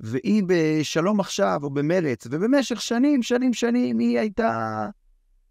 והיא 0.00 0.42
בשלום 0.46 1.20
עכשיו 1.20 1.60
או 1.62 1.70
במרץ, 1.70 2.26
ובמשך 2.30 2.80
שנים, 2.80 3.22
שנים, 3.22 3.54
שנים 3.54 3.98
היא 3.98 4.18
הייתה 4.18 4.86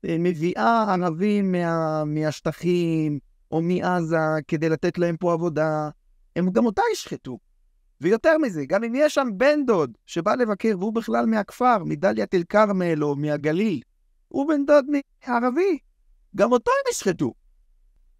אה, 0.05 0.15
מביאה 0.19 0.93
ערבים 0.93 1.51
מה, 1.51 2.03
מהשטחים 2.05 3.19
או 3.51 3.61
מעזה 3.61 4.17
כדי 4.47 4.69
לתת 4.69 4.97
להם 4.97 5.17
פה 5.17 5.33
עבודה, 5.33 5.89
הם 6.35 6.51
גם 6.51 6.65
אותה 6.65 6.81
ישחטו. 6.93 7.39
ויותר 8.01 8.37
מזה, 8.37 8.65
גם 8.65 8.83
אם 8.83 8.93
יש 8.95 9.13
שם 9.13 9.27
בן 9.37 9.65
דוד 9.65 9.91
שבא 10.05 10.35
לבקר 10.35 10.75
והוא 10.79 10.93
בכלל 10.93 11.25
מהכפר, 11.25 11.77
מדאלית 11.85 12.33
אל-כרמל 12.33 13.03
או 13.03 13.15
מהגליל, 13.15 13.81
הוא 14.27 14.47
בן 14.47 14.65
דוד 14.65 14.85
מערבי, 15.27 15.77
גם 16.35 16.51
אותו 16.51 16.71
הם 16.71 16.91
ישחטו. 16.91 17.33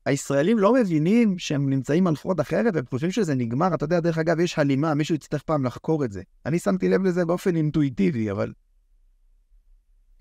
הישראלים 0.06 0.60
לא 0.60 0.74
מבינים 0.74 1.40
שהם 1.40 1.70
נמצאים 1.70 2.08
על 2.08 2.16
פרוד 2.16 2.40
אחרת 2.40 2.76
והם 2.76 2.86
חושבים 2.90 3.12
שזה 3.12 3.36
נגמר. 3.36 3.74
אתה 3.74 3.86
יודע, 3.86 4.00
דרך 4.00 4.18
אגב, 4.18 4.40
יש 4.40 4.60
הלימה, 4.60 4.94
מישהו 4.94 5.16
יצטרך 5.16 5.44
פעם 5.44 5.66
לחקור 5.66 6.06
את 6.06 6.12
זה. 6.12 6.22
אני 6.46 6.60
שמתי 6.60 6.90
לב 6.90 7.04
לזה 7.04 7.26
באופן 7.26 7.56
אינטואיטיבי, 7.56 8.32
אבל... 8.32 8.54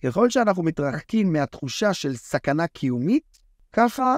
ככל 0.02 0.30
שאנחנו 0.30 0.62
מתרחקים 0.62 1.32
מהתחושה 1.32 1.94
של 1.94 2.16
סכנה 2.16 2.66
קיומית, 2.66 3.40
ככה 3.72 4.16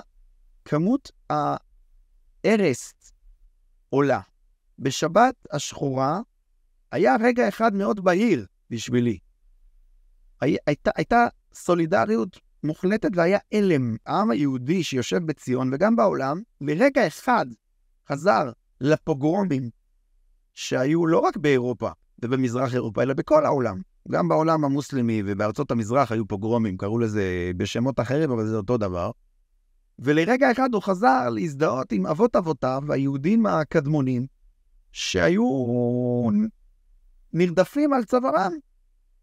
כמות 0.64 1.12
ההרס 1.30 2.94
עולה. 3.88 4.20
בשבת 4.78 5.34
השחורה 5.50 6.20
היה 6.92 7.16
רגע 7.20 7.48
אחד 7.48 7.74
מאוד 7.74 8.04
בהיר 8.04 8.46
בשבילי. 8.70 9.18
הי, 10.40 10.56
הייתה, 10.66 10.90
הייתה 10.96 11.26
סולידריות 11.54 12.40
מוחלטת 12.66 13.10
והיה 13.14 13.38
הלם. 13.52 13.96
העם 14.06 14.30
היהודי 14.30 14.82
שיושב 14.82 15.26
בציון 15.26 15.70
וגם 15.72 15.96
בעולם, 15.96 16.40
לרגע 16.60 17.06
אחד 17.06 17.46
חזר 18.08 18.50
לפוגרומים 18.80 19.70
שהיו 20.54 21.06
לא 21.06 21.18
רק 21.18 21.36
באירופה 21.36 21.90
ובמזרח 22.22 22.74
אירופה, 22.74 23.02
אלא 23.02 23.14
בכל 23.14 23.44
העולם. 23.44 23.80
גם 24.10 24.28
בעולם 24.28 24.64
המוסלמי 24.64 25.22
ובארצות 25.26 25.70
המזרח 25.70 26.12
היו 26.12 26.28
פוגרומים, 26.28 26.76
קראו 26.76 26.98
לזה 26.98 27.50
בשמות 27.56 28.00
אחרים, 28.00 28.30
אבל 28.30 28.46
זה 28.46 28.56
אותו 28.56 28.76
דבר. 28.76 29.10
ולרגע 29.98 30.52
אחד 30.52 30.74
הוא 30.74 30.82
חזר 30.82 31.28
להזדהות 31.28 31.92
עם 31.92 32.06
אבות 32.06 32.36
אבותיו, 32.36 32.82
היהודים 32.88 33.46
הקדמונים, 33.46 34.26
שהיו 34.92 35.42
נרדפים 37.32 37.92
על 37.92 38.04
צווארם, 38.04 38.52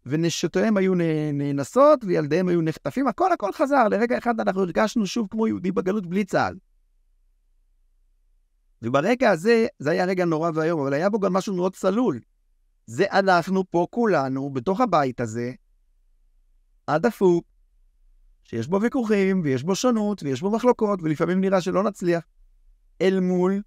ונשותיהם 0.06 0.76
היו 0.76 0.94
נאנסות, 1.34 2.04
וילדיהם 2.04 2.48
היו 2.48 2.62
נחטפים, 2.62 3.08
הכל 3.08 3.32
הכל 3.32 3.52
חזר. 3.52 3.88
לרגע 3.88 4.18
אחד 4.18 4.40
אנחנו 4.40 4.60
הרגשנו 4.60 5.06
שוב 5.06 5.28
כמו 5.30 5.46
יהודי 5.46 5.72
בגלות 5.72 6.06
בלי 6.06 6.24
צה"ל. 6.24 6.54
וברגע 8.82 9.30
הזה, 9.30 9.66
זה 9.78 9.90
היה 9.90 10.04
רגע 10.04 10.24
נורא 10.24 10.50
ואיום, 10.54 10.80
אבל 10.80 10.94
היה 10.94 11.10
בו 11.10 11.20
גם 11.20 11.32
משהו 11.32 11.56
מאוד 11.56 11.74
צלול. 11.74 12.20
זה 12.86 13.04
אנחנו 13.10 13.70
פה 13.70 13.86
כולנו, 13.90 14.50
בתוך 14.50 14.80
הבית 14.80 15.20
הזה, 15.20 15.52
עד 16.86 17.06
הפוק, 17.06 17.44
שיש 18.44 18.68
בו 18.68 18.80
ויכוחים, 18.80 19.40
ויש 19.44 19.62
בו 19.62 19.74
שונות, 19.74 20.22
ויש 20.22 20.40
בו 20.40 20.50
מחלוקות, 20.50 21.02
ולפעמים 21.02 21.40
נראה 21.40 21.60
שלא 21.60 21.82
נצליח, 21.82 22.24
אל 23.00 23.20
מול 23.20 23.62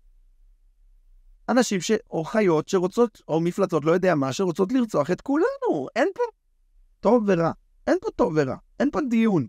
אנשים 1.49 1.81
ש... 1.81 1.91
או 2.11 2.23
חיות 2.23 2.69
שרוצות, 2.69 3.21
או 3.27 3.41
מפלצות, 3.41 3.85
לא 3.85 3.91
יודע 3.91 4.15
מה, 4.15 4.33
שרוצות 4.33 4.71
לרצוח 4.71 5.11
את 5.11 5.21
כולנו. 5.21 5.87
אין 5.95 6.07
פה 6.15 6.23
טוב 6.99 7.23
ורע. 7.27 7.51
אין 7.87 7.97
פה 8.01 8.11
טוב 8.15 8.33
ורע. 8.35 8.55
אין 8.79 8.91
פה 8.91 8.99
דיון. 9.09 9.47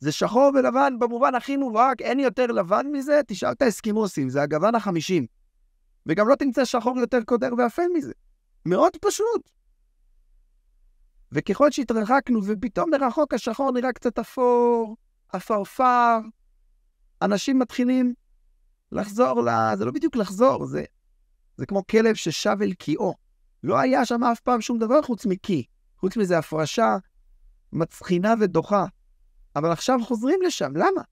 זה 0.00 0.12
שחור 0.12 0.50
ולבן 0.54 0.98
במובן 0.98 1.34
הכי 1.34 1.56
מובהק, 1.56 2.02
אין 2.02 2.20
יותר 2.20 2.46
לבן 2.46 2.86
מזה, 2.92 3.20
תשאל 3.26 3.52
את 3.52 3.62
האסקימוסים, 3.62 4.28
זה 4.28 4.42
הגוון 4.42 4.74
החמישים. 4.74 5.26
וגם 6.06 6.28
לא 6.28 6.34
תמצא 6.34 6.64
שחור 6.64 6.98
יותר 6.98 7.18
קודר 7.24 7.50
ואפל 7.58 7.86
מזה. 7.94 8.12
מאוד 8.66 8.92
פשוט. 9.00 9.50
וככל 11.32 11.70
שהתרחקנו, 11.70 12.40
ופתאום 12.46 12.90
מרחוק 12.90 13.34
השחור 13.34 13.72
נראה 13.72 13.92
קצת 13.92 14.18
אפור, 14.18 14.96
עפרפר, 15.32 16.18
אנשים 17.22 17.58
מתחילים 17.58 18.14
לחזור 18.92 19.42
ל... 19.42 19.76
זה 19.76 19.84
לא 19.84 19.92
בדיוק 19.92 20.16
לחזור, 20.16 20.66
זה, 20.66 20.84
זה 21.56 21.66
כמו 21.66 21.86
כלב 21.86 22.14
ששב 22.14 22.56
אל 22.62 22.72
קיאו. 22.72 23.14
לא 23.62 23.78
היה 23.78 24.04
שם 24.04 24.24
אף 24.24 24.40
פעם 24.40 24.60
שום 24.60 24.78
דבר 24.78 25.02
חוץ 25.02 25.26
מקי. 25.26 25.64
חוץ 25.98 26.16
מזה 26.16 26.38
הפרשה 26.38 26.96
מצחינה 27.72 28.34
ודוחה. 28.40 28.84
אבל 29.56 29.72
עכשיו 29.72 29.98
חוזרים 30.04 30.40
לשם, 30.46 30.76
למה? 30.76 31.02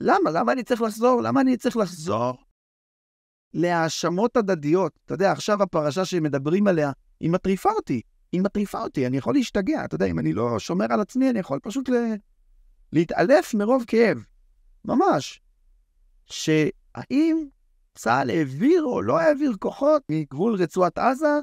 למה? 0.00 0.30
למה 0.30 0.52
אני 0.52 0.62
צריך 0.62 0.82
לחזור? 0.82 1.22
למה 1.22 1.40
אני 1.40 1.56
צריך 1.56 1.76
לחזור 1.76 2.44
להאשמות 3.54 4.36
הדדיות? 4.36 4.98
אתה 5.04 5.14
יודע, 5.14 5.32
עכשיו 5.32 5.62
הפרשה 5.62 6.04
שמדברים 6.04 6.66
עליה, 6.66 6.92
היא 7.20 7.30
מטריפה 7.30 7.70
אותי. 7.70 8.00
היא 8.32 8.42
מטריפה 8.42 8.82
אותי, 8.82 9.06
אני 9.06 9.16
יכול 9.16 9.34
להשתגע. 9.34 9.84
אתה 9.84 9.94
יודע, 9.94 10.06
אם 10.06 10.18
אני 10.18 10.32
לא 10.32 10.58
שומר 10.58 10.86
על 10.90 11.00
עצמי, 11.00 11.30
אני 11.30 11.38
יכול 11.38 11.58
פשוט 11.62 11.88
ל... 11.88 11.92
להתעלף 12.92 13.54
מרוב 13.54 13.84
כאב. 13.86 14.18
ממש. 14.84 15.40
שהאם 16.28 17.46
צה"ל 17.94 18.30
העביר 18.30 18.82
או 18.82 19.02
לא 19.02 19.20
העביר 19.20 19.52
כוחות 19.58 20.02
מגבול 20.08 20.54
רצועת 20.54 20.98
עזה 20.98 21.38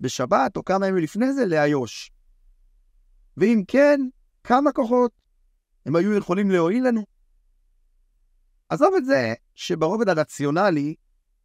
בשבת 0.00 0.56
או 0.56 0.64
כמה 0.64 0.86
ימים 0.86 1.02
לפני 1.02 1.32
זה 1.32 1.46
לאיו"ש? 1.46 2.10
ואם 3.36 3.62
כן, 3.68 4.00
כמה 4.44 4.72
כוחות 4.72 5.12
הם 5.86 5.96
היו 5.96 6.14
יכולים 6.14 6.50
להועיל 6.50 6.88
לנו? 6.88 7.04
עזוב 8.68 8.94
את 8.96 9.04
זה 9.04 9.34
שברובד 9.54 10.08
הרציונלי 10.08 10.94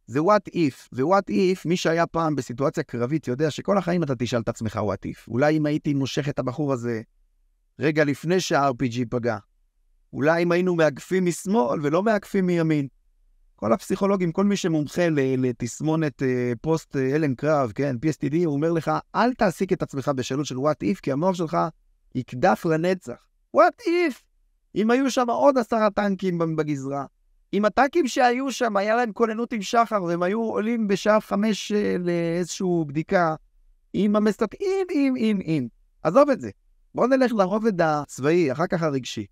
זה 0.06 0.18
what 0.18 0.54
if, 0.54 0.88
ו-what 0.92 1.30
if, 1.30 1.58
מי 1.64 1.76
שהיה 1.76 2.06
פעם 2.06 2.36
בסיטואציה 2.36 2.82
קרבית 2.82 3.28
יודע 3.28 3.50
שכל 3.50 3.78
החיים 3.78 4.02
אתה 4.02 4.14
תשאל 4.18 4.40
את 4.40 4.48
עצמך 4.48 4.76
what 4.76 5.08
if. 5.08 5.28
אולי 5.28 5.56
אם 5.56 5.66
הייתי 5.66 5.94
מושך 5.94 6.28
את 6.28 6.38
הבחור 6.38 6.72
הזה 6.72 7.02
רגע 7.78 8.04
לפני 8.04 8.40
שה-RPG 8.40 9.04
פגע, 9.10 9.38
אולי 10.12 10.42
אם 10.42 10.52
היינו 10.52 10.74
מאגפים 10.74 11.24
משמאל 11.24 11.80
ולא 11.82 12.02
מאגפים 12.02 12.46
מימין. 12.46 12.88
כל 13.56 13.72
הפסיכולוגים, 13.72 14.32
כל 14.32 14.44
מי 14.44 14.56
שמומחה 14.56 15.08
לתסמונת 15.10 16.22
אה, 16.22 16.52
פוסט 16.60 16.96
אה, 16.96 17.16
אלן 17.16 17.34
קרב, 17.34 17.72
כן, 17.74 17.96
PSTD, 17.96 18.36
הוא 18.44 18.54
אומר 18.54 18.72
לך, 18.72 18.90
אל 19.14 19.34
תעסיק 19.34 19.72
את 19.72 19.82
עצמך 19.82 20.10
בשאלות 20.16 20.46
של 20.46 20.56
what 20.56 20.84
if, 20.84 21.00
כי 21.02 21.12
המוח 21.12 21.34
שלך 21.34 21.56
יקדף 22.14 22.66
לנצח. 22.66 23.26
what 23.56 23.80
if? 23.86 24.22
אם 24.74 24.90
היו 24.90 25.10
שם 25.10 25.30
עוד 25.30 25.58
עשרה 25.58 25.90
טנקים 25.90 26.38
בגזרה, 26.56 27.04
אם 27.52 27.64
הטנקים 27.64 28.08
שהיו 28.08 28.52
שם, 28.52 28.76
היה 28.76 28.96
להם 28.96 29.12
כוננות 29.12 29.52
עם 29.52 29.62
שחר, 29.62 30.02
והם 30.02 30.22
היו 30.22 30.42
עולים 30.42 30.88
בשעה 30.88 31.20
חמש 31.20 31.72
אה, 31.72 31.96
לאיזושהי 31.98 32.84
בדיקה, 32.86 33.34
עם 33.92 34.16
המסת... 34.16 34.54
אם, 34.60 34.86
אם, 34.90 35.14
אם, 35.16 35.40
אם. 35.44 35.68
עזוב 36.02 36.30
את 36.30 36.40
זה. 36.40 36.50
בואו 36.94 37.06
נלך 37.06 37.32
לרובד 37.32 37.80
הצבאי, 37.80 38.52
אחר 38.52 38.66
כך 38.66 38.82
הרגשי. 38.82 39.26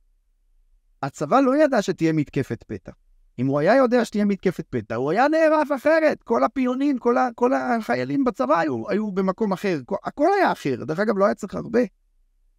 הצבא 1.03 1.41
לא 1.41 1.57
ידע 1.57 1.83
שתהיה 1.83 2.13
מתקפת 2.13 2.65
פתע. 2.67 2.93
אם 3.39 3.47
הוא 3.47 3.59
היה 3.59 3.77
יודע 3.77 4.05
שתהיה 4.05 4.25
מתקפת 4.25 4.67
פתע, 4.71 4.95
הוא 4.95 5.11
היה 5.11 5.29
נערף 5.29 5.69
אחרת. 5.77 6.23
כל 6.23 6.45
הפיונים, 6.45 6.99
כל, 6.99 7.19
ה, 7.19 7.29
כל 7.35 7.53
החיילים 7.53 8.25
בצבא 8.25 8.59
היו, 8.59 8.91
היו 8.91 9.13
במקום 9.13 9.53
אחר. 9.53 9.81
כל, 9.87 9.97
הכל 10.05 10.29
היה 10.39 10.53
אחר. 10.53 10.85
דרך 10.85 10.99
אגב, 10.99 11.19
לא 11.19 11.25
היה 11.25 11.35
צריך 11.35 11.55
הרבה 11.55 11.81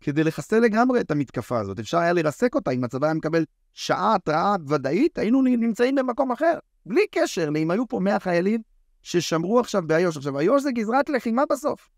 כדי 0.01 0.23
לחסל 0.23 0.59
לגמרי 0.59 0.99
את 0.99 1.11
המתקפה 1.11 1.59
הזאת. 1.59 1.79
אפשר 1.79 1.97
היה 1.97 2.13
לרסק 2.13 2.55
אותה. 2.55 2.71
אם 2.71 2.83
הצבא 2.83 3.07
היה 3.07 3.13
מקבל 3.13 3.45
שעה 3.73 4.15
התראה 4.15 4.55
ודאית, 4.67 5.17
היינו 5.17 5.41
נמצאים 5.41 5.95
במקום 5.95 6.31
אחר. 6.31 6.59
בלי 6.85 7.01
קשר 7.11 7.49
לאם 7.49 7.71
היו 7.71 7.87
פה 7.87 7.99
100 7.99 8.19
חיילים 8.19 8.61
ששמרו 9.01 9.59
עכשיו 9.59 9.81
באיו"ש. 9.87 10.17
עכשיו, 10.17 10.39
איו"ש 10.39 10.63
זה 10.63 10.71
גזרת 10.71 11.09
לחימה 11.09 11.43
בסוף. 11.49 11.89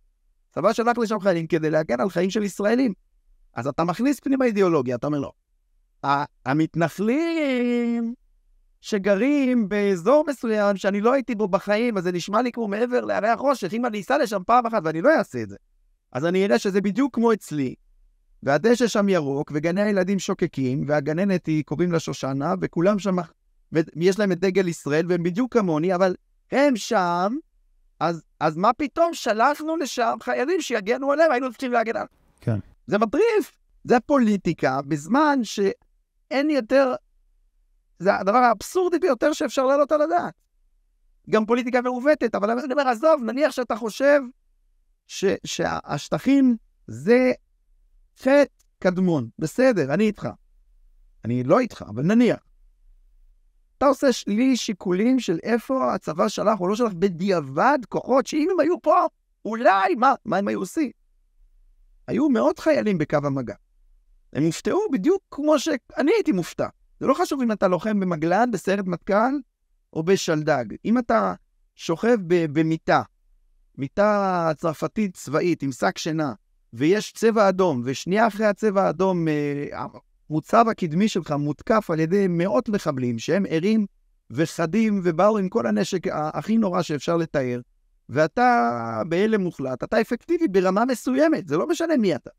צבא 0.51 0.73
שלח 0.73 0.97
לשם 0.97 1.19
חיילים 1.19 1.47
כדי 1.47 1.69
להגן 1.69 2.01
על 2.01 2.09
חיים 2.09 2.29
של 2.29 2.43
ישראלים. 2.43 2.93
אז 3.53 3.67
אתה 3.67 3.83
מכניס 3.83 4.19
פנימה 4.19 4.45
אידיאולוגיה, 4.45 4.95
אתה 4.95 5.07
אומר 5.07 5.19
לו, 5.19 5.31
המתנחלים 6.45 8.13
שגרים 8.81 9.69
באזור 9.69 10.25
מסוים 10.27 10.77
שאני 10.77 11.01
לא 11.01 11.13
הייתי 11.13 11.35
בו 11.35 11.47
בחיים, 11.47 11.97
אז 11.97 12.03
זה 12.03 12.11
נשמע 12.11 12.41
לי 12.41 12.51
כמו 12.51 12.67
מעבר 12.67 13.05
להרי 13.05 13.29
החושך, 13.29 13.73
אם 13.73 13.85
אני 13.85 14.01
אסע 14.01 14.17
לשם 14.17 14.41
פעם 14.45 14.65
אחת 14.65 14.81
ואני 14.85 15.01
לא 15.01 15.09
אעשה 15.17 15.41
את 15.41 15.49
זה, 15.49 15.55
אז 16.11 16.25
אני 16.25 16.45
אראה 16.45 16.59
שזה 16.59 16.81
בדיוק 16.81 17.15
כמו 17.15 17.33
אצלי, 17.33 17.75
והדשא 18.43 18.87
שם 18.87 19.09
ירוק, 19.09 19.51
וגני 19.55 19.81
הילדים 19.81 20.19
שוקקים, 20.19 20.83
והגננת 20.87 21.45
היא, 21.45 21.63
קוראים 21.63 21.91
לה 21.91 21.99
שושנה, 21.99 22.53
וכולם 22.61 22.99
שם, 22.99 23.15
ויש 23.71 24.19
להם 24.19 24.31
את 24.31 24.39
דגל 24.39 24.67
ישראל, 24.67 25.05
והם 25.09 25.23
בדיוק 25.23 25.53
כמוני, 25.53 25.95
אבל 25.95 26.15
הם 26.51 26.75
שם, 26.75 27.35
אז, 27.99 28.23
אז 28.39 28.57
מה 28.57 28.73
פתאום 28.73 29.13
שלחנו 29.13 29.77
לשם 29.77 30.17
חיילים 30.21 30.61
שיגנו 30.61 31.11
עליהם, 31.11 31.31
היינו 31.31 31.51
צריכים 31.51 31.71
להגן 31.71 31.91
עליהם. 31.91 32.07
כן. 32.41 32.59
זה 32.87 32.97
מטריף. 32.97 33.59
זה 33.83 33.99
פוליטיקה, 33.99 34.81
בזמן 34.81 35.39
שאין 36.29 36.49
יותר... 36.49 36.93
זה 37.99 38.15
הדבר 38.15 38.37
האבסורדי 38.37 38.99
ביותר 38.99 39.33
שאפשר 39.33 39.65
להעלות 39.65 39.91
על 39.91 40.01
הדעת. 40.01 40.33
גם 41.29 41.45
פוליטיקה 41.45 41.81
מעוותת, 41.81 42.35
אבל 42.35 42.49
אני 42.49 42.73
אומר, 42.73 42.87
עזוב, 42.87 43.23
נניח 43.23 43.51
שאתה 43.51 43.75
חושב 43.75 44.21
ש, 45.07 45.25
שהשטחים 45.45 46.57
זה 46.87 47.31
חטא 48.19 48.43
קדמון. 48.79 49.29
בסדר, 49.39 49.93
אני 49.93 50.03
איתך. 50.03 50.29
אני 51.25 51.43
לא 51.43 51.59
איתך, 51.59 51.85
אבל 51.89 52.03
נניח. 52.03 52.39
אתה 53.77 53.85
עושה 53.85 54.07
לי 54.27 54.57
שיקולים 54.57 55.19
של 55.19 55.39
איפה 55.43 55.93
הצבא 55.93 56.27
שלח 56.27 56.59
או 56.59 56.67
לא 56.67 56.75
שלח 56.75 56.93
בדיעבד 56.93 57.79
כוחות, 57.89 58.27
שאם 58.27 58.47
הם 58.51 58.59
היו 58.59 58.81
פה, 58.81 59.07
אולי, 59.45 59.95
מה, 59.95 60.13
מה 60.25 60.37
הם 60.37 60.47
היו 60.47 60.59
עושים? 60.59 60.91
היו 62.07 62.29
מאות 62.29 62.59
חיילים 62.59 62.97
בקו 62.97 63.17
המגע. 63.23 63.55
הם 64.33 64.43
הופתעו 64.43 64.79
בדיוק 64.91 65.21
כמו 65.31 65.59
שאני 65.59 66.11
הייתי 66.15 66.31
מופתע. 66.31 66.67
זה 66.99 67.07
לא 67.07 67.13
חשוב 67.13 67.41
אם 67.41 67.51
אתה 67.51 67.67
לוחם 67.67 67.99
במגלן, 67.99 68.51
בסיירת 68.51 68.85
מטכ"ל 68.85 69.33
או 69.93 70.03
בשלדג. 70.03 70.65
אם 70.85 70.97
אתה 70.97 71.33
שוכב 71.75 72.17
במיטה, 72.27 73.01
מיטה 73.77 74.51
צרפתית 74.57 75.15
צבאית 75.15 75.63
עם 75.63 75.71
שק 75.71 75.97
שינה, 75.97 76.33
ויש 76.73 77.13
צבע 77.13 77.49
אדום, 77.49 77.81
ושנייה 77.85 78.27
אחרי 78.27 78.45
הצבע 78.45 78.83
האדום, 78.83 79.27
אה, 79.27 79.85
המוצב 80.29 80.65
הקדמי 80.71 81.07
שלך 81.07 81.31
מותקף 81.31 81.89
על 81.89 81.99
ידי 81.99 82.27
מאות 82.29 82.69
מחבלים 82.69 83.19
שהם 83.19 83.45
ערים 83.49 83.85
וחדים 84.31 85.01
ובאו 85.03 85.37
עם 85.37 85.49
כל 85.49 85.67
הנשק 85.67 86.07
הכי 86.11 86.57
נורא 86.57 86.81
שאפשר 86.81 87.17
לתאר, 87.17 87.59
ואתה 88.09 89.01
בהלם 89.07 89.41
מוחלט, 89.41 89.83
אתה 89.83 90.01
אפקטיבי 90.01 90.47
ברמה 90.47 90.85
מסוימת, 90.85 91.47
זה 91.47 91.57
לא 91.57 91.67
משנה 91.67 91.97
מי 91.97 92.15
אתה. 92.15 92.29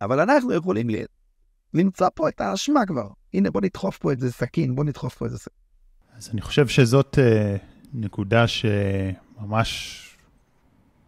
אבל 0.00 0.20
אנחנו 0.20 0.52
יכולים 0.52 0.90
ל... 0.90 0.94
למצוא 1.74 2.08
פה 2.14 2.28
את 2.28 2.40
האשמה 2.40 2.86
כבר. 2.86 3.08
הנה, 3.34 3.50
בוא 3.50 3.60
נדחוף 3.60 3.98
פה 3.98 4.10
איזה 4.10 4.32
סכין, 4.32 4.74
בוא 4.74 4.84
נדחוף 4.84 5.14
פה 5.14 5.24
איזה 5.24 5.38
סכין. 5.38 5.56
אז 6.16 6.30
אני 6.32 6.40
חושב 6.40 6.68
שזאת 6.68 7.18
uh, 7.18 7.58
נקודה 7.94 8.44
שממש 8.46 9.98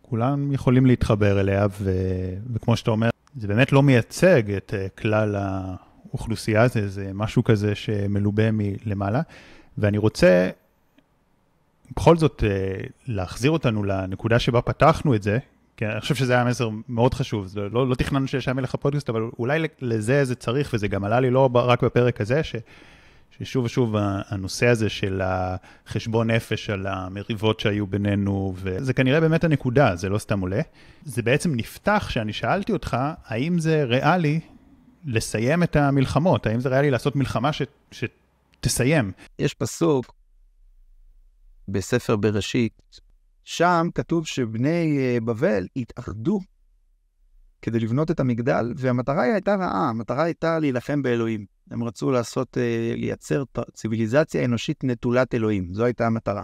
כולם 0.03 0.53
יכולים 0.53 0.87
להתחבר 0.87 1.41
אליה, 1.41 1.67
ו... 1.71 1.93
וכמו 2.55 2.77
שאתה 2.77 2.91
אומר, 2.91 3.11
זה 3.37 3.49
באמת 3.49 3.73
לא 3.73 3.83
מייצג 3.83 4.51
את 4.51 4.75
uh, 4.75 5.01
כלל 5.01 5.37
האוכלוסייה, 5.37 6.63
הזה, 6.63 6.89
זה 6.89 7.11
משהו 7.15 7.45
כזה 7.45 7.75
שמלובה 7.75 8.51
מלמעלה. 8.53 9.23
ואני 9.79 9.99
רוצה 9.99 10.51
בכל 11.97 12.17
זאת, 12.17 12.45
אה, 12.47 12.81
להחזיר 13.07 13.51
אותנו 13.51 13.85
לנקודה 13.85 14.39
שבה 14.39 14.61
פתחנו 14.61 15.15
את 15.15 15.23
זה, 15.23 15.39
כי 15.77 15.87
אני 15.87 16.01
חושב 16.01 16.15
שזה 16.15 16.33
היה 16.33 16.45
מסר 16.45 16.69
מאוד 16.89 17.15
חשוב, 17.15 17.47
זה 17.47 17.61
לא, 17.61 17.89
לא 17.89 17.95
תכננו 17.95 18.29
שישם 18.29 18.59
לך 18.59 18.75
פודקאסט, 18.75 19.09
אבל 19.09 19.23
אולי 19.39 19.69
לזה 19.81 20.25
זה 20.25 20.35
צריך, 20.35 20.71
וזה 20.75 20.89
גם 20.89 21.05
עלה 21.05 21.21
לי 21.21 21.31
לא 21.31 21.51
רק 21.55 21.85
בפרק 21.85 22.21
הזה, 22.21 22.43
ש, 22.43 22.57
ששוב 23.39 23.65
ושוב 23.65 23.95
הנושא 24.29 24.67
הזה 24.67 24.89
של 24.89 25.21
החשבון 25.25 26.31
נפש 26.31 26.71
על 26.71 26.87
המריבות 26.87 27.61
שהיו 27.61 27.87
בינינו, 27.87 28.55
וזה 28.57 28.93
כנראה 28.93 29.21
באמת 29.21 29.45
הנקודה, 29.45 29.97
זה 29.97 30.09
לא 30.09 30.19
סתם 30.19 30.41
עולה. 30.41 30.61
זה 31.05 31.23
בעצם 31.23 31.55
נפתח 31.55 32.07
שאני 32.11 32.33
שאלתי 32.33 32.73
אותך, 32.73 32.97
האם 33.27 33.59
זה 33.59 33.85
ריאלי 33.85 34.41
לסיים 35.05 35.63
את 35.63 35.77
המלחמות? 35.77 36.47
האם 36.47 36.61
זה 36.61 36.69
ריאלי 36.69 36.91
לעשות 36.91 37.17
מלחמה 37.17 37.53
ש, 37.53 37.63
שתסיים? 37.91 39.13
יש 39.39 39.55
פסוק 39.55 40.15
בספר 41.69 42.17
בראשית, 42.17 43.01
שם 43.45 43.89
כתוב 43.95 44.27
שבני 44.27 44.99
אה, 44.99 45.19
בבל 45.25 45.67
התאחדו 45.77 46.41
כדי 47.63 47.81
לבנות 47.81 48.11
את 48.11 48.21
המגדל, 48.21 48.73
והמטרה 48.77 49.23
הייתה 49.23 49.55
רעה, 49.55 49.89
המטרה 49.89 50.23
הייתה 50.23 50.59
להילחם 50.59 51.03
באלוהים. 51.03 51.47
הם 51.71 51.85
רצו 51.85 52.11
לעשות, 52.11 52.59
אה, 52.59 52.95
לייצר 52.97 53.45
ציוויליזציה 53.75 54.45
אנושית 54.45 54.85
נטולת 54.85 55.35
אלוהים, 55.35 55.75
זו 55.75 55.85
הייתה 55.85 56.07
המטרה. 56.07 56.43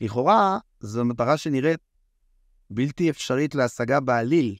לכאורה, 0.00 0.58
זו 0.80 1.04
מטרה 1.04 1.36
שנראית 1.36 1.80
בלתי 2.70 3.10
אפשרית 3.10 3.54
להשגה 3.54 4.00
בעליל. 4.00 4.56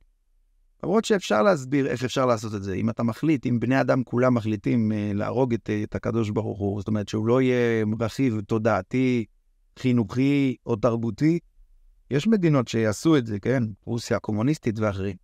למרות 0.84 1.04
שאפשר 1.04 1.42
להסביר 1.42 1.86
איך 1.86 2.04
אפשר 2.04 2.26
לעשות 2.26 2.54
את 2.54 2.62
זה. 2.62 2.74
אם 2.74 2.90
אתה 2.90 3.02
מחליט, 3.02 3.46
אם 3.46 3.60
בני 3.60 3.80
אדם 3.80 4.04
כולם 4.04 4.34
מחליטים 4.34 4.92
אה, 4.92 5.10
להרוג 5.14 5.54
את, 5.54 5.70
את 5.82 5.94
הקדוש 5.94 6.30
ברוך 6.30 6.58
הוא, 6.58 6.80
זאת 6.80 6.88
אומרת 6.88 7.08
שהוא 7.08 7.26
לא 7.26 7.42
יהיה 7.42 7.84
רכיב 8.00 8.40
תודעתי, 8.40 9.24
חינוכי 9.78 10.56
או 10.66 10.76
תרבותי. 10.76 11.38
יש 12.10 12.26
מדינות 12.26 12.68
שיעשו 12.68 13.16
את 13.16 13.26
זה, 13.26 13.40
כן? 13.40 13.62
רוסיה 13.84 14.16
הקומוניסטית 14.16 14.78
ואחרים. 14.78 15.16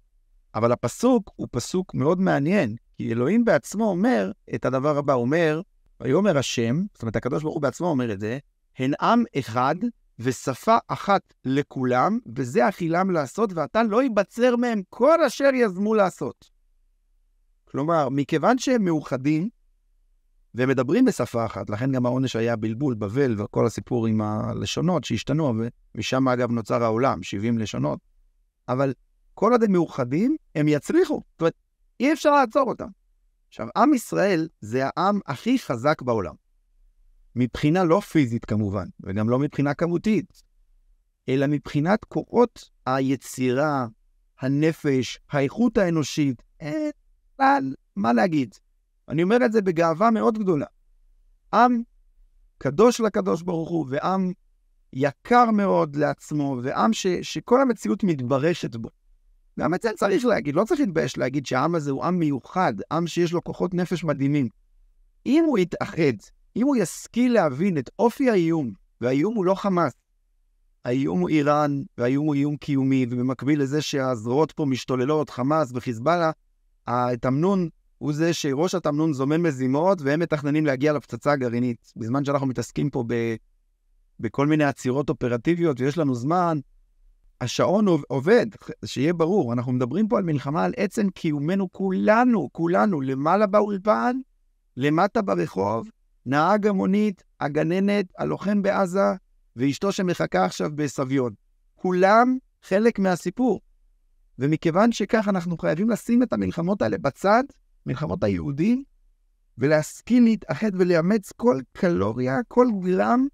אבל 0.54 0.72
הפסוק 0.72 1.30
הוא 1.36 1.48
פסוק 1.50 1.94
מאוד 1.94 2.20
מעניין, 2.20 2.76
כי 2.96 3.12
אלוהים 3.12 3.44
בעצמו 3.44 3.84
אומר 3.84 4.30
את 4.54 4.64
הדבר 4.64 4.98
הבא, 4.98 5.14
אומר, 5.14 5.60
ויאמר 6.00 6.38
השם, 6.38 6.82
זאת 6.94 7.02
אומרת, 7.02 7.16
הקדוש 7.16 7.42
ברוך 7.42 7.54
הוא 7.54 7.62
בעצמו 7.62 7.86
אומר 7.86 8.12
את 8.12 8.20
זה, 8.20 8.38
הן 8.78 8.92
עם 9.00 9.24
אחד 9.38 9.74
ושפה 10.18 10.76
אחת 10.88 11.34
לכולם, 11.44 12.18
וזה 12.36 12.68
אכילם 12.68 13.10
לעשות, 13.10 13.52
ואתה 13.52 13.82
לא 13.82 14.02
ייבצר 14.02 14.56
מהם 14.56 14.82
כל 14.88 15.24
אשר 15.24 15.50
יזמו 15.54 15.94
לעשות. 15.94 16.50
כלומר, 17.64 18.08
מכיוון 18.08 18.58
שהם 18.58 18.84
מאוחדים, 18.84 19.48
והם 20.54 20.68
מדברים 20.68 21.04
בשפה 21.04 21.46
אחת, 21.46 21.70
לכן 21.70 21.92
גם 21.92 22.06
העונש 22.06 22.36
היה 22.36 22.56
בלבול, 22.56 22.94
בבל, 22.94 23.40
וכל 23.40 23.66
הסיפור 23.66 24.06
עם 24.06 24.20
הלשונות 24.20 25.04
שהשתנו, 25.04 25.54
ומשם 25.94 26.28
אגב 26.28 26.50
נוצר 26.50 26.82
העולם, 26.82 27.22
70 27.22 27.58
לשונות. 27.58 27.98
אבל 28.68 28.94
כל 29.34 29.52
עוד 29.52 29.62
הם 29.62 29.72
מאוחדים, 29.72 30.36
הם 30.54 30.68
יצליחו. 30.68 31.22
זאת 31.32 31.40
אומרת, 31.40 31.54
אי 32.00 32.12
אפשר 32.12 32.30
לעצור 32.30 32.68
אותם. 32.68 32.88
עכשיו, 33.48 33.68
עם 33.76 33.94
ישראל 33.94 34.48
זה 34.60 34.82
העם 34.84 35.20
הכי 35.26 35.58
חזק 35.58 36.02
בעולם. 36.02 36.34
מבחינה 37.36 37.84
לא 37.84 38.00
פיזית 38.00 38.44
כמובן, 38.44 38.86
וגם 39.00 39.28
לא 39.28 39.38
מבחינה 39.38 39.74
כמותית, 39.74 40.42
אלא 41.28 41.46
מבחינת 41.46 42.04
כוחות 42.04 42.70
היצירה, 42.86 43.86
הנפש, 44.40 45.18
האיכות 45.30 45.78
האנושית, 45.78 46.42
אין 46.60 46.90
מה 47.96 48.12
להגיד. 48.12 48.54
אני 49.08 49.22
אומר 49.22 49.44
את 49.44 49.52
זה 49.52 49.62
בגאווה 49.62 50.10
מאוד 50.10 50.38
גדולה. 50.38 50.66
עם 51.54 51.82
קדוש 52.58 53.00
לקדוש 53.00 53.42
ברוך 53.42 53.68
הוא, 53.70 53.86
ועם 53.88 54.32
יקר 54.92 55.50
מאוד 55.50 55.96
לעצמו, 55.96 56.60
ועם 56.62 56.92
ש, 56.92 57.06
שכל 57.06 57.60
המציאות 57.60 58.04
מתברשת 58.04 58.76
בו. 58.76 58.88
גם 59.60 59.74
את 59.74 59.82
זה 59.82 59.90
צריך 59.96 60.24
להגיד, 60.24 60.54
לא 60.54 60.64
צריך 60.64 60.80
להתבייש 60.80 61.18
להגיד 61.18 61.46
שהעם 61.46 61.74
הזה 61.74 61.90
הוא 61.90 62.04
עם 62.04 62.18
מיוחד, 62.18 62.74
עם 62.92 63.06
שיש 63.06 63.32
לו 63.32 63.44
כוחות 63.44 63.74
נפש 63.74 64.04
מדהימים. 64.04 64.48
אם 65.26 65.44
הוא 65.46 65.58
יתאחד, 65.58 66.12
אם 66.56 66.66
הוא 66.66 66.76
ישכיל 66.76 67.32
להבין 67.32 67.78
את 67.78 67.90
אופי 67.98 68.30
האיום, 68.30 68.72
והאיום 69.00 69.34
הוא 69.34 69.44
לא 69.44 69.54
חמאס, 69.54 69.92
האיום 70.84 71.20
הוא 71.20 71.28
איראן, 71.28 71.82
והאיום 71.98 72.26
הוא 72.26 72.34
איום 72.34 72.56
קיומי, 72.56 73.06
ובמקביל 73.10 73.62
לזה 73.62 73.82
שהזרועות 73.82 74.52
פה 74.52 74.64
משתוללות, 74.64 75.30
חמאס 75.30 75.72
וחיזבאללה, 75.74 76.30
התמנון 76.86 77.68
הוא 78.02 78.12
זה 78.12 78.32
שראש 78.32 78.74
התמנון 78.74 79.12
זומם 79.12 79.42
מזימות, 79.42 80.02
והם 80.02 80.20
מתכננים 80.20 80.66
להגיע 80.66 80.92
לפצצה 80.92 81.32
הגרעינית. 81.32 81.92
בזמן 81.96 82.24
שאנחנו 82.24 82.46
מתעסקים 82.46 82.90
פה 82.90 83.04
ב, 83.06 83.14
בכל 84.20 84.46
מיני 84.46 84.64
עצירות 84.64 85.10
אופרטיביות, 85.10 85.80
ויש 85.80 85.98
לנו 85.98 86.14
זמן, 86.14 86.58
השעון 87.40 87.86
עובד, 88.08 88.46
שיהיה 88.84 89.12
ברור, 89.12 89.52
אנחנו 89.52 89.72
מדברים 89.72 90.08
פה 90.08 90.18
על 90.18 90.24
מלחמה 90.24 90.64
על 90.64 90.72
עצם 90.76 91.10
קיומנו 91.10 91.72
כולנו, 91.72 92.48
כולנו, 92.52 93.00
למעלה 93.00 93.46
באולפן, 93.46 94.16
למטה 94.76 95.22
ברחוב, 95.22 95.88
נהג 96.26 96.66
המונית, 96.66 97.22
הגננת, 97.40 98.06
הלוחם 98.18 98.62
בעזה, 98.62 99.12
ואשתו 99.56 99.92
שמחכה 99.92 100.44
עכשיו 100.44 100.70
בסביון. 100.74 101.32
כולם 101.74 102.38
חלק 102.62 102.98
מהסיפור. 102.98 103.60
ומכיוון 104.38 104.92
שכך, 104.92 105.28
אנחנו 105.28 105.58
חייבים 105.58 105.90
לשים 105.90 106.22
את 106.22 106.32
המלחמות 106.32 106.82
האלה 106.82 106.98
בצד, 106.98 107.44
מלחמות 107.86 108.24
היהודים, 108.24 108.84
ולהשכיל 109.58 110.22
להתאחד 110.24 110.70
ולאמץ 110.74 111.32
כל 111.32 111.60
קלוריה, 111.72 112.38
כל 112.48 112.66
גרם, 112.84 113.26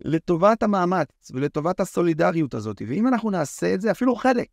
לטובת 0.00 0.62
המאמץ 0.62 1.30
ולטובת 1.34 1.80
הסולידריות 1.80 2.54
הזאת. 2.54 2.82
ואם 2.88 3.08
אנחנו 3.08 3.30
נעשה 3.30 3.74
את 3.74 3.80
זה, 3.80 3.90
אפילו 3.90 4.16
חלק, 4.16 4.48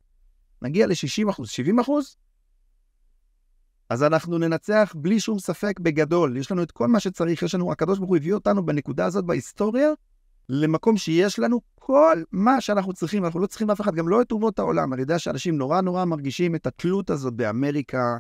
נגיע 0.62 0.88
ל-60 0.88 1.30
אחוז, 1.30 1.50
70 1.50 1.80
אחוז, 1.80 2.16
אז 3.90 4.04
אנחנו 4.04 4.38
ננצח 4.38 4.94
בלי 4.98 5.20
שום 5.20 5.40
ספק 5.40 5.80
בגדול. 5.80 6.38
יש 6.38 6.52
לנו 6.52 6.64
את 6.64 6.72
כל 6.72 6.88
מה 6.88 7.00
שצריך, 7.00 7.44
יש 7.44 7.56
לנו, 7.56 7.72
הקדוש 7.72 7.98
ברוך 7.98 8.10
הוא 8.10 8.18
הביא 8.18 8.34
אותנו 8.34 8.66
בנקודה 8.66 9.06
הזאת 9.06 9.26
בהיסטוריה, 9.26 9.90
למקום 10.50 10.98
שיש 10.98 11.40
לנו 11.40 11.62
כל 11.76 12.24
מה 12.32 12.62
שאנחנו 12.62 12.94
צריכים. 12.94 13.26
אנחנו 13.26 13.40
לא 13.40 13.48
צריכים 13.48 13.70
אף 13.70 13.82
אחד, 13.82 13.96
גם 13.96 14.08
לא 14.08 14.22
את 14.22 14.32
אומות 14.32 14.60
העולם. 14.60 14.94
אני 14.94 15.02
יודע 15.02 15.20
שאנשים 15.20 15.58
נורא 15.58 15.82
נורא 15.82 16.06
מרגישים 16.06 16.56
את 16.56 16.68
התלות 16.68 17.10
הזאת 17.10 17.34
באמריקה, 17.34 18.18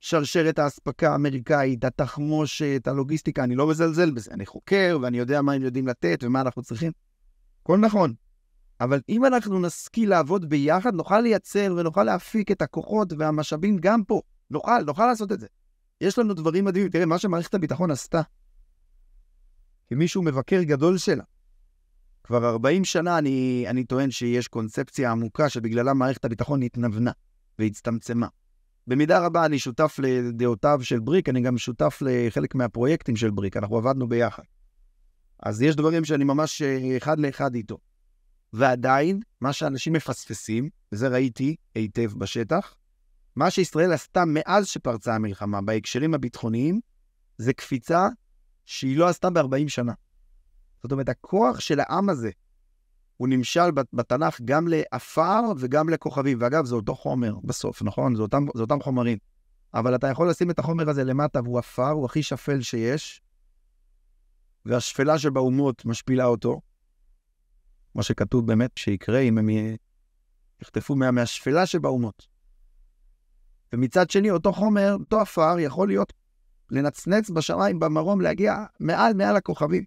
שרשרת 0.00 0.58
האספקה 0.58 1.12
האמריקאית, 1.12 1.84
התחמושת, 1.84 2.82
הלוגיסטיקה, 2.86 3.44
אני 3.44 3.56
לא 3.56 3.66
מזלזל 3.66 4.10
בזה. 4.10 4.30
אני 4.30 4.46
חוקר 4.46 4.98
ואני 5.02 5.18
יודע 5.18 5.42
מה 5.42 5.52
הם 5.52 5.62
יודעים 5.62 5.88
לתת 5.88 6.20
ומה 6.22 6.40
אנחנו 6.40 6.62
צריכים. 6.62 6.92
הכל 7.62 7.78
נכון. 7.78 8.14
אבל 8.80 9.00
אם 9.08 9.24
אנחנו 9.24 9.60
נשכיל 9.60 10.10
לעבוד 10.10 10.48
ביחד, 10.48 10.94
נוכל 10.94 11.20
לייצר 11.20 11.74
ונוכל 11.76 12.04
להפיק 12.04 12.50
את 12.50 12.62
הכוחות 12.62 13.12
והמשאבים 13.18 13.78
גם 13.80 14.04
פה. 14.04 14.20
נוכל, 14.50 14.82
נוכל 14.86 15.06
לעשות 15.06 15.32
את 15.32 15.40
זה. 15.40 15.46
יש 16.00 16.18
לנו 16.18 16.34
דברים 16.34 16.64
מדהימים. 16.64 16.90
תראה, 16.90 17.06
מה 17.06 17.18
שמערכת 17.18 17.54
הביטחון 17.54 17.90
עשתה, 17.90 18.20
כמישהו 19.88 20.22
מבקר 20.22 20.62
גדול 20.62 20.98
שלה, 20.98 21.24
כבר 22.24 22.48
40 22.48 22.84
שנה 22.84 23.18
אני, 23.18 23.64
אני 23.68 23.84
טוען 23.84 24.10
שיש 24.10 24.48
קונספציה 24.48 25.10
עמוקה 25.10 25.48
שבגללה 25.48 25.94
מערכת 25.94 26.24
הביטחון 26.24 26.62
התנוונה 26.62 27.10
והצטמצמה. 27.58 28.26
במידה 28.86 29.26
רבה 29.26 29.44
אני 29.44 29.58
שותף 29.58 29.96
לדעותיו 30.02 30.78
של 30.82 31.00
בריק, 31.00 31.28
אני 31.28 31.40
גם 31.40 31.58
שותף 31.58 32.02
לחלק 32.06 32.54
מהפרויקטים 32.54 33.16
של 33.16 33.30
בריק, 33.30 33.56
אנחנו 33.56 33.76
עבדנו 33.76 34.08
ביחד. 34.08 34.42
אז 35.42 35.62
יש 35.62 35.76
דברים 35.76 36.04
שאני 36.04 36.24
ממש 36.24 36.62
אה, 36.62 36.96
אחד 36.96 37.18
לאחד 37.20 37.54
איתו. 37.54 37.78
ועדיין, 38.52 39.20
מה 39.40 39.52
שאנשים 39.52 39.92
מפספסים, 39.92 40.68
וזה 40.92 41.08
ראיתי 41.08 41.56
היטב 41.74 42.12
בשטח, 42.18 42.74
מה 43.36 43.50
שישראל 43.50 43.92
עשתה 43.92 44.24
מאז 44.26 44.66
שפרצה 44.66 45.14
המלחמה 45.14 45.60
בהקשרים 45.60 46.14
הביטחוניים, 46.14 46.80
זה 47.38 47.52
קפיצה 47.52 48.08
שהיא 48.66 48.98
לא 48.98 49.08
עשתה 49.08 49.30
ב-40 49.30 49.68
שנה. 49.68 49.92
זאת 50.82 50.92
אומרת, 50.92 51.08
הכוח 51.08 51.60
של 51.60 51.80
העם 51.80 52.08
הזה, 52.08 52.30
הוא 53.20 53.28
נמשל 53.28 53.70
בתנ"ך 53.92 54.40
גם 54.44 54.68
לעפר 54.68 55.40
וגם 55.58 55.88
לכוכבים. 55.88 56.38
ואגב, 56.40 56.64
זה 56.64 56.74
אותו 56.74 56.94
חומר 56.94 57.34
בסוף, 57.44 57.82
נכון? 57.82 58.16
זה 58.16 58.22
אותם, 58.22 58.46
זה 58.54 58.62
אותם 58.62 58.80
חומרים. 58.80 59.18
אבל 59.74 59.94
אתה 59.94 60.08
יכול 60.08 60.30
לשים 60.30 60.50
את 60.50 60.58
החומר 60.58 60.90
הזה 60.90 61.04
למטה, 61.04 61.40
והוא 61.44 61.58
עפר, 61.58 61.90
הוא 61.90 62.04
הכי 62.04 62.22
שפל 62.22 62.60
שיש, 62.60 63.22
והשפלה 64.66 65.18
שבאומות 65.18 65.84
משפילה 65.84 66.24
אותו. 66.24 66.60
מה 67.94 68.02
שכתוב 68.02 68.46
באמת 68.46 68.70
שיקרה 68.76 69.18
אם 69.18 69.38
הם 69.38 69.48
יחטפו 70.62 70.94
מה, 70.96 71.10
מהשפלה 71.10 71.66
שבאומות. 71.66 72.26
ומצד 73.72 74.10
שני, 74.10 74.30
אותו 74.30 74.52
חומר, 74.52 74.96
אותו 75.00 75.20
עפר, 75.20 75.58
יכול 75.58 75.88
להיות 75.88 76.12
לנצנץ 76.70 77.30
בשמיים, 77.30 77.80
במרום, 77.80 78.20
להגיע 78.20 78.64
מעל 78.80 79.14
מעל 79.14 79.36
הכוכבים. 79.36 79.84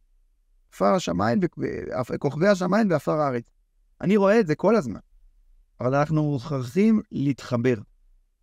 עפר 0.74 0.86
השמיים, 0.86 1.40
וכוכבי 2.12 2.48
השמיים 2.48 2.92
ועפר 2.92 3.12
הארץ. 3.12 3.44
אני 4.02 4.18
רואה 4.18 4.40
את 4.40 4.48
זה 4.48 4.56
כל 4.56 4.76
הזמן. 4.76 5.00
אבל 5.82 5.96
אנחנו 5.96 6.24
מוכרחים 6.24 7.02
להתחבר, 7.12 7.76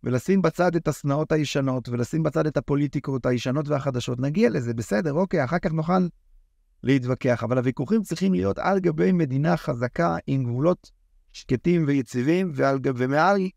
ולשים 0.03 0.41
בצד 0.41 0.75
את 0.75 0.87
השנאות 0.87 1.31
הישנות, 1.31 1.89
ולשים 1.89 2.23
בצד 2.23 2.47
את 2.47 2.57
הפוליטיקות 2.57 3.25
הישנות 3.25 3.67
והחדשות. 3.67 4.19
נגיע 4.19 4.49
לזה, 4.49 4.73
בסדר, 4.73 5.13
אוקיי, 5.13 5.43
אחר 5.43 5.59
כך 5.59 5.71
נוכל 5.71 6.07
להתווכח. 6.83 7.43
אבל 7.43 7.57
הוויכוחים 7.57 8.01
צריכים 8.01 8.33
להיות 8.33 8.59
על 8.59 8.79
גבי 8.79 9.11
מדינה 9.11 9.57
חזקה 9.57 10.17
עם 10.27 10.43
גבולות 10.43 10.91
שקטים 11.33 11.83
ויציבים, 11.87 12.51
ועל, 12.53 12.79
ומעל 12.95 13.49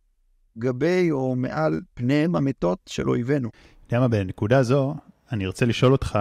גבי 0.59 1.11
או 1.11 1.37
מעל 1.37 1.81
פניהם 1.95 2.37
המתות 2.37 2.79
של 2.87 3.09
אויבינו. 3.09 3.49
אתה 3.87 3.97
יודע 3.97 4.01
מה, 4.01 4.09
בנקודה 4.09 4.63
זו, 4.63 4.95
אני 5.33 5.47
ארצה 5.47 5.67
לשאול 5.67 5.93
אותך, 5.93 6.19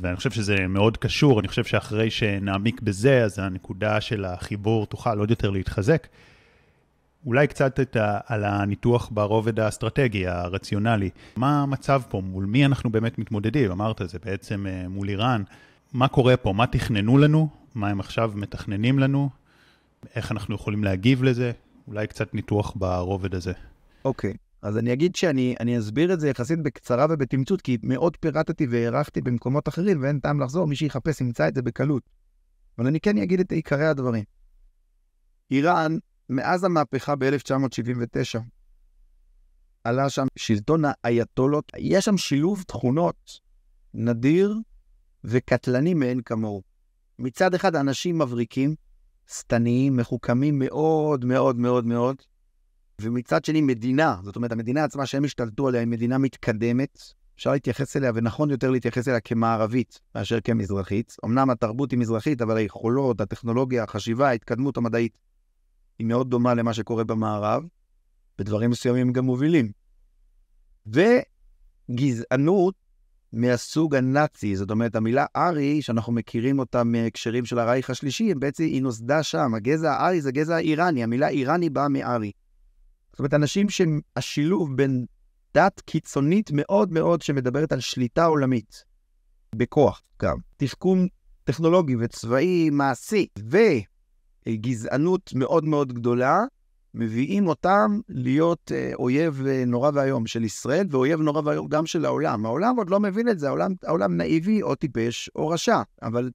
ואני 0.00 0.16
חושב 0.16 0.30
שזה 0.30 0.56
מאוד 0.68 0.96
קשור, 0.96 1.40
אני 1.40 1.48
חושב 1.48 1.64
שאחרי 1.64 2.10
שנעמיק 2.10 2.80
בזה, 2.80 3.24
אז 3.24 3.38
הנקודה 3.38 4.00
של 4.00 4.24
החיבור 4.24 4.86
תוכל 4.86 5.18
עוד 5.18 5.30
יותר 5.30 5.50
להתחזק. 5.50 6.06
אולי 7.26 7.46
קצת 7.46 7.80
את 7.80 7.96
ה, 7.96 8.18
על 8.26 8.44
הניתוח 8.44 9.08
ברובד 9.12 9.60
האסטרטגי, 9.60 10.26
הרציונלי. 10.26 11.10
מה 11.36 11.62
המצב 11.62 12.02
פה? 12.08 12.20
מול 12.20 12.44
מי 12.44 12.66
אנחנו 12.66 12.90
באמת 12.90 13.18
מתמודדים? 13.18 13.70
אמרת, 13.70 14.00
זה 14.04 14.18
בעצם 14.24 14.66
אה, 14.66 14.88
מול 14.88 15.08
איראן. 15.08 15.42
מה 15.92 16.08
קורה 16.08 16.36
פה? 16.36 16.52
מה 16.52 16.66
תכננו 16.66 17.18
לנו? 17.18 17.48
מה 17.74 17.88
הם 17.88 18.00
עכשיו 18.00 18.32
מתכננים 18.34 18.98
לנו? 18.98 19.30
איך 20.14 20.32
אנחנו 20.32 20.54
יכולים 20.54 20.84
להגיב 20.84 21.22
לזה? 21.22 21.52
אולי 21.88 22.06
קצת 22.06 22.34
ניתוח 22.34 22.72
ברובד 22.76 23.34
הזה. 23.34 23.52
אוקיי. 24.04 24.30
Okay. 24.30 24.51
אז 24.62 24.78
אני 24.78 24.92
אגיד 24.92 25.16
שאני 25.16 25.54
אני 25.60 25.78
אסביר 25.78 26.12
את 26.12 26.20
זה 26.20 26.28
יחסית 26.28 26.62
בקצרה 26.62 27.06
ובתמצות, 27.10 27.62
כי 27.62 27.78
מאוד 27.82 28.16
פירטתי 28.16 28.66
והערכתי 28.70 29.20
במקומות 29.20 29.68
אחרים, 29.68 30.02
ואין 30.02 30.20
טעם 30.20 30.40
לחזור, 30.40 30.66
מי 30.66 30.76
שיחפש 30.76 31.20
ימצא 31.20 31.48
את 31.48 31.54
זה 31.54 31.62
בקלות. 31.62 32.02
אבל 32.78 32.86
אני 32.86 33.00
כן 33.00 33.18
אגיד 33.18 33.40
את 33.40 33.52
עיקרי 33.52 33.86
הדברים. 33.86 34.24
איראן, 35.50 35.96
מאז 36.28 36.64
המהפכה 36.64 37.16
ב-1979, 37.16 38.38
עלה 39.84 40.10
שם 40.10 40.26
שלטון 40.36 40.82
האייתולות, 41.04 41.72
יש 41.78 42.04
שם 42.04 42.16
שילוב 42.16 42.62
תכונות 42.62 43.40
נדיר 43.94 44.54
וקטלני 45.24 45.94
מאין 45.94 46.20
כמוהו. 46.22 46.62
מצד 47.18 47.54
אחד, 47.54 47.76
אנשים 47.76 48.18
מבריקים, 48.18 48.74
שטניים, 49.32 49.96
מחוכמים 49.96 50.58
מאוד 50.58 51.24
מאוד 51.24 51.56
מאוד 51.56 51.86
מאוד, 51.86 52.16
ומצד 53.00 53.44
שני 53.44 53.60
מדינה, 53.60 54.16
זאת 54.22 54.36
אומרת, 54.36 54.52
המדינה 54.52 54.84
עצמה 54.84 55.06
שהם 55.06 55.24
השתלטו 55.24 55.68
עליה 55.68 55.80
היא 55.80 55.88
מדינה 55.88 56.18
מתקדמת, 56.18 56.98
אפשר 57.36 57.52
להתייחס 57.52 57.96
אליה, 57.96 58.12
ונכון 58.14 58.50
יותר 58.50 58.70
להתייחס 58.70 59.08
אליה 59.08 59.20
כמערבית 59.20 60.00
מאשר 60.14 60.40
כמזרחית. 60.40 61.16
אמנם 61.24 61.50
התרבות 61.50 61.90
היא 61.90 61.98
מזרחית, 61.98 62.42
אבל 62.42 62.56
היכולות, 62.56 63.20
הטכנולוגיה, 63.20 63.82
החשיבה, 63.82 64.28
ההתקדמות 64.28 64.76
המדעית 64.76 65.18
היא 65.98 66.06
מאוד 66.06 66.30
דומה 66.30 66.54
למה 66.54 66.74
שקורה 66.74 67.04
במערב. 67.04 67.62
בדברים 68.38 68.70
מסוימים 68.70 69.12
גם 69.12 69.24
מובילים. 69.24 69.72
וגזענות 71.88 72.74
מהסוג 73.32 73.94
הנאצי, 73.94 74.56
זאת 74.56 74.70
אומרת, 74.70 74.96
המילה 74.96 75.26
ארי, 75.36 75.82
שאנחנו 75.82 76.12
מכירים 76.12 76.58
אותה 76.58 76.84
מהקשרים 76.84 77.44
של 77.44 77.58
הרייך 77.58 77.90
השלישי, 77.90 78.34
בעצם 78.34 78.64
היא 78.64 78.82
נוסדה 78.82 79.22
שם. 79.22 79.54
הגזע 79.54 79.92
הארי 79.92 80.20
זה 80.20 80.32
גזע 80.32 80.56
האיראני, 80.56 81.02
המילה 81.02 81.28
איראני 81.28 81.70
באה 81.70 81.88
מארי. 81.88 82.32
זאת 83.12 83.18
אומרת, 83.18 83.34
אנשים 83.34 83.66
שהשילוב 83.68 84.76
בין 84.76 85.06
דת 85.54 85.80
קיצונית 85.80 86.50
מאוד 86.52 86.92
מאוד 86.92 87.22
שמדברת 87.22 87.72
על 87.72 87.80
שליטה 87.80 88.24
עולמית, 88.24 88.84
בכוח 89.54 90.02
גם, 90.22 90.36
תחכום 90.56 91.06
טכנולוגי 91.44 91.96
וצבאי 92.00 92.70
מעשי, 92.70 93.26
וגזענות 94.48 95.32
מאוד 95.34 95.64
מאוד 95.64 95.92
גדולה, 95.92 96.44
מביאים 96.94 97.48
אותם 97.48 98.00
להיות 98.08 98.72
אה, 98.74 98.90
אויב 98.94 99.46
אה, 99.46 99.64
נורא 99.66 99.90
ואיום 99.94 100.26
של 100.26 100.44
ישראל, 100.44 100.86
ואויב 100.90 101.20
נורא 101.20 101.42
ואיום 101.44 101.68
גם 101.68 101.86
של 101.86 102.04
העולם. 102.04 102.46
העולם 102.46 102.76
עוד 102.76 102.90
לא 102.90 103.00
מבין 103.00 103.28
את 103.28 103.38
זה, 103.38 103.48
העולם, 103.48 103.72
העולם 103.82 104.16
נאיבי 104.16 104.62
או 104.62 104.74
טיפש 104.74 105.30
או 105.36 105.48
רשע, 105.48 105.82
אבל, 106.02 106.30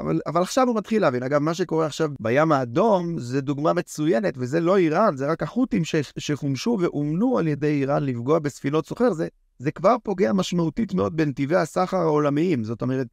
אבל, 0.00 0.20
אבל 0.26 0.42
עכשיו 0.42 0.68
הוא 0.68 0.76
מתחיל 0.76 1.02
להבין. 1.02 1.22
אגב, 1.22 1.38
מה 1.38 1.54
שקורה 1.54 1.86
עכשיו 1.86 2.10
בים 2.20 2.52
האדום 2.52 3.18
זה 3.18 3.40
דוגמה 3.40 3.72
מצוינת, 3.72 4.34
וזה 4.36 4.60
לא 4.60 4.76
איראן, 4.76 5.16
זה 5.16 5.30
רק 5.30 5.42
החות'ים 5.42 5.82
שחומשו 6.18 6.78
ואומנו 6.80 7.38
על 7.38 7.48
ידי 7.48 7.80
איראן 7.80 8.04
לפגוע 8.04 8.38
בספינות 8.38 8.86
סוחר, 8.86 9.12
זה, 9.12 9.28
זה 9.58 9.70
כבר 9.70 9.96
פוגע 10.02 10.32
משמעותית 10.32 10.94
מאוד 10.94 11.16
בנתיבי 11.16 11.56
הסחר 11.56 11.96
העולמיים. 11.96 12.64
זאת 12.64 12.82
אומרת, 12.82 13.06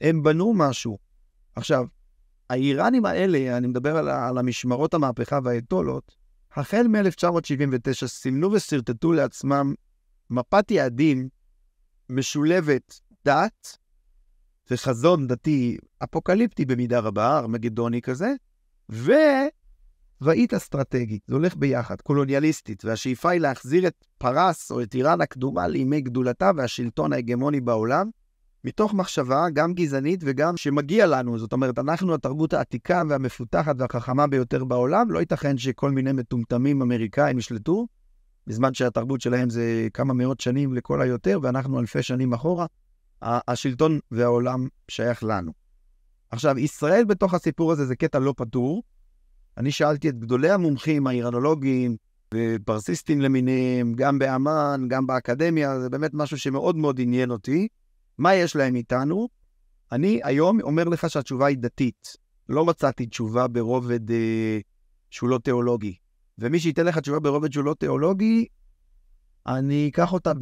הם 0.00 0.22
בנו 0.22 0.54
משהו. 0.54 0.98
עכשיו, 1.56 1.86
האיראנים 2.50 3.06
האלה, 3.06 3.56
אני 3.56 3.66
מדבר 3.66 3.96
על, 3.96 4.08
על 4.08 4.38
המשמרות 4.38 4.94
המהפכה 4.94 5.38
והאייתולות, 5.44 6.16
החל 6.56 6.88
מ-1979 6.88 8.06
סימנו 8.06 8.52
ושרטטו 8.52 9.12
לעצמם 9.12 9.74
מפת 10.30 10.70
יעדים 10.70 11.28
משולבת 12.10 13.00
דת 13.24 13.78
וחזון 14.70 15.26
דתי 15.26 15.76
אפוקליפטי 16.04 16.64
במידה 16.64 16.98
רבה, 16.98 17.38
ארמגדוני 17.38 18.02
כזה, 18.02 18.32
וצבאית 18.88 20.54
אסטרטגית, 20.54 21.22
זה 21.26 21.34
הולך 21.34 21.56
ביחד, 21.56 22.00
קולוניאליסטית, 22.00 22.84
והשאיפה 22.84 23.30
היא 23.30 23.40
להחזיר 23.40 23.86
את 23.86 24.04
פרס 24.18 24.70
או 24.70 24.82
את 24.82 24.94
איראן 24.94 25.20
הקדומה 25.20 25.68
לימי 25.68 26.00
גדולתה 26.00 26.50
והשלטון 26.56 27.12
ההגמוני 27.12 27.60
בעולם, 27.60 28.10
מתוך 28.64 28.94
מחשבה 28.94 29.46
גם 29.52 29.74
גזענית 29.74 30.20
וגם 30.24 30.56
שמגיע 30.56 31.06
לנו. 31.06 31.38
זאת 31.38 31.52
אומרת, 31.52 31.78
אנחנו 31.78 32.14
התרבות 32.14 32.52
העתיקה 32.52 33.02
והמפותחת 33.08 33.74
והחכמה 33.78 34.26
ביותר 34.26 34.64
בעולם, 34.64 35.10
לא 35.10 35.18
ייתכן 35.18 35.58
שכל 35.58 35.90
מיני 35.90 36.12
מטומטמים 36.12 36.82
אמריקאים 36.82 37.38
ישלטו, 37.38 37.86
בזמן 38.46 38.74
שהתרבות 38.74 39.20
שלהם 39.20 39.50
זה 39.50 39.88
כמה 39.94 40.14
מאות 40.14 40.40
שנים 40.40 40.74
לכל 40.74 41.02
היותר, 41.02 41.38
ואנחנו 41.42 41.80
אלפי 41.80 42.02
שנים 42.02 42.32
אחורה. 42.32 42.66
השלטון 43.22 43.98
והעולם 44.10 44.68
שייך 44.88 45.24
לנו. 45.24 45.52
עכשיו, 46.30 46.58
ישראל 46.58 47.04
בתוך 47.04 47.34
הסיפור 47.34 47.72
הזה 47.72 47.86
זה 47.86 47.96
קטע 47.96 48.18
לא 48.18 48.34
פתור. 48.36 48.82
אני 49.56 49.70
שאלתי 49.70 50.08
את 50.08 50.18
גדולי 50.18 50.50
המומחים, 50.50 51.06
האיראנולוגים 51.06 51.96
ופרסיסטים 52.34 53.20
למיניהם, 53.20 53.92
גם 53.94 54.18
באמ"ן, 54.18 54.84
גם 54.88 55.06
באקדמיה, 55.06 55.80
זה 55.80 55.90
באמת 55.90 56.10
משהו 56.14 56.38
שמאוד 56.38 56.76
מאוד 56.76 57.00
עניין 57.00 57.30
אותי. 57.30 57.68
מה 58.18 58.34
יש 58.34 58.56
להם 58.56 58.76
איתנו? 58.76 59.28
אני 59.92 60.20
היום 60.24 60.60
אומר 60.60 60.84
לך 60.84 61.10
שהתשובה 61.10 61.46
היא 61.46 61.58
דתית. 61.58 62.16
לא 62.48 62.64
מצאתי 62.64 63.06
תשובה 63.06 63.48
ברובד 63.48 64.10
אה, 64.10 64.58
שהוא 65.10 65.28
לא 65.28 65.38
תיאולוגי. 65.38 65.94
ומי 66.38 66.60
שייתן 66.60 66.86
לך 66.86 66.98
תשובה 66.98 67.20
ברובד 67.20 67.52
שהוא 67.52 67.64
לא 67.64 67.74
תיאולוגי, 67.74 68.46
אני 69.48 69.88
אקח 69.92 70.12
אותה 70.12 70.32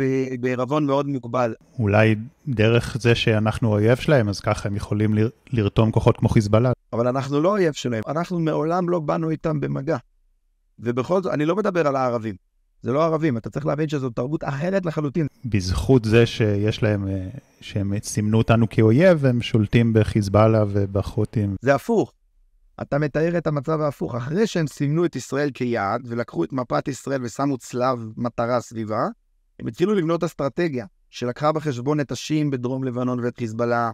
בערבון 0.40 0.86
מאוד 0.86 1.06
מוגבל. 1.06 1.54
אולי 1.78 2.14
דרך 2.48 2.96
זה 3.00 3.14
שאנחנו 3.14 3.68
אויב 3.72 3.96
שלהם, 3.96 4.28
אז 4.28 4.40
ככה 4.40 4.68
הם 4.68 4.76
יכולים 4.76 5.14
לרתום 5.50 5.90
כוחות 5.90 6.16
כמו 6.16 6.28
חיזבאללה. 6.28 6.72
אבל 6.92 7.08
אנחנו 7.08 7.40
לא 7.40 7.48
אויב 7.48 7.72
שלהם, 7.72 8.02
אנחנו 8.08 8.38
מעולם 8.38 8.88
לא 8.88 9.00
באנו 9.00 9.30
איתם 9.30 9.60
במגע. 9.60 9.96
ובכל 10.78 11.22
זאת, 11.22 11.32
אני 11.32 11.44
לא 11.44 11.56
מדבר 11.56 11.88
על 11.88 11.96
הערבים. 11.96 12.34
זה 12.82 12.92
לא 12.92 13.04
ערבים, 13.04 13.36
אתה 13.36 13.50
צריך 13.50 13.66
להבין 13.66 13.88
שזו 13.88 14.10
תרבות 14.10 14.44
אחרת 14.44 14.86
לחלוטין. 14.86 15.26
בזכות 15.44 16.04
זה 16.04 16.26
שיש 16.26 16.82
להם, 16.82 17.08
אה, 17.08 17.28
שהם 17.60 17.92
סימנו 18.02 18.38
אותנו 18.38 18.68
כאויב, 18.70 19.26
הם 19.26 19.42
שולטים 19.42 19.92
בחיזבאללה 19.92 20.64
ובחות'ים. 20.68 21.56
זה 21.60 21.74
הפוך. 21.74 22.12
אתה 22.82 22.98
מתאר 22.98 23.38
את 23.38 23.46
המצב 23.46 23.80
ההפוך. 23.80 24.14
אחרי 24.14 24.46
שהם 24.46 24.66
סימנו 24.66 25.04
את 25.04 25.16
ישראל 25.16 25.50
כיעד, 25.54 26.00
ולקחו 26.04 26.44
את 26.44 26.52
מפת 26.52 26.88
ישראל 26.88 27.24
ושמו 27.24 27.58
צלב 27.58 27.98
מטרה 28.16 28.60
סביבה, 28.60 29.08
הם 29.60 29.66
התחילו 29.66 29.94
לבנות 29.94 30.24
אסטרטגיה 30.24 30.86
שלקחה 31.10 31.52
בחשבון 31.52 32.00
את 32.00 32.12
השיעים 32.12 32.50
בדרום 32.50 32.84
לבנון 32.84 33.20
ואת 33.20 33.38
חיזבאללה, 33.38 33.90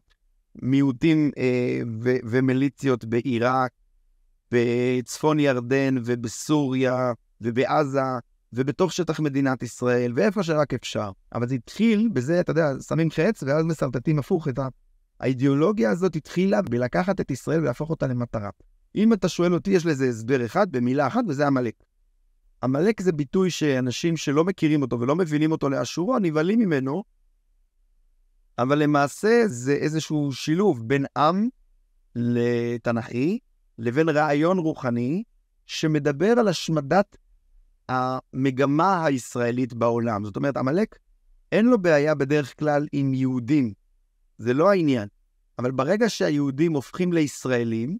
מיעוטים 0.55 1.31
אה, 1.39 1.81
ו- 2.03 2.16
ומיליציות 2.24 3.05
בעיראק, 3.05 3.70
בצפון 4.53 5.41
ירדן 5.41 5.95
ובסוריה 6.05 7.12
ובעזה, 7.41 8.01
ובתוך 8.53 8.93
שטח 8.93 9.20
מדינת 9.20 9.62
ישראל, 9.62 10.12
ואיפה 10.16 10.43
שרק 10.43 10.74
אפשר. 10.74 11.11
אבל 11.35 11.49
זה 11.49 11.55
התחיל 11.55 12.09
בזה, 12.12 12.41
אתה 12.41 12.51
יודע, 12.51 12.70
שמים 12.89 13.11
חץ, 13.11 13.43
ואז 13.43 13.64
מסרטטים 13.64 14.18
הפוך 14.18 14.49
את 14.49 14.59
ה... 14.59 14.68
האידיאולוגיה 15.20 15.91
הזאת 15.91 16.16
התחילה 16.16 16.62
בלקחת 16.62 17.20
את 17.20 17.31
ישראל 17.31 17.61
ולהפוך 17.61 17.91
אותה 17.91 18.07
למטרה. 18.07 18.51
אם 18.95 19.12
אתה 19.12 19.28
שואל 19.28 19.55
אותי, 19.55 19.70
יש 19.70 19.86
לזה 19.86 20.09
הסבר 20.09 20.45
אחד, 20.47 20.72
במילה 20.72 21.07
אחת, 21.07 21.24
וזה 21.28 21.47
עמלק. 21.47 21.74
עמלק 22.62 23.01
זה 23.01 23.12
ביטוי 23.12 23.51
שאנשים 23.51 24.16
שלא 24.16 24.45
מכירים 24.45 24.82
אותו 24.82 25.01
ולא 25.01 25.16
מבינים 25.16 25.53
אותו 25.53 25.68
לאשורו, 25.68 26.18
נבהלים 26.18 26.59
ממנו, 26.59 27.05
אבל 28.59 28.78
למעשה 28.78 29.43
זה 29.47 29.72
איזשהו 29.72 30.32
שילוב 30.32 30.88
בין 30.88 31.07
עם 31.16 31.49
לתנ"כי 32.14 33.38
לבין 33.78 34.09
רעיון 34.09 34.59
רוחני 34.59 35.22
שמדבר 35.66 36.30
על 36.38 36.49
השמדת 36.49 37.16
המגמה 37.88 39.05
הישראלית 39.05 39.74
בעולם. 39.74 40.24
זאת 40.24 40.36
אומרת, 40.36 40.57
עמלק, 40.57 40.99
אין 41.53 41.66
לו 41.66 41.78
בעיה 41.78 42.14
בדרך 42.14 42.59
כלל 42.59 42.86
עם 42.93 43.14
יהודים, 43.14 43.72
זה 44.38 44.55
לא 44.55 44.70
העניין. 44.70 45.09
אבל 45.59 45.70
ברגע 45.70 46.09
שהיהודים 46.09 46.72
הופכים 46.72 47.12
לישראלים, 47.12 47.99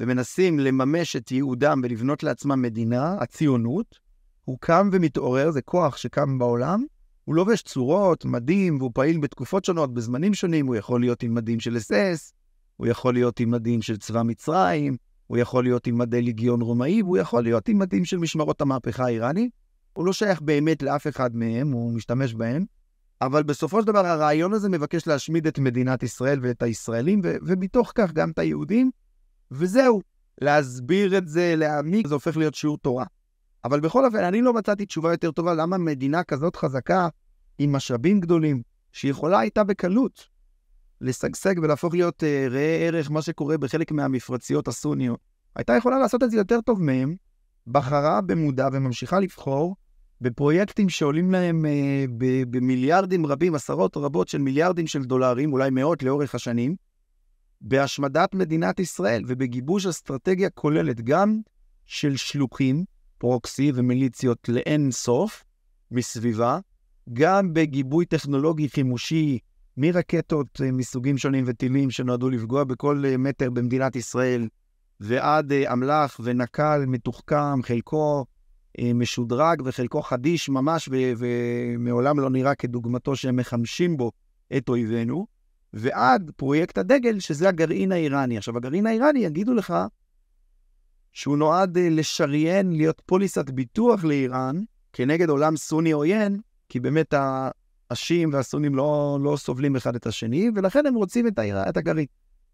ומנסים 0.00 0.58
לממש 0.58 1.16
את 1.16 1.30
ייעודם 1.30 1.80
ולבנות 1.84 2.22
לעצמם 2.22 2.62
מדינה, 2.62 3.16
הציונות, 3.20 3.98
הוא 4.44 4.58
קם 4.60 4.88
ומתעורר, 4.92 5.50
זה 5.50 5.62
כוח 5.62 5.96
שקם 5.96 6.38
בעולם, 6.38 6.84
הוא 7.24 7.34
לובש 7.34 7.62
צורות, 7.62 8.24
מדים, 8.24 8.78
והוא 8.78 8.90
פעיל 8.94 9.18
בתקופות 9.18 9.64
שונות, 9.64 9.94
בזמנים 9.94 10.34
שונים, 10.34 10.66
הוא 10.66 10.76
יכול 10.76 11.00
להיות 11.00 11.22
עם 11.22 11.34
מדים 11.34 11.60
של 11.60 11.76
אס-אס, 11.76 12.32
הוא 12.76 12.86
יכול 12.86 13.14
להיות 13.14 13.40
עם 13.40 13.50
מדים 13.50 13.82
של 13.82 13.96
צבא 13.96 14.22
מצרים, 14.22 14.96
הוא 15.26 15.38
יכול 15.38 15.64
להיות 15.64 15.86
עם 15.86 15.98
מדי 15.98 16.22
ליגיון 16.22 16.60
רומאי, 16.60 17.02
והוא 17.02 17.18
יכול 17.18 17.42
להיות 17.42 17.68
עם 17.68 17.78
מדים 17.78 18.04
של 18.04 18.16
משמרות 18.16 18.60
המהפכה 18.60 19.04
האיראנית. 19.04 19.50
הוא 19.92 20.06
לא 20.06 20.12
שייך 20.12 20.40
באמת 20.40 20.82
לאף 20.82 21.06
אחד 21.06 21.36
מהם, 21.36 21.72
הוא 21.72 21.92
משתמש 21.92 22.34
בהם. 22.34 22.64
אבל 23.20 23.42
בסופו 23.42 23.80
של 23.80 23.86
דבר 23.86 24.06
הרעיון 24.06 24.52
הזה 24.52 24.68
מבקש 24.68 25.06
להשמיד 25.06 25.46
את 25.46 25.58
מדינת 25.58 26.02
ישראל 26.02 26.38
ואת 26.42 26.62
הישראלים, 26.62 27.20
ו- 27.24 27.36
ומתוך 27.46 27.92
כך 27.94 28.12
גם 28.12 28.30
את 28.30 28.38
היהודים, 28.38 28.90
וזהו. 29.50 30.00
להסביר 30.40 31.18
את 31.18 31.28
זה, 31.28 31.54
להעמיק, 31.56 32.06
זה 32.06 32.14
הופך 32.14 32.36
להיות 32.36 32.54
שיעור 32.54 32.78
תורה. 32.78 33.04
אבל 33.64 33.80
בכל 33.80 34.04
אופן, 34.04 34.24
אני 34.24 34.42
לא 34.42 34.52
מצאתי 34.52 34.86
תשובה 34.86 35.10
יותר 35.10 35.30
טובה 35.30 35.54
למה 35.54 35.78
מדינה 35.78 36.24
כזאת 36.24 36.56
חזקה, 36.56 37.08
עם 37.58 37.72
משאבים 37.72 38.20
גדולים, 38.20 38.62
שיכולה 38.92 39.38
הייתה 39.38 39.64
בקלות 39.64 40.28
לשגשג 41.00 41.54
ולהפוך 41.62 41.94
להיות 41.94 42.22
uh, 42.22 42.50
ראה 42.50 42.76
ערך 42.80 43.10
מה 43.10 43.22
שקורה 43.22 43.58
בחלק 43.58 43.92
מהמפרציות 43.92 44.68
הסוניות. 44.68 45.20
הייתה 45.56 45.72
יכולה 45.72 45.98
לעשות 45.98 46.22
את 46.22 46.30
זה 46.30 46.36
יותר 46.36 46.60
טוב 46.60 46.82
מהם, 46.82 47.16
בחרה 47.66 48.20
במודע 48.20 48.68
וממשיכה 48.72 49.20
לבחור 49.20 49.76
בפרויקטים 50.20 50.88
שעולים 50.88 51.30
להם 51.30 51.64
uh, 51.64 52.10
במיליארדים 52.50 53.26
רבים, 53.26 53.54
עשרות 53.54 53.96
רבות 53.96 54.28
של 54.28 54.38
מיליארדים 54.38 54.86
של 54.86 55.04
דולרים, 55.04 55.52
אולי 55.52 55.70
מאות 55.70 56.02
לאורך 56.02 56.34
השנים, 56.34 56.76
בהשמדת 57.60 58.34
מדינת 58.34 58.80
ישראל 58.80 59.22
ובגיבוש 59.26 59.86
אסטרטגיה 59.86 60.50
כוללת 60.50 61.00
גם 61.00 61.40
של 61.86 62.16
שלוחים, 62.16 62.84
פרוקסי 63.18 63.72
ומיליציות 63.74 64.48
לאין 64.48 64.90
סוף 64.90 65.44
מסביבה, 65.90 66.58
גם 67.12 67.54
בגיבוי 67.54 68.06
טכנולוגי 68.06 68.68
חימושי 68.68 69.38
מרקטות 69.76 70.60
אה, 70.60 70.72
מסוגים 70.72 71.18
שונים 71.18 71.44
וטילים 71.46 71.90
שנועדו 71.90 72.30
לפגוע 72.30 72.64
בכל 72.64 73.02
אה, 73.06 73.16
מטר 73.16 73.50
במדינת 73.50 73.96
ישראל, 73.96 74.48
ועד 75.00 75.52
אה, 75.52 75.72
אמל"ח 75.72 76.20
ונק"ל 76.24 76.84
מתוחכם, 76.86 77.62
חלקו 77.62 78.24
משודרג 78.94 79.62
וחלקו 79.64 80.02
חדיש 80.02 80.48
ממש, 80.48 80.88
ומעולם 80.92 82.20
לא 82.20 82.30
נראה 82.30 82.54
כדוגמתו 82.54 83.16
שהם 83.16 83.36
מחמשים 83.36 83.96
בו 83.96 84.12
את 84.56 84.68
אויבינו, 84.68 85.26
ועד 85.76 86.30
פרויקט 86.36 86.78
הדגל, 86.78 87.20
שזה 87.20 87.48
הגרעין 87.48 87.92
האיראני. 87.92 88.38
עכשיו, 88.38 88.56
הגרעין 88.56 88.86
האיראני, 88.86 89.18
יגידו 89.18 89.54
לך 89.54 89.74
שהוא 91.12 91.36
נועד 91.36 91.78
אה, 91.78 91.88
לשריין, 91.90 92.72
להיות 92.72 93.02
פוליסת 93.06 93.50
ביטוח 93.50 94.04
לאיראן, 94.04 94.56
כנגד 94.92 95.28
עולם 95.28 95.56
סוני 95.56 95.90
עוין, 95.90 96.40
כי 96.68 96.80
באמת 96.80 97.14
השיעים 97.90 98.32
והסונים 98.32 98.74
לא, 98.74 99.18
לא 99.22 99.36
סובלים 99.36 99.76
אחד 99.76 99.94
את 99.94 100.06
השני, 100.06 100.50
ולכן 100.54 100.86
הם 100.86 100.94
רוצים 100.94 101.26
את, 101.26 101.38
האיר, 101.38 101.68
את 101.68 101.76
הגרעין. 101.76 102.06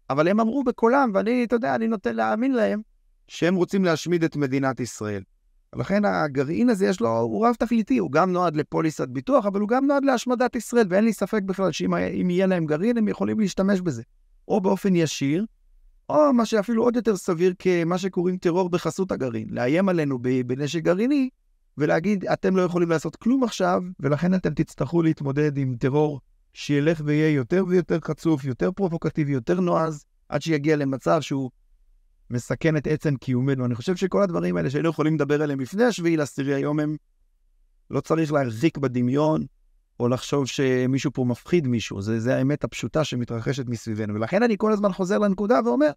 אבל 0.09 0.27
הם 0.27 0.39
אמרו 0.39 0.63
בקולם, 0.63 1.11
ואני, 1.13 1.43
אתה 1.43 1.55
יודע, 1.55 1.75
אני 1.75 1.87
נוטה 1.87 2.11
להאמין 2.11 2.53
להם, 2.53 2.81
שהם 3.27 3.55
רוצים 3.55 3.85
להשמיד 3.85 4.23
את 4.23 4.35
מדינת 4.35 4.79
ישראל. 4.79 5.23
ולכן 5.75 6.05
הגרעין 6.05 6.69
הזה 6.69 6.87
יש 6.87 6.99
לו, 6.99 7.19
הוא 7.19 7.47
רב 7.47 7.55
תכליתי, 7.59 7.97
הוא 7.97 8.11
גם 8.11 8.31
נועד 8.31 8.55
לפוליסת 8.55 9.07
ביטוח, 9.07 9.45
אבל 9.45 9.59
הוא 9.59 9.69
גם 9.69 9.87
נועד 9.87 10.05
להשמדת 10.05 10.55
ישראל, 10.55 10.85
ואין 10.89 11.03
לי 11.03 11.13
ספק 11.13 11.41
בכלל 11.45 11.71
שאם 11.71 12.29
יהיה 12.29 12.47
להם 12.47 12.65
גרעין, 12.65 12.97
הם 12.97 13.07
יכולים 13.07 13.39
להשתמש 13.39 13.81
בזה. 13.81 14.03
או 14.47 14.61
באופן 14.61 14.95
ישיר, 14.95 15.45
או 16.09 16.33
מה 16.33 16.45
שאפילו 16.45 16.83
עוד 16.83 16.95
יותר 16.95 17.17
סביר 17.17 17.53
כמה 17.59 17.97
שקוראים 17.97 18.37
טרור 18.37 18.69
בחסות 18.69 19.11
הגרעין, 19.11 19.47
לאיים 19.49 19.89
עלינו 19.89 20.19
בנשק 20.45 20.81
גרעיני, 20.81 21.29
ולהגיד, 21.77 22.25
אתם 22.25 22.55
לא 22.55 22.61
יכולים 22.61 22.89
לעשות 22.89 23.15
כלום 23.15 23.43
עכשיו, 23.43 23.81
ולכן 23.99 24.33
אתם 24.33 24.53
תצטרכו 24.53 25.01
להתמודד 25.01 25.57
עם 25.57 25.75
טרור 25.79 26.19
שילך 26.53 27.01
ויהיה 27.05 27.29
יותר 27.29 27.63
ויותר 27.67 27.99
חצוף, 28.03 28.45
יותר 28.45 28.71
פרובוקטיבי, 28.71 29.31
יותר 29.31 29.59
נועז, 29.59 30.05
עד 30.29 30.41
שיגיע 30.41 30.75
למצב 30.75 31.21
שהוא 31.21 31.51
מסכן 32.33 32.77
את 32.77 32.87
עצם 32.87 33.15
קיומנו. 33.15 33.65
אני 33.65 33.75
חושב 33.75 33.95
שכל 33.95 34.23
הדברים 34.23 34.57
האלה 34.57 34.69
שהיינו 34.69 34.89
יכולים 34.89 35.15
לדבר 35.15 35.41
עליהם 35.41 35.59
לפני 35.59 35.83
השביעי 35.83 36.17
לעשירי 36.17 36.53
היום, 36.53 36.79
הם 36.79 36.97
לא 37.89 38.01
צריך 38.01 38.31
להרחיק 38.31 38.77
בדמיון, 38.77 39.45
או 39.99 40.07
לחשוב 40.07 40.47
שמישהו 40.47 41.11
פה 41.13 41.25
מפחיד 41.25 41.67
מישהו. 41.67 42.01
זה, 42.01 42.19
זה 42.19 42.35
האמת 42.35 42.63
הפשוטה 42.63 43.03
שמתרחשת 43.03 43.65
מסביבנו. 43.67 44.13
ולכן 44.13 44.43
אני 44.43 44.55
כל 44.57 44.71
הזמן 44.73 44.93
חוזר 44.93 45.17
לנקודה 45.17 45.59
ואומר, 45.65 45.91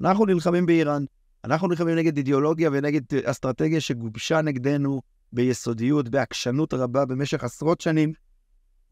אנחנו 0.00 0.26
נלחמים 0.26 0.66
באיראן, 0.66 1.04
אנחנו 1.44 1.68
נלחמים 1.68 1.96
נגד 1.96 2.16
אידיאולוגיה 2.16 2.70
ונגד 2.72 3.02
אסטרטגיה 3.24 3.80
שגובשה 3.80 4.42
נגדנו 4.42 5.02
ביסודיות, 5.32 6.08
בעקשנות 6.08 6.74
רבה 6.74 7.04
במשך 7.04 7.44
עשרות 7.44 7.80
שנים, 7.80 8.12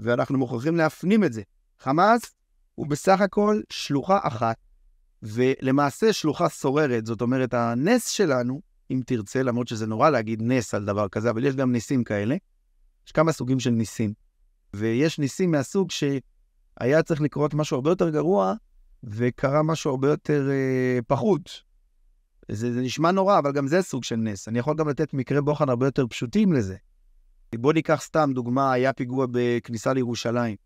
ואנחנו 0.01 0.39
מוכרחים 0.39 0.76
להפנים 0.76 1.24
את 1.24 1.33
זה. 1.33 1.43
חמאס 1.78 2.20
הוא 2.74 2.87
בסך 2.87 3.20
הכל 3.20 3.61
שלוחה 3.70 4.18
אחת, 4.22 4.57
ולמעשה 5.23 6.12
שלוחה 6.12 6.49
סוררת. 6.49 7.07
זאת 7.07 7.21
אומרת, 7.21 7.55
הנס 7.55 8.09
שלנו, 8.09 8.61
אם 8.91 9.01
תרצה, 9.07 9.43
למרות 9.43 9.68
שזה 9.68 9.87
נורא 9.87 10.11
להגיד 10.11 10.43
נס 10.43 10.75
על 10.75 10.85
דבר 10.85 11.09
כזה, 11.09 11.31
אבל 11.31 11.45
יש 11.45 11.55
גם 11.55 11.73
ניסים 11.73 12.05
כאלה. 12.05 12.37
יש 13.07 13.12
כמה 13.12 13.33
סוגים 13.33 13.61
של 13.61 13.71
ניסים. 13.71 14.12
ויש 14.75 15.18
ניסים 15.18 15.51
מהסוג 15.51 15.91
שהיה 15.91 17.03
צריך 17.03 17.21
לקרות 17.21 17.55
משהו 17.55 17.75
הרבה 17.75 17.91
יותר 17.91 18.11
גרוע, 18.11 18.55
וקרה 19.05 19.62
משהו 19.62 19.91
הרבה 19.91 20.09
יותר 20.09 20.49
אה, 20.51 20.99
פחות. 21.07 21.62
זה, 22.49 22.73
זה 22.73 22.81
נשמע 22.81 23.11
נורא, 23.11 23.39
אבל 23.39 23.53
גם 23.53 23.66
זה 23.66 23.83
סוג 23.83 24.05
של 24.05 24.16
נס. 24.16 24.49
אני 24.49 24.59
יכול 24.59 24.77
גם 24.77 24.89
לתת 24.89 25.14
מקרי 25.14 25.41
בוחן 25.41 25.68
הרבה 25.68 25.87
יותר 25.87 26.07
פשוטים 26.07 26.53
לזה. 26.53 26.77
בוא 27.55 27.73
ניקח 27.73 28.03
סתם 28.03 28.31
דוגמה, 28.35 28.73
היה 28.73 28.93
פיגוע 28.93 29.27
בכניסה 29.31 29.93
לירושלים. 29.93 30.57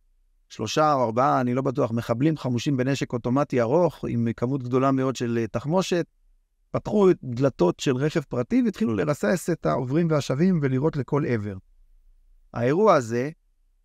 שלושה 0.48 0.92
או 0.92 1.04
ארבעה, 1.04 1.40
אני 1.40 1.54
לא 1.54 1.62
בטוח, 1.62 1.90
מחבלים 1.90 2.36
חמושים 2.36 2.76
בנשק 2.76 3.12
אוטומטי 3.12 3.60
ארוך, 3.60 4.04
עם 4.08 4.28
כמות 4.36 4.62
גדולה 4.62 4.92
מאוד 4.92 5.16
של 5.16 5.38
אה, 5.40 5.46
תחמושת, 5.46 6.06
פתחו 6.70 7.08
דלתות 7.22 7.80
של 7.80 7.96
רכב 7.96 8.20
פרטי 8.20 8.62
והתחילו 8.64 8.94
לרסס 8.94 9.50
את 9.50 9.66
העוברים 9.66 10.10
והשבים 10.10 10.60
ולירות 10.62 10.96
לכל 10.96 11.24
עבר. 11.26 11.56
האירוע 12.54 12.94
הזה, 12.94 13.30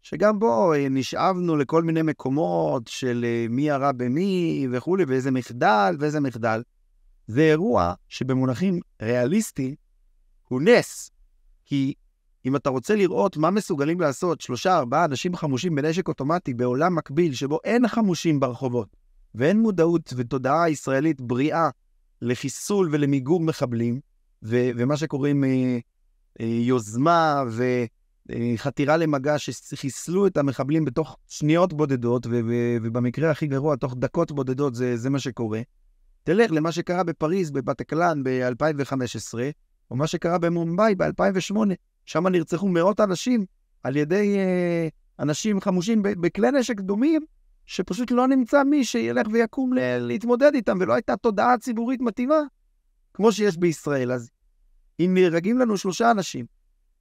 שגם 0.02 0.40
בו 0.40 0.74
אה, 0.74 0.90
נשאבנו 0.90 1.56
לכל 1.56 1.84
מיני 1.84 2.02
מקומות 2.02 2.88
של 2.88 3.26
אה, 3.28 3.46
מי 3.50 3.62
ירה 3.62 3.92
במי 3.92 4.68
וכולי, 4.72 5.06
ואיזה 5.08 5.32
מחדל 5.32 5.96
ואיזה 6.00 6.20
מחדל, 6.20 6.62
זה 7.28 7.42
אירוע 7.42 7.94
שבמונחים 8.08 8.80
ריאליסטיים 9.02 9.76
הוא 10.48 10.62
נס. 10.62 11.12
כי 11.66 11.94
אם 12.46 12.56
אתה 12.56 12.70
רוצה 12.70 12.96
לראות 12.96 13.38
מה 13.38 13.50
מסוגלים 13.50 14.00
לעשות 14.02 14.42
שלושה, 14.42 14.78
ארבעה 14.78 15.06
אנשים 15.06 15.36
חמושים 15.36 15.76
בנשק 15.76 16.08
אוטומטי 16.08 16.54
בעולם 16.54 16.96
מקביל 16.96 17.34
שבו 17.34 17.60
אין 17.64 17.88
חמושים 17.88 18.40
ברחובות, 18.40 18.96
ואין 19.36 19.60
מודעות 19.60 20.14
ותודעה 20.16 20.70
ישראלית 20.70 21.22
בריאה 21.22 21.70
לחיסול 22.22 22.90
ולמיגור 22.92 23.40
מחבלים, 23.40 24.00
ו- 24.44 24.70
ומה 24.78 24.98
שקוראים 24.98 25.44
אה, 25.44 25.78
אה, 26.42 26.46
יוזמה 26.46 27.44
וחתירה 28.30 28.98
למגע 28.98 29.36
שחיסלו 29.40 30.28
את 30.28 30.38
המחבלים 30.38 30.86
בתוך 30.86 31.18
שניות 31.28 31.74
בודדות, 31.74 32.26
ו- 32.26 32.30
ו- 32.30 32.78
ובמקרה 32.84 33.32
הכי 33.32 33.48
גרוע, 33.48 33.76
תוך 33.76 33.96
דקות 33.98 34.32
בודדות, 34.32 34.76
זה, 34.76 34.98
זה 34.98 35.10
מה 35.10 35.20
שקורה. 35.20 35.62
תלך 36.24 36.52
למה 36.52 36.72
שקרה 36.72 37.04
בפריז, 37.04 37.52
בבטקלן 37.52 38.24
ב-2015, 38.24 39.34
או 39.92 39.96
מה 39.96 40.08
שקרה 40.08 40.38
במומבאי 40.38 40.96
ב-2008, 40.96 41.56
שם 42.10 42.28
נרצחו 42.28 42.68
מאות 42.68 43.00
אנשים 43.00 43.46
על 43.84 43.96
ידי 43.96 44.38
אה, 44.38 44.88
אנשים 45.20 45.62
חמושים 45.62 46.02
בכלי 46.04 46.52
נשק 46.52 46.80
דומים, 46.80 47.22
שפשוט 47.66 48.12
לא 48.12 48.28
נמצא 48.28 48.64
מי 48.64 48.86
שילך 48.86 49.28
ויקום 49.32 49.74
להתמודד 50.00 50.52
איתם, 50.54 50.78
ולא 50.82 50.94
הייתה 50.94 51.18
תודעה 51.18 51.58
ציבורית 51.58 52.02
מתאימה, 52.02 52.40
כמו 53.14 53.32
שיש 53.32 53.58
בישראל. 53.58 54.12
אז 54.12 54.30
אם 55.00 55.12
נהרגים 55.14 55.58
לנו 55.58 55.78
שלושה 55.78 56.12
אנשים, 56.12 56.46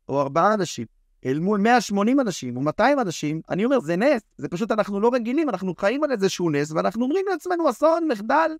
או 0.09 0.20
ארבעה 0.20 0.54
אנשים, 0.54 0.86
אל 1.24 1.38
מול 1.38 1.61
180 1.61 2.20
אנשים 2.20 2.56
או 2.56 2.61
200 2.61 3.00
אנשים, 3.00 3.40
אני 3.50 3.64
אומר, 3.64 3.80
זה 3.80 3.96
נס, 3.96 4.22
זה 4.38 4.48
פשוט 4.48 4.70
אנחנו 4.70 5.00
לא 5.00 5.11
רגילים, 5.14 5.48
אנחנו 5.48 5.74
חיים 5.78 6.04
על 6.04 6.12
איזשהו 6.12 6.50
נס, 6.50 6.72
ואנחנו 6.72 7.04
אומרים 7.04 7.24
לעצמנו, 7.30 7.70
אסון, 7.70 8.09
מחדל, 8.09 8.50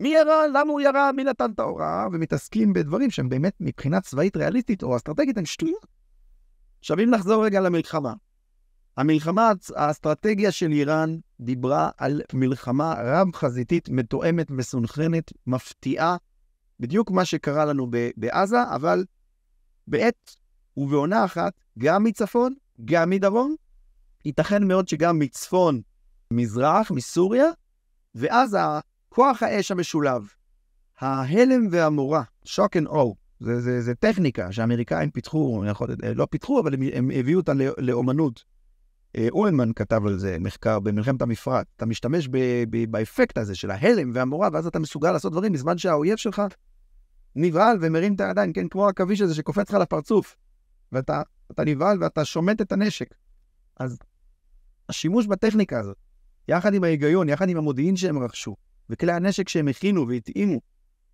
מי 0.00 0.08
ירה, 0.08 0.46
למה 0.46 0.72
הוא 0.72 0.80
ירה, 0.80 1.12
מי 1.12 1.24
נתן 1.24 1.50
את 1.50 1.58
ההוראה, 1.58 2.06
ומתעסקים 2.12 2.72
בדברים 2.72 3.10
שהם 3.10 3.28
באמת 3.28 3.56
מבחינה 3.60 4.00
צבאית 4.00 4.36
ריאליסטית 4.36 4.82
או 4.82 4.96
אסטרטגית 4.96 5.38
הם 5.38 5.46
שטויות. 5.46 5.86
עכשיו 6.80 7.00
אם 7.00 7.10
נחזור 7.10 7.44
רגע 7.44 7.60
למלחמה. 7.60 8.12
המלחמה, 8.96 9.52
האסטרטגיה 9.76 10.52
של 10.52 10.72
איראן 10.72 11.16
דיברה 11.40 11.90
על 11.98 12.22
מלחמה 12.32 12.94
רב-חזיתית, 13.04 13.88
מתואמת, 13.88 14.50
מסונכרנת, 14.50 15.32
מפתיעה, 15.46 16.16
בדיוק 16.80 17.10
מה 17.10 17.24
שקרה 17.24 17.64
לנו 17.64 17.90
בעזה, 18.16 18.62
אבל 18.74 19.04
בעת 19.86 20.36
ובעונה 20.76 21.24
אחת, 21.24 21.52
גם 21.78 22.04
מצפון, 22.04 22.54
גם 22.84 23.10
מדרום, 23.10 23.54
ייתכן 24.24 24.64
מאוד 24.68 24.88
שגם 24.88 25.18
מצפון, 25.18 25.80
מזרח, 26.30 26.90
מסוריה, 26.90 27.46
ואז 28.14 28.56
כוח 29.16 29.42
האש 29.42 29.70
המשולב, 29.70 30.28
ההלם 31.00 31.66
והמורה, 31.70 32.22
שוק 32.44 32.76
אנד 32.76 32.86
או, 32.86 33.14
זה, 33.40 33.60
זה, 33.60 33.80
זה 33.80 33.94
טכניקה 33.94 34.52
שהאמריקאים 34.52 35.10
פיתחו, 35.10 35.64
יכול, 35.70 35.88
לא 36.14 36.26
פיתחו, 36.30 36.60
אבל 36.60 36.74
הם, 36.74 36.80
הם 36.94 37.10
הביאו 37.14 37.40
אותה 37.40 37.52
לאומנות. 37.78 38.44
אה, 39.16 39.28
אולמן 39.30 39.72
כתב 39.72 40.06
על 40.06 40.18
זה 40.18 40.36
מחקר 40.40 40.80
במלחמת 40.80 41.22
המפרט. 41.22 41.66
אתה 41.76 41.86
משתמש 41.86 42.28
ב, 42.28 42.38
ב, 42.70 42.90
באפקט 42.90 43.38
הזה 43.38 43.54
של 43.54 43.70
ההלם 43.70 44.10
והמורה, 44.14 44.48
ואז 44.52 44.66
אתה 44.66 44.78
מסוגל 44.78 45.12
לעשות 45.12 45.32
דברים 45.32 45.52
בזמן 45.52 45.78
שהאויב 45.78 46.16
שלך 46.16 46.42
נבהל 47.36 47.78
ומרים 47.80 48.14
את 48.14 48.20
הידיים, 48.20 48.52
כן, 48.52 48.68
כמו 48.68 48.86
העכביש 48.86 49.20
הזה 49.20 49.34
שקופץ 49.34 49.70
לך 49.70 49.74
לפרצוף. 49.74 50.36
ואתה 50.92 51.22
נבהל 51.66 52.02
ואתה 52.02 52.24
שומט 52.24 52.60
את 52.60 52.72
הנשק. 52.72 53.14
אז 53.80 53.98
השימוש 54.88 55.26
בטכניקה 55.26 55.80
הזאת, 55.80 55.96
יחד 56.48 56.74
עם 56.74 56.84
ההיגיון, 56.84 57.28
יחד 57.28 57.48
עם 57.48 57.56
המודיעין 57.56 57.96
שהם 57.96 58.18
רכשו, 58.18 58.56
וכלי 58.90 59.12
הנשק 59.12 59.48
שהם 59.48 59.68
הכינו 59.68 60.08
והתאימו, 60.08 60.60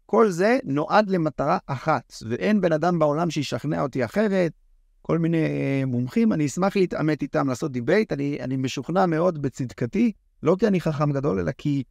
כל 0.07 0.31
זה 0.31 0.59
נועד 0.65 1.11
למטרה 1.11 1.59
אחת, 1.67 2.13
ואין 2.29 2.61
בן 2.61 2.73
אדם 2.73 2.99
בעולם 2.99 3.31
שישכנע 3.31 3.83
אותי 3.83 4.05
אחרת. 4.05 4.53
כל 5.03 5.19
מיני 5.19 5.47
אה, 5.47 5.83
מומחים, 5.87 6.33
אני 6.33 6.47
אשמח 6.47 6.77
להתעמת 6.77 7.23
איתם, 7.23 7.49
לעשות 7.49 7.73
debate, 7.73 8.13
אני, 8.13 8.39
אני 8.41 8.57
משוכנע 8.57 9.07
מאוד 9.07 9.43
בצדקתי, 9.43 10.13
לא 10.43 10.57
כי 10.59 10.67
אני 10.67 10.81
חכם 10.81 11.13
גדול, 11.13 11.41
אלא 11.41 11.53
כי 11.59 11.83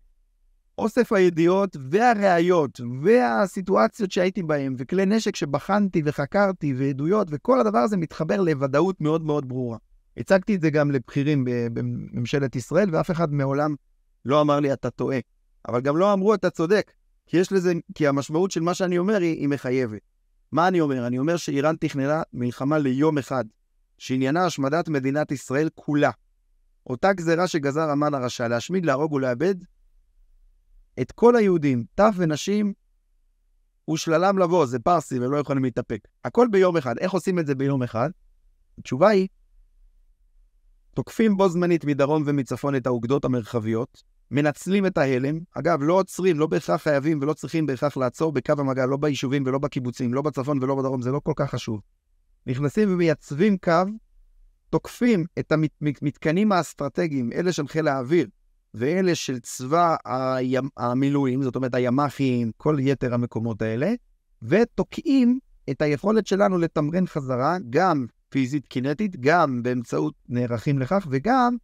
אוסף 0.78 1.14
הידיעות 1.14 1.78
והראיות 1.90 2.82
והסיטואציות 3.02 4.12
שהייתי 4.12 4.44
בהן, 4.44 4.76
וכלי 4.78 5.06
נשק 5.06 5.36
שבחנתי 5.36 6.02
וחקרתי, 6.06 6.74
ועדויות, 6.78 7.28
וכל 7.32 7.60
הדבר 7.60 7.78
הזה 7.78 7.98
מתחבר 7.98 8.42
לוודאות 8.42 9.02
מאוד 9.02 9.24
מאוד 9.24 9.50
ברורה. 9.50 9.78
הצגתי 10.18 10.56
את 10.56 10.62
זה 10.62 10.70
גם 10.70 10.92
לבכירים 10.92 11.46
בממשלת 11.48 12.56
ישראל, 12.56 12.90
ואף 12.96 13.12
אחד 13.12 13.34
מעולם 13.34 13.76
לא 14.26 14.42
אמר 14.42 14.60
לי, 14.60 14.74
אתה 14.74 14.90
טועה. 14.90 15.20
אבל 15.68 15.82
גם 15.82 15.98
לא 15.98 16.14
אמרו, 16.14 16.34
אתה 16.34 16.50
צודק, 16.50 16.92
כי 17.28 17.38
יש 17.38 17.52
לזה, 17.52 17.74
כי 17.96 18.08
המשמעות 18.08 18.52
של 18.52 18.62
מה 18.62 18.74
שאני 18.74 18.98
אומר 18.98 19.18
היא, 19.18 19.40
היא 19.40 19.48
מחייבת. 19.48 20.02
מה 20.52 20.68
אני 20.68 20.82
אומר? 20.82 21.08
אני 21.08 21.20
אומר 21.20 21.38
שאיראן 21.38 21.76
תכננה 21.76 22.22
מלחמה 22.34 22.78
ליום 22.78 23.18
אחד, 23.18 23.46
שעניינה 23.98 24.46
השמדת 24.46 24.90
מדינת 24.90 25.32
ישראל 25.32 25.70
כולה. 25.76 26.12
אותה 26.88 27.14
גזרה 27.14 27.48
שגזר 27.48 27.90
המן 27.90 28.14
הרשע, 28.14 28.48
להשמיד, 28.48 28.86
להרוג 28.86 29.14
ולאבד 29.14 29.56
את 31.02 31.12
כל 31.12 31.36
היהודים, 31.36 31.84
טף 31.96 32.14
ונשים, 32.18 32.74
ושללם 33.90 34.38
לבוא, 34.38 34.66
זה 34.66 34.80
פרסי 34.80 35.20
ולא 35.20 35.38
יכולים 35.38 35.64
להתאפק. 35.64 36.08
הכל 36.26 36.48
ביום 36.52 36.78
אחד. 36.78 36.98
איך 36.98 37.12
עושים 37.12 37.40
את 37.40 37.48
זה 37.48 37.56
ביום 37.56 37.84
אחד? 37.84 38.10
התשובה 38.78 39.10
היא, 39.10 39.28
תוקפים 40.94 41.38
בו 41.38 41.50
זמנית 41.50 41.86
מדרום 41.86 42.24
ומצפון 42.26 42.76
את 42.76 42.88
האוגדות 42.88 43.26
המרחביות, 43.26 44.04
מנצלים 44.32 44.86
את 44.86 44.98
ההלם. 44.98 45.40
אגב, 45.54 45.84
לא 45.84 45.94
עוצרים, 45.94 46.40
לא 46.40 46.48
בהכרח 46.48 46.82
חייבים 46.82 47.20
ולא 47.22 47.34
צריכים 47.34 47.66
בהכרח 47.66 47.98
לעצור 47.98 48.32
בקו 48.32 48.54
המגע, 48.58 48.86
לא 48.86 48.98
ביישובים 48.98 49.44
ולא 49.46 49.60
בקיבוצים, 49.60 50.14
לא 50.14 50.22
בצפון 50.22 50.64
ולא 50.64 50.76
בדרום, 50.76 51.02
זה 51.02 51.12
לא 51.12 51.22
כל 51.24 51.34
כך 51.36 51.52
חשוב. 51.52 51.82
נכנסים 52.48 52.94
ומייצבים 52.94 53.58
קו, 53.58 53.84
תוקפים 54.70 55.26
את 55.40 55.52
המתקנים 55.52 56.52
האסטרטגיים, 56.52 57.32
אלה 57.34 57.52
של 57.52 57.68
חיל 57.68 57.88
האוויר 57.88 58.28
ואלה 58.74 59.16
של 59.16 59.40
צבא 59.40 59.96
הים, 60.06 60.70
המילואים, 60.78 61.44
זאת 61.44 61.56
אומרת 61.56 61.76
הימ"חים, 61.76 62.52
כל 62.58 62.78
יתר 62.80 63.14
המקומות 63.14 63.62
האלה, 63.62 63.94
ותוקעים 64.42 65.40
את 65.70 65.82
היכולת 65.82 66.28
שלנו 66.28 66.58
לתמרן 66.58 67.08
חזרה, 67.08 67.58
גם 67.70 68.06
פיזית 68.30 68.68
קינטית, 68.68 69.16
גם 69.20 69.64
באמצעות 69.64 70.14
נערכים 70.30 70.80
לכך, 70.80 71.08
וגם 71.10 71.56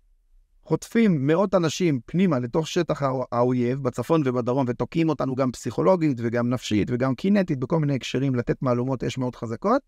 חוטפים 0.67 1.27
מאות 1.27 1.55
אנשים 1.55 1.99
פנימה 2.05 2.39
לתוך 2.39 2.67
שטח 2.67 3.01
האויב, 3.31 3.83
בצפון 3.83 4.21
ובדרום, 4.25 4.65
ותוקעים 4.69 5.09
אותנו 5.09 5.35
גם 5.35 5.51
פסיכולוגית 5.51 6.17
וגם 6.21 6.49
נפשית 6.49 6.87
וגם 6.91 7.15
קינטית, 7.15 7.59
בכל 7.59 7.79
מיני 7.79 7.95
הקשרים, 7.95 8.35
לתת 8.35 8.61
מהלומות 8.61 9.03
אש 9.03 9.17
מאוד 9.17 9.35
חזקות, 9.35 9.81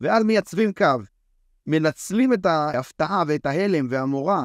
ואז 0.00 0.24
מייצבים 0.24 0.72
קו. 0.72 0.84
מנצלים 1.66 2.32
את 2.32 2.46
ההפתעה 2.46 3.22
ואת 3.26 3.46
ההלם 3.46 3.86
והמורא, 3.90 4.42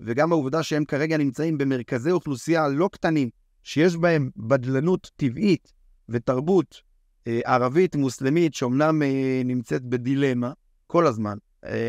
וגם 0.00 0.32
העובדה 0.32 0.62
שהם 0.62 0.84
כרגע 0.84 1.16
נמצאים 1.16 1.58
במרכזי 1.58 2.10
אוכלוסייה 2.10 2.68
לא 2.68 2.88
קטנים, 2.92 3.28
שיש 3.62 3.96
בהם 3.96 4.30
בדלנות 4.36 5.10
טבעית 5.16 5.72
ותרבות 6.08 6.80
אה, 7.26 7.40
ערבית 7.44 7.96
מוסלמית, 7.96 8.54
שאומנם 8.54 9.02
אה, 9.02 9.42
נמצאת 9.44 9.82
בדילמה 9.82 10.52
כל 10.86 11.06
הזמן, 11.06 11.36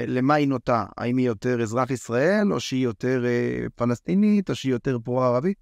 למה 0.08 0.34
היא 0.34 0.48
נוטה? 0.48 0.86
האם 0.98 1.18
היא 1.18 1.28
יותר 1.28 1.62
אזרח 1.62 1.92
ישראל, 1.92 2.54
או 2.54 2.60
שהיא 2.60 2.84
יותר 2.84 3.26
אה, 3.26 3.66
פלסטינית, 3.76 4.50
או 4.50 4.56
שהיא 4.56 4.72
יותר 4.72 4.98
פרו-ערבית? 5.04 5.58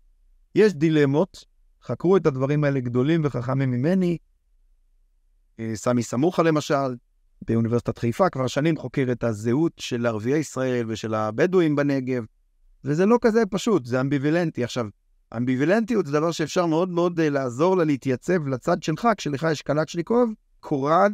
יש 0.55 0.73
דילמות, 0.73 1.45
חקרו 1.83 2.17
את 2.17 2.25
הדברים 2.25 2.63
האלה 2.63 2.79
גדולים 2.79 3.21
וחכמים 3.23 3.71
ממני. 3.71 4.17
אה, 5.59 5.71
סמי 5.75 6.03
סמוכה 6.03 6.43
למשל, 6.43 6.95
באוניברסיטת 7.47 7.97
חיפה, 7.97 8.29
כבר 8.29 8.47
שנים 8.47 8.77
חוקר 8.77 9.07
את 9.11 9.23
הזהות 9.23 9.73
של 9.77 10.05
ערביי 10.05 10.39
ישראל 10.39 10.85
ושל 10.87 11.13
הבדואים 11.13 11.75
בנגב, 11.75 12.23
וזה 12.83 13.05
לא 13.05 13.17
כזה 13.21 13.45
פשוט, 13.45 13.85
זה 13.85 14.01
אמביבילנטי. 14.01 14.63
עכשיו, 14.63 14.85
אמביבילנטיות 15.37 16.05
זה 16.05 16.11
דבר 16.11 16.31
שאפשר 16.31 16.65
מאוד 16.65 16.89
מאוד 16.89 17.21
לעזור 17.21 17.77
לה 17.77 17.83
להתייצב 17.83 18.47
לצד 18.47 18.83
שלך, 18.83 19.07
כשלך 19.17 19.47
יש 19.51 19.61
קלצ'ניקוב, 19.61 20.33
קורד, 20.59 21.13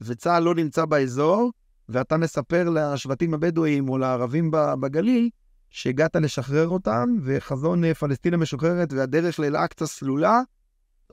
וצה"ל 0.00 0.42
לא 0.42 0.54
נמצא 0.54 0.84
באזור, 0.84 1.50
ואתה 1.88 2.16
מספר 2.16 2.70
לשבטים 2.70 3.34
הבדואיים 3.34 3.88
או 3.88 3.98
לערבים 3.98 4.50
בגליל 4.80 5.30
שהגעת 5.70 6.16
לשחרר 6.16 6.68
אותם, 6.68 7.04
וחזון 7.22 7.84
אה, 7.84 7.94
פלסטין 7.94 8.34
המשוחררת 8.34 8.92
והדרך 8.92 9.40
לאל-אקצא 9.40 9.86
סלולה, 9.86 10.40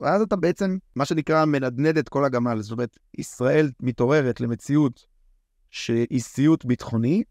ואז 0.00 0.22
אתה 0.22 0.36
בעצם, 0.36 0.76
מה 0.96 1.04
שנקרא, 1.04 1.44
מנדנד 1.44 1.98
את 1.98 2.08
כל 2.08 2.24
הגמל. 2.24 2.62
זאת 2.62 2.72
אומרת, 2.72 2.98
ישראל 3.18 3.70
מתעוררת 3.80 4.40
למציאות 4.40 5.06
שהיא 5.70 6.20
סיוט 6.20 6.64
ביטחוני, 6.64 7.22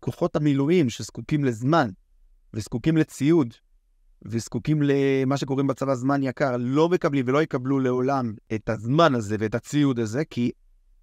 כוחות 0.00 0.36
המילואים 0.36 0.90
שזקוקים 0.90 1.44
לזמן 1.44 1.90
וזקוקים 2.54 2.96
לציוד 2.96 3.54
וזקוקים 4.22 4.82
למה 4.82 5.36
שקוראים 5.36 5.66
בצבא 5.66 5.94
זמן 5.94 6.22
יקר, 6.22 6.56
לא 6.58 6.88
מקבלים 6.88 7.24
ולא 7.28 7.42
יקבלו 7.42 7.80
לעולם 7.80 8.34
את 8.54 8.68
הזמן 8.68 9.14
הזה 9.14 9.36
ואת 9.38 9.54
הציוד 9.54 9.98
הזה, 9.98 10.24
כי 10.24 10.50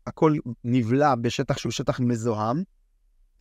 הכל 0.09 0.33
נבלע 0.63 1.15
בשטח 1.15 1.57
שהוא 1.57 1.71
שטח 1.71 1.99
מזוהם, 1.99 2.63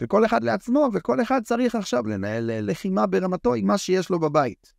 וכל 0.01 0.27
אחד 0.27 0.45
לעצמו, 0.45 0.89
וכל 0.95 1.23
אחד 1.23 1.41
צריך 1.45 1.75
עכשיו 1.75 2.07
לנהל 2.07 2.51
לחימה 2.71 3.07
ברמתו 3.07 3.55
עם 3.55 3.67
מה 3.67 3.79
שיש 3.79 4.11
לו 4.11 4.21
בבית. 4.21 4.73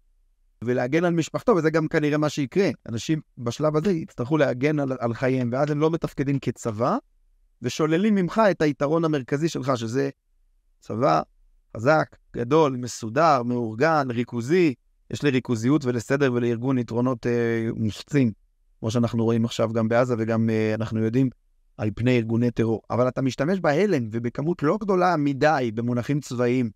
ולהגן 0.64 1.06
על 1.06 1.14
משפחתו, 1.14 1.56
וזה 1.56 1.70
גם 1.70 1.88
כנראה 1.88 2.18
מה 2.18 2.30
שיקרה. 2.30 2.70
אנשים 2.90 3.22
בשלב 3.38 3.76
הזה 3.76 3.92
יצטרכו 3.92 4.38
להגן 4.38 4.80
על, 4.80 4.92
על 5.00 5.14
חייהם, 5.14 5.50
ואז 5.54 5.72
הם 5.72 5.80
לא 5.80 5.90
מתפקדים 5.90 6.40
כצבא, 6.40 6.98
ושוללים 7.62 8.16
ממך 8.16 8.42
את 8.52 8.62
היתרון 8.62 9.06
המרכזי 9.06 9.50
שלך, 9.50 9.72
שזה 9.76 10.10
צבא 10.80 11.22
חזק, 11.78 12.16
גדול, 12.36 12.76
מסודר, 12.78 13.44
מאורגן, 13.44 14.08
ריכוזי. 14.12 14.74
יש 15.12 15.24
לריכוזיות 15.24 15.86
ולסדר 15.86 16.34
ולארגון 16.34 16.78
יתרונות 16.78 17.28
אה, 17.28 17.70
מופצים, 17.76 18.32
כמו 18.80 18.92
שאנחנו 18.92 19.24
רואים 19.24 19.46
עכשיו 19.46 19.74
גם 19.74 19.88
בעזה, 19.88 20.16
וגם 20.18 20.50
אה, 20.50 20.74
אנחנו 20.74 21.04
יודעים 21.04 21.30
על 21.80 21.90
פני 21.96 22.18
ארגוני 22.18 22.52
טרור. 22.52 22.82
אבל 22.90 23.08
אתה 23.08 23.22
משתמש 23.22 23.60
בהלם 23.60 24.10
ובכמות 24.12 24.64
לא 24.64 24.78
גדולה 24.82 25.16
מדי 25.18 25.72
במונחים 25.74 26.20
צבאיים 26.20 26.70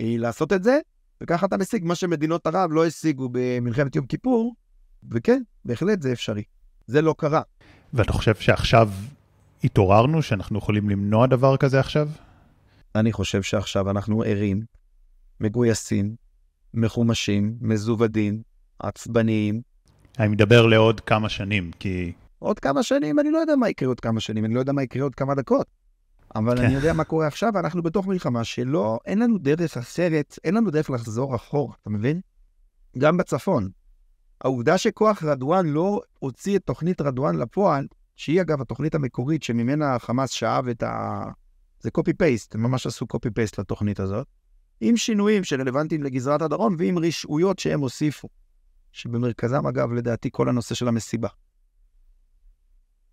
אה, 0.00 0.14
לעשות 0.18 0.52
את 0.52 0.64
זה, 0.64 0.78
וככה 1.20 1.46
אתה 1.46 1.56
משיג 1.56 1.84
מה 1.84 1.94
שמדינות 1.94 2.46
ערב 2.46 2.72
לא 2.72 2.86
השיגו 2.86 3.28
במלחמת 3.32 3.96
יום 3.96 4.06
כיפור, 4.06 4.54
וכן, 5.10 5.42
בהחלט 5.64 6.02
זה 6.02 6.12
אפשרי. 6.12 6.42
זה 6.86 7.02
לא 7.02 7.14
קרה. 7.18 7.42
ואתה 7.92 8.12
חושב 8.12 8.34
שעכשיו 8.34 8.90
התעוררנו, 9.64 10.22
שאנחנו 10.22 10.58
יכולים 10.58 10.90
למנוע 10.90 11.26
דבר 11.26 11.56
כזה 11.56 11.80
עכשיו? 11.80 12.08
אני 12.94 13.12
חושב 13.12 13.42
שעכשיו 13.42 13.90
אנחנו 13.90 14.22
ערים, 14.22 14.62
מגויסים, 15.40 16.14
מחומשים, 16.74 17.56
מזוודים, 17.60 18.42
עצבניים. 18.78 19.60
אני 20.18 20.28
מדבר 20.28 20.66
לעוד 20.66 21.00
כמה 21.00 21.28
שנים, 21.28 21.70
כי... 21.78 22.12
עוד 22.38 22.58
כמה 22.58 22.82
שנים, 22.82 23.18
אני 23.18 23.30
לא 23.30 23.38
יודע 23.38 23.56
מה 23.56 23.68
יקרה 23.68 23.88
עוד 23.88 24.00
כמה 24.00 24.20
שנים, 24.20 24.44
אני 24.44 24.54
לא 24.54 24.60
יודע 24.60 24.72
מה 24.72 24.82
יקרה 24.82 25.02
עוד 25.02 25.14
כמה 25.14 25.34
דקות. 25.34 25.66
אבל 26.34 26.58
כן. 26.58 26.64
אני 26.64 26.74
יודע 26.74 26.92
מה 26.92 27.04
קורה 27.04 27.26
עכשיו, 27.26 27.50
ואנחנו 27.54 27.82
בתוך 27.82 28.06
מלחמה 28.06 28.44
שלא, 28.44 28.98
אין 29.04 29.18
לנו 29.18 29.38
דרך 29.38 29.76
אחרת, 29.76 30.38
אין 30.44 30.54
לנו 30.54 30.70
דרך 30.70 30.90
לחזור 30.90 31.36
אחורה, 31.36 31.74
אתה 31.82 31.90
מבין? 31.90 32.20
גם 32.98 33.16
בצפון. 33.16 33.68
העובדה 34.40 34.78
שכוח 34.78 35.22
רדואן 35.22 35.66
לא 35.66 36.00
הוציא 36.18 36.56
את 36.56 36.62
תוכנית 36.64 37.00
רדואן 37.00 37.36
לפועל, 37.36 37.86
שהיא 38.16 38.40
אגב 38.40 38.60
התוכנית 38.60 38.94
המקורית 38.94 39.42
שממנה 39.42 39.94
החמאס 39.94 40.30
שאב 40.30 40.68
את 40.68 40.82
ה... 40.82 41.24
זה 41.80 41.90
קופי-פייסט, 41.90 42.54
הם 42.54 42.62
ממש 42.62 42.86
עשו 42.86 43.06
קופי-פייסט 43.06 43.58
לתוכנית 43.58 44.00
הזאת, 44.00 44.26
עם 44.80 44.96
שינויים 44.96 45.44
שרלוונטיים 45.44 46.02
לגזרת 46.02 46.42
הדרום 46.42 46.76
ועם 46.78 46.98
רשעויות 46.98 47.58
שהם 47.58 47.80
הוסיפו, 47.80 48.28
שבמרכזם 48.92 49.66
אגב 49.66 49.92
לדעתי 49.92 50.28
כל 50.32 50.48
הנושא 50.48 50.74
של 50.74 50.88
המסיבה. 50.88 51.28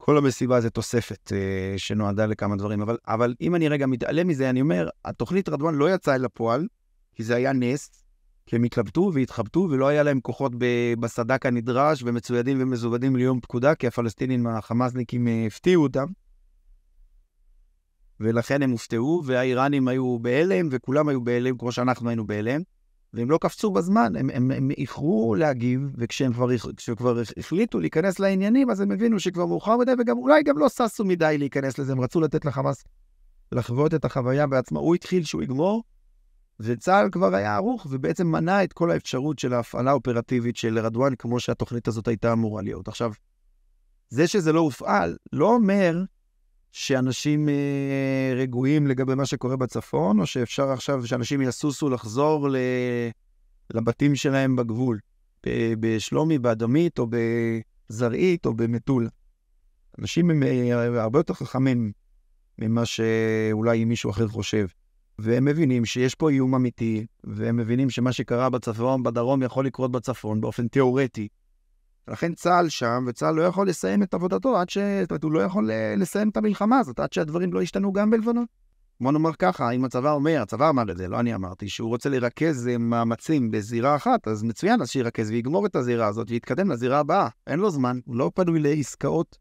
כל 0.05 0.17
המסיבה 0.17 0.61
זה 0.61 0.69
תוספת 0.69 1.31
אה, 1.33 1.73
שנועדה 1.77 2.25
לכמה 2.25 2.55
דברים, 2.55 2.81
אבל, 2.81 2.97
אבל 3.07 3.35
אם 3.41 3.55
אני 3.55 3.67
רגע 3.67 3.85
מתעלם 3.85 4.27
מזה, 4.27 4.49
אני 4.49 4.61
אומר, 4.61 4.89
התוכנית 5.05 5.49
רדואן 5.49 5.75
לא 5.75 5.93
יצאה 5.93 6.15
אל 6.15 6.25
הפועל, 6.25 6.67
כי 7.15 7.23
זה 7.23 7.35
היה 7.35 7.53
נס, 7.53 8.03
כי 8.45 8.55
הם 8.55 8.63
התלבטו 8.63 9.11
והתחבטו 9.13 9.67
ולא 9.71 9.87
היה 9.87 10.03
להם 10.03 10.19
כוחות 10.19 10.51
בסד"כ 10.99 11.45
הנדרש 11.45 12.03
ומצוידים 12.03 12.57
ומזוודים 12.61 13.15
ליום 13.15 13.39
פקודה, 13.39 13.75
כי 13.75 13.87
הפלסטינים, 13.87 14.47
החמאסניקים, 14.47 15.27
אה, 15.27 15.43
הפתיעו 15.47 15.83
אותם. 15.83 16.05
ולכן 18.19 18.61
הם 18.61 18.71
הופתעו, 18.71 19.21
והאיראנים 19.25 19.87
היו 19.87 20.19
בהלם, 20.19 20.67
וכולם 20.71 21.07
היו 21.07 21.23
בהלם 21.23 21.57
כמו 21.57 21.71
שאנחנו 21.71 22.09
היינו 22.09 22.27
בהלם. 22.27 22.61
והם 23.15 23.31
לא 23.31 23.37
קפצו 23.37 23.71
בזמן, 23.71 24.15
הם, 24.15 24.29
הם, 24.33 24.51
הם 24.51 24.71
איחרו 24.71 25.35
להגיב, 25.35 25.81
וכשהם 25.97 26.33
כבר, 26.33 26.47
כבר 26.97 27.21
החליטו 27.37 27.79
להיכנס 27.79 28.19
לעניינים, 28.19 28.69
אז 28.69 28.81
הם 28.81 28.91
הבינו 28.91 29.19
שכבר 29.19 29.45
מאוחר 29.45 29.77
מדי, 29.77 29.91
וגם 29.99 30.17
אולי 30.17 30.43
גם 30.43 30.57
לא 30.57 30.69
ששו 30.69 31.05
מדי 31.05 31.35
להיכנס 31.37 31.79
לזה, 31.79 31.91
הם 31.91 32.01
רצו 32.01 32.21
לתת 32.21 32.45
לחמאס 32.45 32.83
לחוות 33.51 33.93
את 33.93 34.05
החוויה 34.05 34.47
בעצמו. 34.47 34.79
הוא 34.79 34.95
התחיל 34.95 35.23
שהוא 35.23 35.43
יגמור, 35.43 35.83
וצה"ל 36.59 37.09
כבר 37.11 37.35
היה 37.35 37.55
ערוך, 37.55 37.87
ובעצם 37.89 38.27
מנע 38.27 38.63
את 38.63 38.73
כל 38.73 38.91
האפשרות 38.91 39.39
של 39.39 39.53
ההפעלה 39.53 39.91
האופרטיבית 39.91 40.57
של 40.57 40.79
רדואן, 40.79 41.15
כמו 41.15 41.39
שהתוכנית 41.39 41.87
הזאת 41.87 42.07
הייתה 42.07 42.33
אמורה 42.33 42.61
להיות. 42.61 42.87
עכשיו, 42.87 43.11
זה 44.09 44.27
שזה 44.27 44.51
לא 44.51 44.59
הופעל, 44.59 45.17
לא 45.33 45.53
אומר 45.53 46.03
שאנשים 46.77 47.49
אה, 47.49 48.33
רגועים 48.35 48.87
לגבי 48.87 49.15
מה 49.15 49.25
שקורה 49.25 49.57
בצפון, 49.57 50.19
או 50.19 50.25
שאפשר 50.25 50.71
עכשיו 50.71 51.07
שאנשים 51.07 51.41
יסוסו 51.41 51.89
לחזור 51.89 52.49
ל... 52.49 52.55
לבתים 53.73 54.15
שלהם 54.15 54.55
בגבול, 54.55 54.99
בשלומי, 55.79 56.39
באדמית, 56.39 56.99
או 56.99 57.07
בזרעית, 57.89 58.45
או 58.45 58.53
במטולה. 58.53 59.09
אנשים 59.99 60.29
הם 60.29 60.43
אה, 60.43 61.01
הרבה 61.03 61.19
יותר 61.19 61.33
חכמים 61.33 61.91
ממה 62.59 62.85
שאולי 62.85 63.85
מישהו 63.85 64.09
אחר 64.09 64.27
חושב. 64.27 64.67
והם 65.19 65.45
מבינים 65.45 65.85
שיש 65.85 66.15
פה 66.15 66.29
איום 66.29 66.55
אמיתי, 66.55 67.05
והם 67.23 67.57
מבינים 67.57 67.89
שמה 67.89 68.11
שקרה 68.11 68.49
בצפון, 68.49 69.03
בדרום, 69.03 69.43
יכול 69.43 69.65
לקרות 69.65 69.91
בצפון 69.91 70.41
באופן 70.41 70.67
תיאורטי. 70.67 71.27
לכן 72.07 72.33
צה"ל 72.33 72.69
שם, 72.69 73.05
וצה"ל 73.07 73.35
לא 73.35 73.41
יכול 73.41 73.69
לסיים 73.69 74.03
את 74.03 74.13
עבודתו 74.13 74.57
עד 74.57 74.69
ש... 74.69 74.77
זאת 74.77 75.11
אומרת, 75.11 75.23
הוא 75.23 75.31
לא 75.31 75.39
יכול 75.39 75.69
לסיים 75.97 76.29
את 76.29 76.37
המלחמה 76.37 76.79
הזאת 76.79 76.99
עד 76.99 77.13
שהדברים 77.13 77.53
לא 77.53 77.61
ישתנו 77.61 77.93
גם 77.93 78.09
בלבנון. 78.09 78.45
בוא 79.01 79.11
נאמר 79.11 79.33
ככה, 79.33 79.71
אם 79.71 79.85
הצבא 79.85 80.11
אומר, 80.11 80.41
הצבא 80.41 80.69
אמר 80.69 80.91
את 80.91 80.97
זה, 80.97 81.07
לא 81.07 81.19
אני 81.19 81.35
אמרתי, 81.35 81.69
שהוא 81.69 81.89
רוצה 81.89 82.09
לרכז 82.09 82.67
אה, 82.67 82.77
מאמצים 82.77 83.51
בזירה 83.51 83.95
אחת, 83.95 84.27
אז 84.27 84.43
מצוין, 84.43 84.81
אז 84.81 84.89
שירכז 84.89 85.29
ויגמור 85.29 85.65
את 85.65 85.75
הזירה 85.75 86.07
הזאת 86.07 86.27
ויתקדם 86.29 86.71
לזירה 86.71 86.99
הבאה. 86.99 87.27
אין 87.47 87.59
לו 87.59 87.69
זמן, 87.69 87.99
הוא 88.05 88.15
לא 88.15 88.31
פנוי 88.35 88.59
לעסקאות 88.59 89.37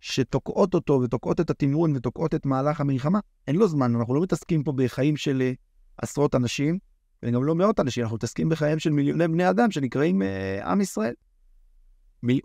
שתוקעות 0.00 0.74
אותו 0.74 1.00
ותוקעות 1.02 1.40
את 1.40 1.50
התמרון 1.50 1.96
ותוקעות 1.96 2.34
את 2.34 2.46
מהלך 2.46 2.80
המלחמה. 2.80 3.18
אין 3.48 3.56
לו 3.56 3.68
זמן, 3.68 3.94
אנחנו 3.94 4.14
לא 4.14 4.22
מתעסקים 4.22 4.62
פה 4.62 4.72
בחיים 4.72 5.16
של 5.16 5.42
אה, 5.42 5.52
עשרות 5.96 6.34
אנשים, 6.34 6.78
וגם 7.22 7.44
לא 7.44 7.54
מאות 7.54 7.80
אנשים, 7.80 8.02
אנחנו 8.02 8.16
מתעסקים 8.16 8.48
בחייהם 8.48 8.78
של 8.78 8.90
מיליוני 8.90 9.28
בני 9.28 9.50
אדם 9.50 9.70
שנקראים 9.70 10.22
אה, 10.22 10.70
עם 10.70 10.80
ישראל. 10.80 11.14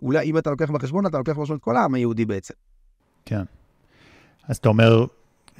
אולי 0.02 0.24
אם 0.24 0.38
אתה 0.38 0.50
לוקח 0.50 0.70
בחשבון, 0.70 1.06
אתה 1.06 1.18
לוקח 1.18 1.32
בחשבון 1.32 1.56
את 1.56 1.62
כל 1.62 1.76
העם 1.76 1.94
היהודי 1.94 2.24
בעצם. 2.24 2.54
כן. 3.24 3.42
אז 4.48 4.56
אתה 4.56 4.68
אומר 4.68 5.06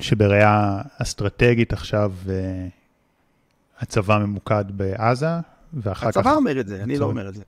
שבראייה 0.00 0.82
אסטרטגית 1.02 1.72
עכשיו 1.72 2.12
אה, 2.28 2.66
הצבא 3.78 4.18
ממוקד 4.18 4.64
בעזה, 4.70 5.26
ואחר 5.72 6.12
כך... 6.12 6.18
הצבא 6.18 6.34
אומר 6.34 6.60
את 6.60 6.68
זה, 6.68 6.82
אני 6.82 6.98
לא 6.98 7.06
אומר 7.06 7.28
את 7.28 7.34
זה. 7.34 7.42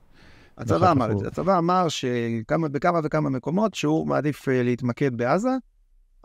הצבא 0.57 0.91
אמר 0.91 1.11
את 1.11 1.19
זה. 1.19 1.27
הצבא 1.27 1.57
אמר 1.57 1.89
שבכמה 1.89 2.99
וכמה 3.03 3.29
מקומות 3.29 3.73
שהוא 3.73 4.07
מעדיף 4.07 4.49
אה, 4.49 4.63
להתמקד 4.63 5.17
בעזה. 5.17 5.49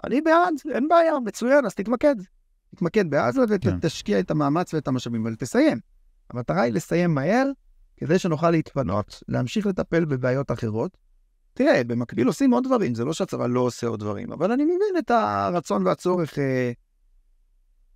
אני 0.05 0.21
בעד, 0.21 0.55
אין 0.75 0.89
בעיה, 0.89 1.13
מצוין, 1.25 1.67
אז 1.67 1.75
תתמקד. 1.75 2.15
תתמקד 2.75 3.11
בעזה 3.11 3.41
כן. 3.61 3.77
ותשקיע 3.77 4.21
את 4.21 4.31
המאמץ 4.31 4.75
ואת 4.75 4.89
המשאבים, 4.89 5.27
אבל 5.27 5.35
תסיים. 5.35 5.79
המטרה 6.31 6.63
היא 6.63 6.73
לסיים 6.73 7.15
מהר, 7.15 7.47
כדי 8.07 8.19
שנוכל 8.19 8.51
להתפנות, 8.51 9.23
להמשיך 9.29 9.67
לטפל 9.67 10.05
בבעיות 10.05 10.51
אחרות. 10.51 10.97
תראה, 11.55 11.85
במקביל 11.85 12.27
עושים 12.27 12.51
עוד 12.53 12.65
דברים, 12.65 12.95
זה 12.95 13.05
לא 13.05 13.13
שהצבא 13.13 13.47
לא 13.47 13.61
עושה 13.61 13.87
עוד 13.87 14.01
דברים, 14.01 14.33
אבל 14.33 14.53
אני 14.53 14.65
מבין 14.65 14.99
את 14.99 15.11
הרצון 15.11 15.87
והצורך 15.87 16.39
אה, 16.39 16.73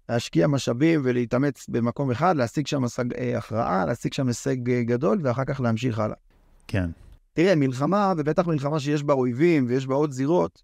להשקיע 0.08 0.46
משאבים 0.46 1.00
ולהתאמץ 1.04 1.66
במקום 1.68 2.10
אחד, 2.10 2.36
להשיג 2.36 2.66
שם 2.66 2.84
השג, 2.84 3.14
אה, 3.14 3.38
הכרעה, 3.38 3.86
להשיג 3.86 4.12
שם 4.12 4.28
הישג 4.28 4.70
אה, 4.70 4.82
גדול, 4.82 5.20
ואחר 5.22 5.44
כך 5.44 5.60
להמשיך 5.60 5.98
הלאה. 5.98 6.16
כן, 6.66 6.90
תראה, 7.32 7.54
מלחמה, 7.54 8.12
ובטח 8.16 8.46
מלחמה 8.46 8.80
שיש 8.80 9.02
בה 9.02 9.14
אויבים 9.14 9.64
ויש 9.68 9.86
בה 9.86 9.94
עוד 9.94 10.12
זירות, 10.12 10.62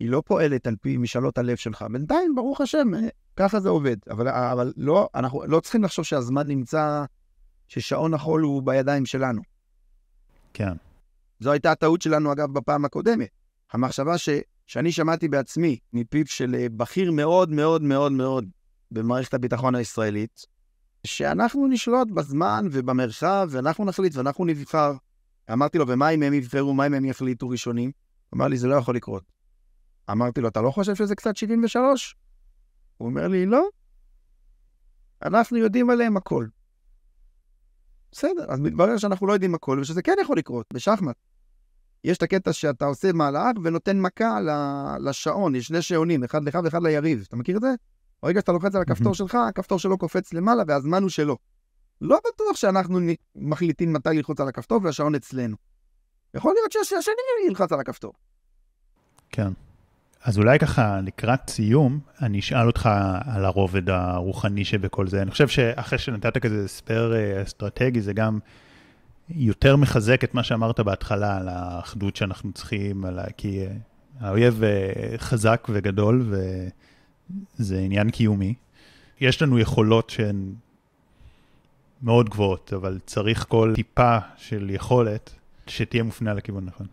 היא 0.00 0.10
לא 0.10 0.22
פועלת 0.26 0.66
על 0.66 0.76
פי 0.80 0.96
משאלות 0.96 1.38
הלב 1.38 1.56
שלך. 1.56 1.84
בינתיים, 1.92 2.34
ברוך 2.34 2.60
השם, 2.60 2.94
אה, 2.94 3.08
ככה 3.36 3.60
זה 3.60 3.68
עובד. 3.68 3.96
אבל, 4.10 4.28
אבל 4.28 4.72
לא, 4.76 5.08
אנחנו 5.14 5.46
לא 5.46 5.60
צריכים 5.60 5.84
לחשוב 5.84 6.04
שהזמן 6.04 6.46
נמצא, 6.48 7.04
ששעון 7.70 8.14
החול 8.14 8.42
הוא 8.42 8.62
בידיים 8.62 9.06
שלנו. 9.06 9.42
כן, 10.52 10.72
זו 11.40 11.52
הייתה 11.52 11.72
הטעות 11.72 12.02
שלנו, 12.02 12.32
אגב, 12.32 12.52
בפעם 12.52 12.84
הקודמת. 12.84 13.28
המחשבה 13.72 14.18
ש, 14.18 14.28
שאני 14.66 14.92
שמעתי 14.92 15.28
בעצמי 15.28 15.78
מפיו 15.92 16.26
של 16.26 16.54
אה, 16.54 16.66
בכיר 16.76 17.12
מאוד 17.12 17.50
מאוד 17.50 17.82
מאוד 17.82 18.12
מאוד 18.12 18.48
במערכת 18.90 19.34
הביטחון 19.34 19.74
הישראלית, 19.74 20.46
שאנחנו 21.06 21.66
נשלוט 21.66 22.10
בזמן 22.10 22.66
ובמרחב, 22.72 23.48
ואנחנו 23.50 23.84
נחליט 23.84 24.16
ואנחנו 24.16 24.44
נבחר. 24.44 24.92
אמרתי 25.52 25.78
לו, 25.78 25.88
ומה 25.88 26.10
אם 26.10 26.22
הם 26.22 26.34
יבחרו, 26.34 26.74
מה 26.74 26.86
אם 26.86 26.94
הם 26.94 27.04
יחליטו 27.04 27.48
ראשונים? 27.48 27.90
אמר 28.34 28.48
לי, 28.48 28.56
זה 28.56 28.68
לא 28.68 28.74
יכול 28.74 28.96
לקרות. 28.96 29.22
אמרתי 30.10 30.40
לו, 30.40 30.48
אתה 30.48 30.60
לא 30.60 30.70
חושב 30.70 30.94
שזה 30.94 31.14
קצת 31.14 31.36
73? 31.36 32.16
הוא 32.96 33.08
אומר 33.08 33.28
לי, 33.28 33.46
לא. 33.46 33.68
אנחנו 35.22 35.56
יודעים 35.56 35.90
עליהם 35.90 36.16
הכל. 36.16 36.46
בסדר, 38.12 38.44
אז 38.48 38.60
מתברר 38.60 38.96
שאנחנו 38.96 39.26
לא 39.26 39.32
יודעים 39.32 39.54
הכל, 39.54 39.78
ושזה 39.82 40.02
כן 40.02 40.14
יכול 40.22 40.38
לקרות, 40.38 40.66
בשחמט. 40.72 41.16
יש 42.04 42.18
את 42.18 42.22
הקטע 42.22 42.52
שאתה 42.52 42.84
עושה 42.84 43.12
מהלך 43.12 43.56
ונותן 43.64 44.00
מכה 44.00 44.38
לשעון, 45.00 45.54
יש 45.54 45.66
שני 45.66 45.82
שעונים, 45.82 46.24
אחד 46.24 46.44
לך 46.44 46.58
ואחד 46.64 46.82
ליריב. 46.82 47.24
אתה 47.28 47.36
מכיר 47.36 47.56
את 47.56 47.62
זה? 47.62 47.68
ברגע 48.22 48.40
שאתה 48.40 48.52
לוחץ 48.52 48.74
על 48.74 48.82
הכפתור. 48.82 49.14
שלך, 49.14 49.34
הכפתור 49.34 49.78
שלו 49.78 49.98
קופץ 49.98 50.32
למעלה 50.32 50.62
והזמן 50.68 51.02
הוא 51.02 51.10
שלו. 51.10 51.36
לא 52.00 52.18
בטוח 52.34 52.56
שאנחנו 52.56 53.00
מחליטים 53.36 53.92
מתי 53.92 54.08
ללחוץ 54.12 54.40
על 54.40 54.48
הכפתור 54.48 54.80
והשעון 54.82 55.14
אצלנו. 55.14 55.56
יכול 56.34 56.54
להיות 56.54 56.72
שהש- 56.72 56.90
שהשני 56.90 57.14
ילחץ 57.48 57.72
על 57.72 57.80
הכפתור. 57.80 58.12
כן. 59.28 59.52
אז 60.24 60.38
אולי 60.38 60.58
ככה 60.58 61.00
לקראת 61.00 61.50
סיום, 61.50 62.00
אני 62.22 62.38
אשאל 62.38 62.66
אותך 62.66 62.88
על 63.26 63.44
הרובד 63.44 63.90
הרוחני 63.90 64.64
שבכל 64.64 65.06
זה. 65.06 65.22
אני 65.22 65.30
חושב 65.30 65.48
שאחרי 65.48 65.98
שנתת 65.98 66.38
כזה 66.38 66.64
הסבר 66.64 67.14
אה, 67.14 67.42
אסטרטגי, 67.42 68.00
זה 68.00 68.12
גם 68.12 68.38
יותר 69.28 69.76
מחזק 69.76 70.24
את 70.24 70.34
מה 70.34 70.42
שאמרת 70.42 70.80
בהתחלה 70.80 71.36
על 71.36 71.48
האחדות 71.48 72.16
שאנחנו 72.16 72.52
צריכים, 72.52 73.04
על 73.04 73.18
ה... 73.18 73.24
כי 73.36 73.66
אה, 73.66 73.72
האויב 74.20 74.62
אה, 74.62 75.18
חזק 75.18 75.66
וגדול, 75.70 76.34
וזה 77.58 77.78
עניין 77.78 78.10
קיומי. 78.10 78.54
יש 79.20 79.42
לנו 79.42 79.58
יכולות 79.58 80.10
שהן 80.10 80.52
מאוד 82.02 82.28
גבוהות, 82.28 82.72
אבל 82.76 82.98
צריך 83.06 83.46
כל 83.48 83.72
טיפה 83.74 84.18
של 84.36 84.70
יכולת 84.70 85.34
שתהיה 85.66 86.02
מופנה 86.02 86.34
לכיוון 86.34 86.64
נכון. 86.64 86.86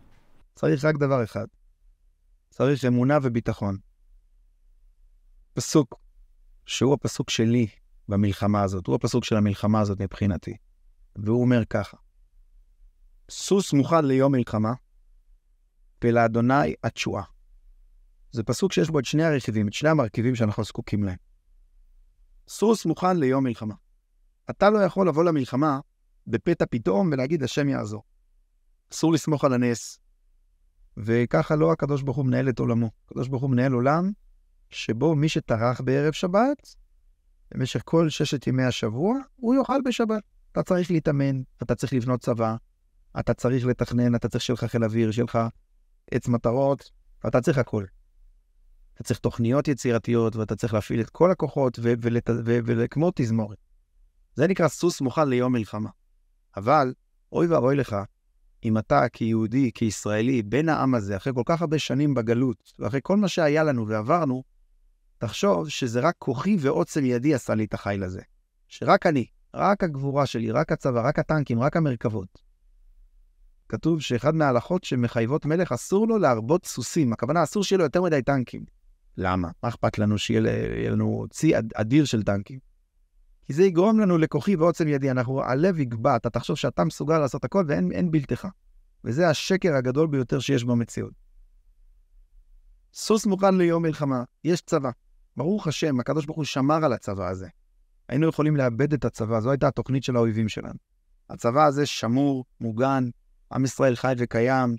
צריך 0.54 0.84
רק 0.84 0.96
דבר 0.96 1.24
אחד. 1.24 1.46
צריך 2.58 2.84
אמונה 2.84 3.18
וביטחון. 3.22 3.76
פסוק, 5.54 5.94
שהוא 6.66 6.94
הפסוק 6.94 7.30
שלי 7.30 7.66
במלחמה 8.08 8.62
הזאת, 8.62 8.86
הוא 8.86 8.94
הפסוק 8.94 9.24
של 9.24 9.36
המלחמה 9.36 9.80
הזאת 9.80 10.00
מבחינתי. 10.00 10.56
והוא 11.16 11.40
אומר 11.40 11.64
ככה: 11.64 11.96
סוס 13.30 13.72
מוכן 13.72 14.04
ליום 14.04 14.32
מלחמה, 14.32 14.72
ולאדוני 16.04 16.74
התשועה. 16.82 17.22
זה 18.32 18.42
פסוק 18.42 18.72
שיש 18.72 18.90
בו 18.90 18.98
את 18.98 19.04
שני 19.04 19.24
הרכיבים, 19.24 19.68
את 19.68 19.72
שני 19.72 19.88
המרכיבים 19.88 20.34
שאנחנו 20.34 20.64
זקוקים 20.64 21.04
להם. 21.04 21.18
סוס 22.48 22.86
מוכן 22.86 23.16
ליום 23.16 23.44
מלחמה. 23.44 23.74
אתה 24.50 24.70
לא 24.70 24.78
יכול 24.78 25.08
לבוא 25.08 25.24
למלחמה 25.24 25.80
בפתע 26.26 26.64
פתאום 26.70 27.10
ולהגיד, 27.12 27.42
השם 27.42 27.68
יעזור. 27.68 28.02
אסור 28.92 29.12
לסמוך 29.12 29.44
על 29.44 29.52
הנס, 29.52 29.98
וככה 31.04 31.56
לא 31.56 31.72
הקדוש 31.72 32.02
ברוך 32.02 32.16
הוא 32.16 32.26
מנהל 32.26 32.48
את 32.48 32.58
עולמו. 32.58 32.90
הקדוש 33.04 33.28
ברוך 33.28 33.42
הוא 33.42 33.50
מנהל 33.50 33.72
עולם 33.72 34.10
שבו 34.70 35.14
מי 35.14 35.28
שטרח 35.28 35.80
בערב 35.80 36.12
שבת, 36.12 36.76
במשך 37.50 37.82
כל 37.84 38.08
ששת 38.08 38.46
ימי 38.46 38.64
השבוע, 38.64 39.18
הוא 39.36 39.54
יאכל 39.54 39.80
בשבת. 39.84 40.22
אתה 40.52 40.62
צריך 40.62 40.90
להתאמן, 40.90 41.42
אתה 41.62 41.74
צריך 41.74 41.92
לבנות 41.92 42.20
צבא, 42.20 42.56
אתה 43.20 43.34
צריך 43.34 43.66
לתכנן, 43.66 44.14
אתה 44.14 44.28
צריך 44.28 44.44
שיהיה 44.44 44.54
לך 44.54 44.64
חיל 44.64 44.84
אוויר, 44.84 45.10
שיהיה 45.10 45.24
לך 45.24 45.38
עץ 46.10 46.28
מטרות, 46.28 46.90
אתה 47.26 47.40
צריך 47.40 47.58
הכל. 47.58 47.84
אתה 48.94 49.02
צריך 49.02 49.20
תוכניות 49.20 49.68
יצירתיות, 49.68 50.36
ואתה 50.36 50.56
צריך 50.56 50.74
להפעיל 50.74 51.00
את 51.00 51.10
כל 51.10 51.30
הכוחות, 51.30 51.78
וכמו 52.64 53.10
תזמורת. 53.14 53.58
זה 54.34 54.46
נקרא 54.46 54.68
סוס 54.68 55.00
מוכן 55.00 55.28
ליום 55.28 55.52
מלחמה. 55.52 55.90
אבל, 56.56 56.94
אוי 57.32 57.46
ואבוי 57.46 57.76
לך, 57.76 57.96
אם 58.64 58.78
אתה 58.78 59.08
כיהודי, 59.08 59.70
כישראלי, 59.74 60.42
בן 60.42 60.68
העם 60.68 60.94
הזה, 60.94 61.16
אחרי 61.16 61.32
כל 61.34 61.42
כך 61.46 61.60
הרבה 61.60 61.78
שנים 61.78 62.14
בגלות, 62.14 62.72
ואחרי 62.78 63.00
כל 63.02 63.16
מה 63.16 63.28
שהיה 63.28 63.64
לנו 63.64 63.88
ועברנו, 63.88 64.42
תחשוב 65.18 65.68
שזה 65.68 66.00
רק 66.00 66.14
כוחי 66.18 66.56
ועוצם 66.60 67.04
ידי 67.04 67.34
עשה 67.34 67.54
לי 67.54 67.64
את 67.64 67.74
החיל 67.74 68.02
הזה. 68.02 68.20
שרק 68.68 69.06
אני, 69.06 69.26
רק 69.54 69.84
הגבורה 69.84 70.26
שלי, 70.26 70.50
רק 70.50 70.72
הצבא, 70.72 71.08
רק 71.08 71.18
הטנקים, 71.18 71.60
רק 71.60 71.76
המרכבות. 71.76 72.48
כתוב 73.68 74.00
שאחד 74.00 74.34
מההלכות 74.34 74.84
שמחייבות 74.84 75.46
מלך, 75.46 75.72
אסור 75.72 76.08
לו 76.08 76.18
להרבות 76.18 76.66
סוסים. 76.66 77.12
הכוונה, 77.12 77.42
אסור 77.42 77.64
שיהיה 77.64 77.78
לו 77.78 77.84
יותר 77.84 78.02
מדי 78.02 78.22
טנקים. 78.22 78.64
למה? 79.16 79.48
מה 79.62 79.68
אכפת 79.68 79.98
לנו 79.98 80.18
שיהיה 80.18 80.40
יהיה 80.76 80.90
לנו 80.90 81.26
צי 81.30 81.58
אד- 81.58 81.72
אדיר 81.74 82.04
של 82.04 82.22
טנקים? 82.22 82.58
כי 83.48 83.54
זה 83.54 83.64
יגרום 83.64 84.00
לנו 84.00 84.18
לכוחי 84.18 84.56
ועוצם 84.56 84.88
ידי. 84.88 85.10
אנחנו, 85.10 85.42
הלב 85.42 85.80
יגבע, 85.80 86.16
אתה 86.16 86.30
תחשוב 86.30 86.56
שאתה 86.56 86.84
מסוגל 86.84 87.18
לעשות 87.18 87.44
הכל 87.44 87.64
ואין 87.68 87.92
אין 87.92 88.10
בלתך. 88.10 88.48
וזה 89.04 89.28
השקר 89.28 89.74
הגדול 89.74 90.06
ביותר 90.06 90.38
שיש 90.38 90.64
במציאות. 90.64 91.12
סוס 92.94 93.26
מוכן 93.26 93.54
ליום 93.54 93.82
מלחמה, 93.82 94.22
יש 94.44 94.60
צבא. 94.60 94.90
ברוך 95.36 95.66
השם, 95.66 96.00
הקדוש 96.00 96.26
ברוך 96.26 96.36
הוא 96.36 96.44
שמר 96.44 96.84
על 96.84 96.92
הצבא 96.92 97.28
הזה. 97.28 97.48
היינו 98.08 98.28
יכולים 98.28 98.56
לאבד 98.56 98.92
את 98.92 99.04
הצבא, 99.04 99.40
זו 99.40 99.50
הייתה 99.50 99.68
התוכנית 99.68 100.04
של 100.04 100.16
האויבים 100.16 100.48
שלנו. 100.48 100.78
הצבא 101.30 101.66
הזה 101.66 101.86
שמור, 101.86 102.44
מוגן, 102.60 103.08
עם 103.52 103.64
ישראל 103.64 103.96
חי 103.96 104.14
וקיים, 104.18 104.76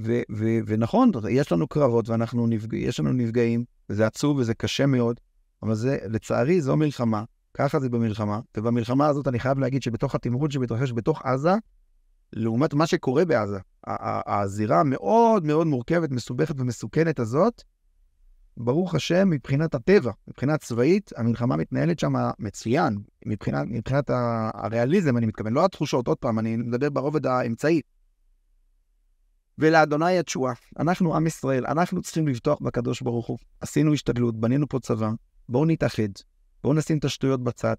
ו- 0.00 0.22
ו- 0.36 0.58
ונכון, 0.66 1.10
יש 1.30 1.52
לנו 1.52 1.68
קרבות 1.68 2.08
ואנחנו 2.08 2.46
נפג... 2.46 2.74
לנו 2.98 3.12
נפגעים, 3.12 3.64
וזה 3.90 4.06
עצוב 4.06 4.36
וזה 4.36 4.54
קשה 4.54 4.86
מאוד, 4.86 5.20
אבל 5.62 5.74
זה, 5.74 5.98
לצערי, 6.08 6.60
זו 6.60 6.76
מלחמה, 6.76 7.24
ככה 7.58 7.80
זה 7.80 7.88
במלחמה, 7.88 8.40
ובמלחמה 8.56 9.06
הזאת 9.06 9.28
אני 9.28 9.38
חייב 9.38 9.58
להגיד 9.58 9.82
שבתוך 9.82 10.14
התמרון 10.14 10.50
שמתרחש 10.50 10.92
בתוך 10.92 11.22
עזה, 11.22 11.54
לעומת 12.32 12.74
מה 12.74 12.86
שקורה 12.86 13.24
בעזה, 13.24 13.58
הזירה 14.26 14.80
המאוד 14.80 15.44
מאוד 15.44 15.66
מורכבת, 15.66 16.10
מסובכת 16.10 16.54
ומסוכנת 16.58 17.18
הזאת, 17.18 17.62
ברוך 18.56 18.94
השם, 18.94 19.30
מבחינת 19.30 19.74
הטבע, 19.74 20.12
מבחינה 20.28 20.58
צבאית, 20.58 21.10
המלחמה 21.16 21.56
מתנהלת 21.56 21.98
שם 21.98 22.14
מצוין, 22.38 22.98
מבחינת, 23.26 23.66
מבחינת 23.70 24.10
הריאליזם, 24.54 25.16
אני 25.16 25.26
מתכוון, 25.26 25.52
לא 25.52 25.64
התחושות, 25.64 26.08
עוד 26.08 26.16
פעם, 26.16 26.38
אני 26.38 26.56
מדבר 26.56 26.90
ברובד 26.90 27.26
האמצעי. 27.26 27.80
ולאדוני 29.58 30.18
התשועה. 30.18 30.52
אנחנו 30.78 31.16
עם 31.16 31.26
ישראל, 31.26 31.66
אנחנו 31.66 32.02
צריכים 32.02 32.28
לבטוח 32.28 32.58
בקדוש 32.60 33.02
ברוך 33.02 33.26
הוא. 33.26 33.38
עשינו 33.60 33.92
השתדלות, 33.92 34.40
בנינו 34.40 34.68
פה 34.68 34.78
צבא, 34.80 35.10
בואו 35.48 35.64
נתאחד, 35.64 36.08
בואו 36.62 36.74
נשים 36.74 36.98
את 36.98 37.04
השטויות 37.04 37.42
בצד. 37.44 37.74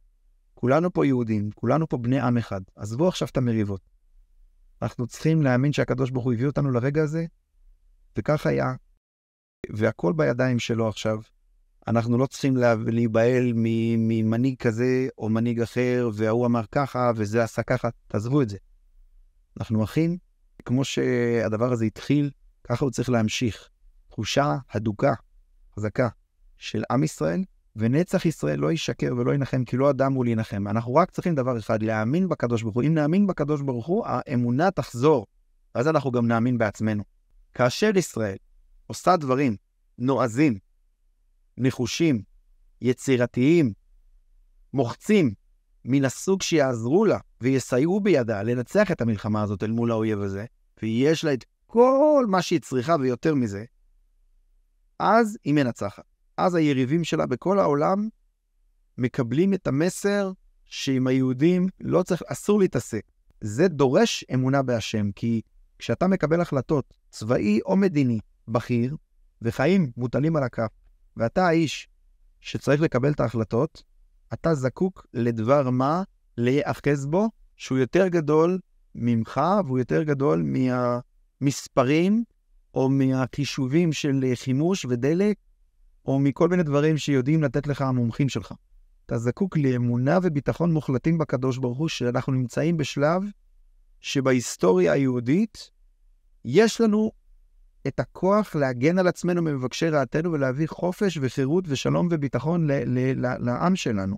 כולנו 0.53 0.93
פה 0.93 1.05
יהודים, 1.05 1.49
כולנו 1.55 1.87
פה 1.87 1.97
בני 1.97 2.19
עם 2.19 2.37
אחד. 2.37 2.61
עזבו 2.75 3.07
עכשיו 3.07 3.27
את 3.27 3.37
המריבות. 3.37 3.81
אנחנו 4.81 5.07
צריכים 5.07 5.41
להאמין 5.41 5.73
שהקדוש 5.73 6.09
ברוך 6.09 6.25
הוא 6.25 6.33
הביא 6.33 6.47
אותנו 6.47 6.71
לרגע 6.71 7.03
הזה, 7.03 7.25
וכך 8.17 8.45
היה. 8.45 8.73
והכל 9.69 10.13
בידיים 10.13 10.59
שלו 10.59 10.87
עכשיו. 10.87 11.21
אנחנו 11.87 12.17
לא 12.17 12.25
צריכים 12.25 12.57
להיבהל 12.87 13.51
ממנהיג 13.55 14.57
כזה 14.57 15.07
או 15.17 15.29
מנהיג 15.29 15.61
אחר, 15.61 16.09
וההוא 16.13 16.45
אמר 16.45 16.61
ככה 16.71 17.11
וזה 17.15 17.43
עשה 17.43 17.63
ככה, 17.63 17.89
תעזבו 18.07 18.41
את 18.41 18.49
זה. 18.49 18.57
אנחנו 19.59 19.83
אחים, 19.83 20.17
כמו 20.65 20.85
שהדבר 20.85 21.71
הזה 21.71 21.85
התחיל, 21.85 22.31
ככה 22.63 22.85
הוא 22.85 22.91
צריך 22.91 23.09
להמשיך. 23.09 23.69
תחושה 24.07 24.57
הדוקה, 24.71 25.13
חזקה, 25.75 26.09
של 26.57 26.83
עם 26.91 27.03
ישראל, 27.03 27.43
ונצח 27.77 28.25
ישראל 28.25 28.59
לא 28.59 28.71
ישקר 28.71 29.13
ולא 29.17 29.33
ינחם, 29.33 29.63
כי 29.65 29.77
לא 29.77 29.89
אדם 29.89 30.13
הוא 30.13 30.25
להנחם. 30.25 30.67
אנחנו 30.67 30.95
רק 30.95 31.11
צריכים 31.11 31.35
דבר 31.35 31.59
אחד, 31.59 31.83
להאמין 31.83 32.29
בקדוש 32.29 32.63
ברוך 32.63 32.75
הוא. 32.75 32.83
אם 32.83 32.93
נאמין 32.93 33.27
בקדוש 33.27 33.61
ברוך 33.61 33.85
הוא, 33.85 34.05
האמונה 34.07 34.71
תחזור, 34.71 35.27
ואז 35.75 35.87
אנחנו 35.87 36.11
גם 36.11 36.27
נאמין 36.27 36.57
בעצמנו. 36.57 37.03
כאשר 37.53 37.97
ישראל 37.97 38.37
עושה 38.87 39.17
דברים 39.17 39.55
נועזים, 39.97 40.59
נחושים, 41.57 42.21
יצירתיים, 42.81 43.73
מוחצים, 44.73 45.33
מן 45.85 46.05
הסוג 46.05 46.41
שיעזרו 46.41 47.05
לה 47.05 47.17
ויסייעו 47.41 47.99
בידה 47.99 48.43
לנצח 48.43 48.91
את 48.91 49.01
המלחמה 49.01 49.41
הזאת 49.41 49.63
אל 49.63 49.71
מול 49.71 49.91
האויב 49.91 50.21
הזה, 50.21 50.45
ויש 50.81 51.23
לה 51.23 51.33
את 51.33 51.45
כל 51.67 52.25
מה 52.27 52.41
שהיא 52.41 52.59
צריכה 52.59 52.95
ויותר 52.99 53.35
מזה, 53.35 53.65
אז 54.99 55.37
היא 55.43 55.53
מנצחת. 55.53 56.16
אז 56.37 56.55
היריבים 56.55 57.03
שלה 57.03 57.25
בכל 57.25 57.59
העולם 57.59 58.09
מקבלים 58.97 59.53
את 59.53 59.67
המסר 59.67 60.31
שעם 60.65 61.07
היהודים 61.07 61.67
לא 61.81 62.03
צריך, 62.03 62.21
אסור 62.27 62.59
להתעסק. 62.59 63.01
זה 63.41 63.67
דורש 63.67 64.25
אמונה 64.33 64.61
בהשם, 64.61 65.11
כי 65.11 65.41
כשאתה 65.79 66.07
מקבל 66.07 66.41
החלטות, 66.41 66.93
צבאי 67.09 67.59
או 67.65 67.75
מדיני, 67.75 68.19
בכיר, 68.47 68.95
וחיים 69.41 69.91
מוטלים 69.97 70.35
על 70.35 70.43
הכף, 70.43 70.71
ואתה 71.17 71.47
האיש 71.47 71.87
שצריך 72.41 72.81
לקבל 72.81 73.11
את 73.11 73.19
ההחלטות, 73.19 73.83
אתה 74.33 74.55
זקוק 74.55 75.05
לדבר 75.13 75.69
מה 75.69 76.03
להיאחז 76.37 77.05
בו, 77.05 77.29
שהוא 77.55 77.77
יותר 77.77 78.07
גדול 78.07 78.59
ממך, 78.95 79.41
והוא 79.65 79.79
יותר 79.79 80.03
גדול 80.03 80.43
מהמספרים, 81.41 82.23
או 82.73 82.89
מהחישובים 82.89 83.93
של 83.93 84.31
חימוש 84.35 84.85
ודלק, 84.85 85.37
או 86.07 86.19
מכל 86.19 86.49
מיני 86.49 86.63
דברים 86.63 86.97
שיודעים 86.97 87.43
לתת 87.43 87.67
לך 87.67 87.81
המומחים 87.81 88.29
שלך. 88.29 88.53
אתה 89.05 89.17
זקוק 89.17 89.57
לאמונה 89.57 90.19
וביטחון 90.23 90.73
מוחלטים 90.73 91.17
בקדוש 91.17 91.57
ברוך 91.57 91.77
הוא, 91.77 91.87
שאנחנו 91.87 92.33
נמצאים 92.33 92.77
בשלב 92.77 93.23
שבהיסטוריה 94.01 94.93
היהודית 94.93 95.71
יש 96.45 96.81
לנו 96.81 97.11
את 97.87 97.99
הכוח 97.99 98.55
להגן 98.55 98.99
על 98.99 99.07
עצמנו 99.07 99.41
ממבקשי 99.41 99.89
רעתנו 99.89 100.31
ולהביא 100.31 100.67
חופש 100.67 101.17
וחירות 101.21 101.65
ושלום 101.67 102.07
וביטחון 102.11 102.67
ל- 102.67 102.83
ל- 102.85 103.25
ל- 103.25 103.37
לעם 103.39 103.75
שלנו. 103.75 104.17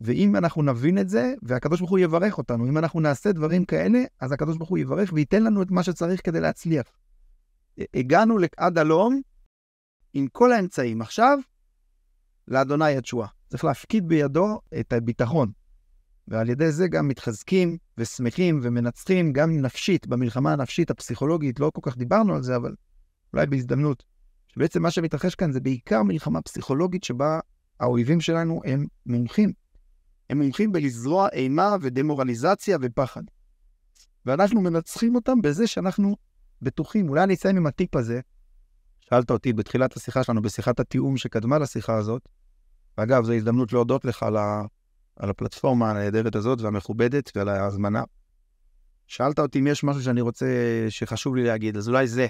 ואם 0.00 0.36
אנחנו 0.36 0.62
נבין 0.62 0.98
את 0.98 1.08
זה, 1.08 1.34
והקדוש 1.42 1.80
ברוך 1.80 1.90
הוא 1.90 1.98
יברך 1.98 2.38
אותנו, 2.38 2.68
אם 2.68 2.78
אנחנו 2.78 3.00
נעשה 3.00 3.32
דברים 3.32 3.64
כאלה, 3.64 3.98
אז 4.20 4.32
הקדוש 4.32 4.56
ברוך 4.56 4.70
הוא 4.70 4.78
יברך 4.78 5.12
וייתן 5.12 5.42
לנו 5.42 5.62
את 5.62 5.70
מה 5.70 5.82
שצריך 5.82 6.20
כדי 6.24 6.40
להצליח. 6.40 6.86
הגענו 7.94 8.38
עד 8.56 8.78
הלום 8.78 9.20
עם 10.16 10.26
כל 10.32 10.52
האמצעים. 10.52 11.02
עכשיו, 11.02 11.38
לאדוני 12.48 12.96
התשועה. 12.96 13.28
צריך 13.48 13.64
להפקיד 13.64 14.08
בידו 14.08 14.60
את 14.80 14.92
הביטחון. 14.92 15.52
ועל 16.28 16.48
ידי 16.48 16.72
זה 16.72 16.88
גם 16.88 17.08
מתחזקים 17.08 17.76
ושמחים 17.98 18.60
ומנצחים 18.62 19.32
גם 19.32 19.60
נפשית, 19.60 20.06
במלחמה 20.06 20.52
הנפשית 20.52 20.90
הפסיכולוגית, 20.90 21.60
לא 21.60 21.70
כל 21.74 21.80
כך 21.84 21.96
דיברנו 21.96 22.34
על 22.34 22.42
זה, 22.42 22.56
אבל 22.56 22.74
אולי 23.32 23.46
בהזדמנות. 23.46 24.04
שבעצם 24.48 24.82
מה 24.82 24.90
שמתרחש 24.90 25.34
כאן 25.34 25.52
זה 25.52 25.60
בעיקר 25.60 26.02
מלחמה 26.02 26.42
פסיכולוגית 26.42 27.04
שבה 27.04 27.40
האויבים 27.80 28.20
שלנו 28.20 28.60
הם 28.64 28.86
מומחים. 29.06 29.52
הם 30.30 30.42
מומחים 30.42 30.72
בלזרוע 30.72 31.28
אימה 31.32 31.76
ודמורליזציה 31.80 32.78
ופחד. 32.82 33.22
ואנחנו 34.26 34.60
מנצחים 34.60 35.14
אותם 35.14 35.42
בזה 35.42 35.66
שאנחנו 35.66 36.16
בטוחים. 36.62 37.08
אולי 37.08 37.22
אני 37.22 37.34
אסיים 37.34 37.56
עם 37.56 37.66
הטיפ 37.66 37.96
הזה. 37.96 38.20
שאלת 39.10 39.30
אותי 39.30 39.52
בתחילת 39.52 39.96
השיחה 39.96 40.24
שלנו, 40.24 40.42
בשיחת 40.42 40.80
התיאום 40.80 41.16
שקדמה 41.16 41.58
לשיחה 41.58 41.96
הזאת. 41.96 42.28
ואגב, 42.98 43.24
זו 43.24 43.32
הזדמנות 43.32 43.72
להודות 43.72 44.04
לך 44.04 44.22
על, 44.22 44.36
ה... 44.36 44.62
על 45.16 45.30
הפלטפורמה 45.30 45.90
הנהדרת 45.90 46.34
הזאת 46.34 46.60
והמכובדת 46.60 47.32
ועל 47.34 47.48
ההזמנה. 47.48 48.02
שאלת 49.06 49.38
אותי 49.38 49.58
אם 49.58 49.66
יש 49.66 49.84
משהו 49.84 50.02
שאני 50.02 50.20
רוצה, 50.20 50.46
שחשוב 50.88 51.36
לי 51.36 51.44
להגיד, 51.44 51.76
אז 51.76 51.88
אולי 51.88 52.06
זה. 52.06 52.26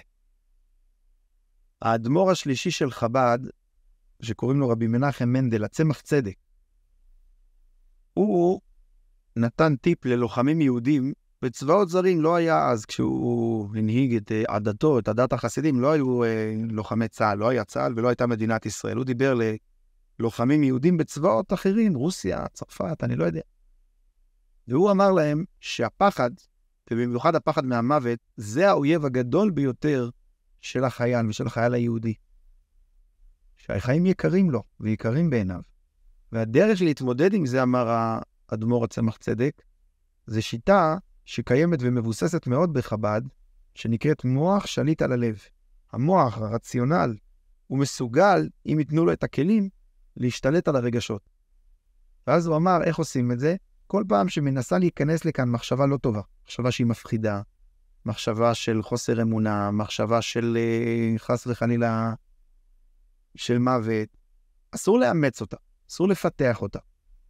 האדמו"ר 1.82 2.30
השלישי 2.30 2.70
של 2.70 2.90
חב"ד, 2.90 3.38
שקוראים 4.22 4.60
לו 4.60 4.68
רבי 4.68 4.86
מנחם 4.86 5.28
מנדל, 5.28 5.64
הצמח 5.64 6.00
צדק, 6.00 6.34
הוא 8.14 8.60
נתן 9.36 9.76
טיפ 9.76 10.04
ללוחמים 10.04 10.60
יהודים 10.60 11.12
בצבאות 11.42 11.88
זרים 11.88 12.20
לא 12.20 12.36
היה 12.36 12.68
אז, 12.68 12.84
כשהוא 12.84 13.76
הנהיג 13.76 14.16
את 14.16 14.32
אה, 14.32 14.42
עדתו, 14.48 14.98
את 14.98 15.08
עדת 15.08 15.32
החסידים, 15.32 15.80
לא 15.80 15.92
היו 15.92 16.24
אה, 16.24 16.54
לוחמי 16.70 17.08
צה"ל, 17.08 17.38
לא 17.38 17.48
היה 17.48 17.64
צה"ל 17.64 17.92
ולא 17.96 18.08
הייתה 18.08 18.26
מדינת 18.26 18.66
ישראל. 18.66 18.96
הוא 18.96 19.04
דיבר 19.04 19.34
ללוחמים 20.20 20.62
יהודים 20.62 20.96
בצבאות 20.96 21.52
אחרים, 21.52 21.94
רוסיה, 21.94 22.46
צרפת, 22.52 23.04
אני 23.04 23.16
לא 23.16 23.24
יודע. 23.24 23.40
והוא 24.68 24.90
אמר 24.90 25.12
להם 25.12 25.44
שהפחד, 25.60 26.30
ובמיוחד 26.90 27.34
הפחד 27.34 27.64
מהמוות, 27.64 28.18
זה 28.36 28.68
האויב 28.68 29.04
הגדול 29.04 29.50
ביותר 29.50 30.10
של 30.60 30.84
החייל 30.84 31.26
ושל 31.28 31.46
החייל 31.46 31.74
היהודי. 31.74 32.14
שהחיים 33.56 34.06
יקרים 34.06 34.50
לו 34.50 34.62
ויקרים 34.80 35.30
בעיניו. 35.30 35.60
והדרך 36.32 36.80
להתמודד 36.80 37.34
עם 37.34 37.46
זה, 37.46 37.62
אמר 37.62 38.14
האדמו"ר 38.48 38.84
הצמח 38.84 39.16
צדק, 39.16 39.62
זה 40.26 40.42
שיטה 40.42 40.96
שקיימת 41.26 41.78
ומבוססת 41.82 42.46
מאוד 42.46 42.72
בחב"ד, 42.72 43.22
שנקראת 43.74 44.24
מוח 44.24 44.66
שליט 44.66 45.02
על 45.02 45.12
הלב. 45.12 45.38
המוח, 45.92 46.38
הרציונל, 46.38 47.16
הוא 47.66 47.78
מסוגל, 47.78 48.48
אם 48.66 48.78
ייתנו 48.78 49.04
לו 49.04 49.12
את 49.12 49.24
הכלים, 49.24 49.68
להשתלט 50.16 50.68
על 50.68 50.76
הרגשות. 50.76 51.22
ואז 52.26 52.46
הוא 52.46 52.56
אמר, 52.56 52.82
איך 52.84 52.98
עושים 52.98 53.32
את 53.32 53.38
זה? 53.38 53.56
כל 53.86 54.04
פעם 54.08 54.28
שמנסה 54.28 54.78
להיכנס 54.78 55.24
לכאן 55.24 55.48
מחשבה 55.48 55.86
לא 55.86 55.96
טובה, 55.96 56.20
מחשבה 56.44 56.70
שהיא 56.70 56.86
מפחידה, 56.86 57.42
מחשבה 58.04 58.54
של 58.54 58.82
חוסר 58.82 59.22
אמונה, 59.22 59.70
מחשבה 59.70 60.22
של 60.22 60.56
uh, 60.56 61.18
חס 61.18 61.46
וחלילה 61.46 62.14
של 63.34 63.58
מוות, 63.58 64.08
אסור 64.70 64.98
לאמץ 64.98 65.40
אותה, 65.40 65.56
אסור 65.90 66.08
לפתח 66.08 66.62
אותה, 66.62 66.78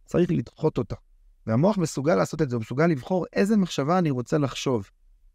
צריך 0.05 0.31
לדחות 0.31 0.77
אותה. 0.77 0.95
והמוח 1.47 1.77
מסוגל 1.77 2.15
לעשות 2.15 2.41
את 2.41 2.49
זה, 2.49 2.55
הוא 2.55 2.61
מסוגל 2.61 2.87
לבחור 2.87 3.25
איזה 3.33 3.57
מחשבה 3.57 3.97
אני 3.97 4.09
רוצה 4.11 4.37
לחשוב. 4.37 4.89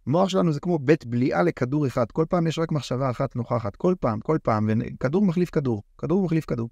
המוח 0.06 0.28
שלנו 0.28 0.52
זה 0.52 0.60
כמו 0.60 0.78
בית 0.78 1.06
בליעה 1.06 1.42
לכדור 1.42 1.86
אחד, 1.86 2.11
כל 2.12 2.24
פעם 2.28 2.46
יש 2.46 2.58
רק 2.58 2.72
מחשבה 2.72 3.11
אחת 3.11 3.37
נוכחת, 3.37 3.76
כל 3.76 3.95
פעם, 4.00 4.20
כל 4.20 4.38
פעם, 4.42 4.70
וכדור 4.95 5.24
מחליף 5.24 5.50
כדור, 5.50 5.82
כדור 5.99 6.24
מחליף 6.24 6.45
כדור. 6.45 6.68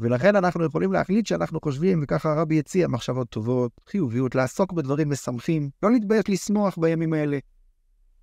ולכן 0.00 0.36
אנחנו 0.36 0.64
יכולים 0.64 0.92
להחליט 0.92 1.26
שאנחנו 1.26 1.60
חושבים, 1.62 2.00
וככה 2.02 2.32
הרבי 2.32 2.58
הציע 2.58 2.88
מחשבות 2.88 3.28
טובות, 3.28 3.72
חיוביות, 3.88 4.34
לעסוק 4.34 4.72
בדברים 4.72 5.10
משמחים, 5.10 5.70
לא 5.82 5.90
להתבייש 5.90 6.24
לשמוח 6.28 6.78
בימים 6.78 7.12
האלה. 7.12 7.38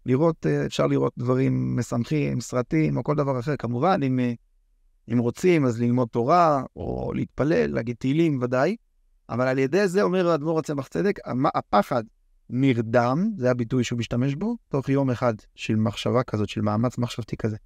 לראות, 0.06 0.46
אה, 0.46 0.66
אפשר 0.66 0.88
לראות 0.88 1.14
דברים 1.18 1.76
משמחים, 1.76 2.42
סרטים, 2.42 2.98
או 2.98 3.04
כל 3.04 3.16
דבר 3.16 3.40
אחר. 3.40 3.56
כמובן, 3.56 4.00
אם, 4.04 4.20
אה, 4.20 4.34
אם 5.14 5.18
רוצים, 5.18 5.66
אז 5.66 5.82
ללמוד 5.82 6.08
תורה, 6.08 6.64
או 6.76 7.12
להתפלל, 7.16 7.74
להגיד 7.74 7.96
תהילים, 8.00 8.40
ודאי. 8.42 8.76
אבל 9.30 9.48
על 9.48 9.60
ידי 9.60 9.88
זה, 9.88 10.02
אומר 10.02 10.28
האדמו"ר 10.28 10.60
הצמח 10.60 10.88
צדק, 10.88 11.20
הפחד 11.56 12.04
נרדם, 12.50 13.32
זה 13.38 13.52
הביטוי 13.52 13.84
שהוא 13.84 14.00
משתמש 14.00 14.36
בו, 14.36 14.58
תוך 14.70 14.90
יום 14.90 15.10
אחד 15.10 15.34
של 15.56 15.76
מחשבה 15.76 16.24
כזאת, 16.24 16.50
של 16.50 16.62
מאמץ 16.62 16.98
מחשבתי 16.98 17.38
כזה. 17.38 17.58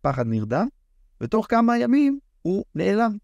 פחד 0.00 0.26
נרדם, 0.26 0.66
ותוך 1.20 1.46
כמה 1.48 1.78
ימים 1.78 2.18
הוא 2.42 2.64
נעלם. 2.74 3.16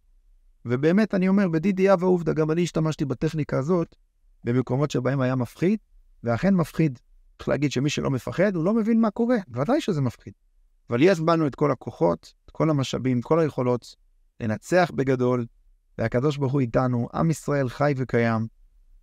ובאמת, 0.65 1.15
אני 1.15 1.29
אומר, 1.29 1.49
בדידי 1.49 1.91
הווה 1.91 2.09
עובדא, 2.09 2.33
גם 2.33 2.51
אני 2.51 2.63
השתמשתי 2.63 3.05
בטכניקה 3.05 3.59
הזאת 3.59 3.97
במקומות 4.45 4.91
שבהם 4.91 5.21
היה 5.21 5.35
מפחיד, 5.35 5.79
ואכן 6.25 6.55
מפחיד. 6.55 6.99
צריך 7.39 7.49
להגיד 7.49 7.73
שמי 7.73 7.91
שלא 7.91 8.11
מפחד, 8.11 8.57
הוא 8.57 8.65
לא 8.65 8.75
מבין 8.75 9.01
מה 9.01 9.11
קורה, 9.11 9.37
ודאי 9.49 9.81
שזה 9.81 10.01
מפחיד. 10.01 10.33
אבל 10.91 11.03
יש 11.03 11.21
בנו 11.21 11.47
את 11.47 11.55
כל 11.55 11.71
הכוחות, 11.71 12.35
את 12.45 12.51
כל 12.51 12.71
המשאבים, 12.71 13.21
כל 13.21 13.41
היכולות, 13.41 13.97
לנצח 14.41 14.91
בגדול, 14.95 15.47
והקדוש 15.99 16.37
ברוך 16.37 16.53
הוא 16.53 16.61
איתנו, 16.61 17.09
עם 17.15 17.31
ישראל 17.31 17.69
חי 17.69 17.95
וקיים, 17.97 18.47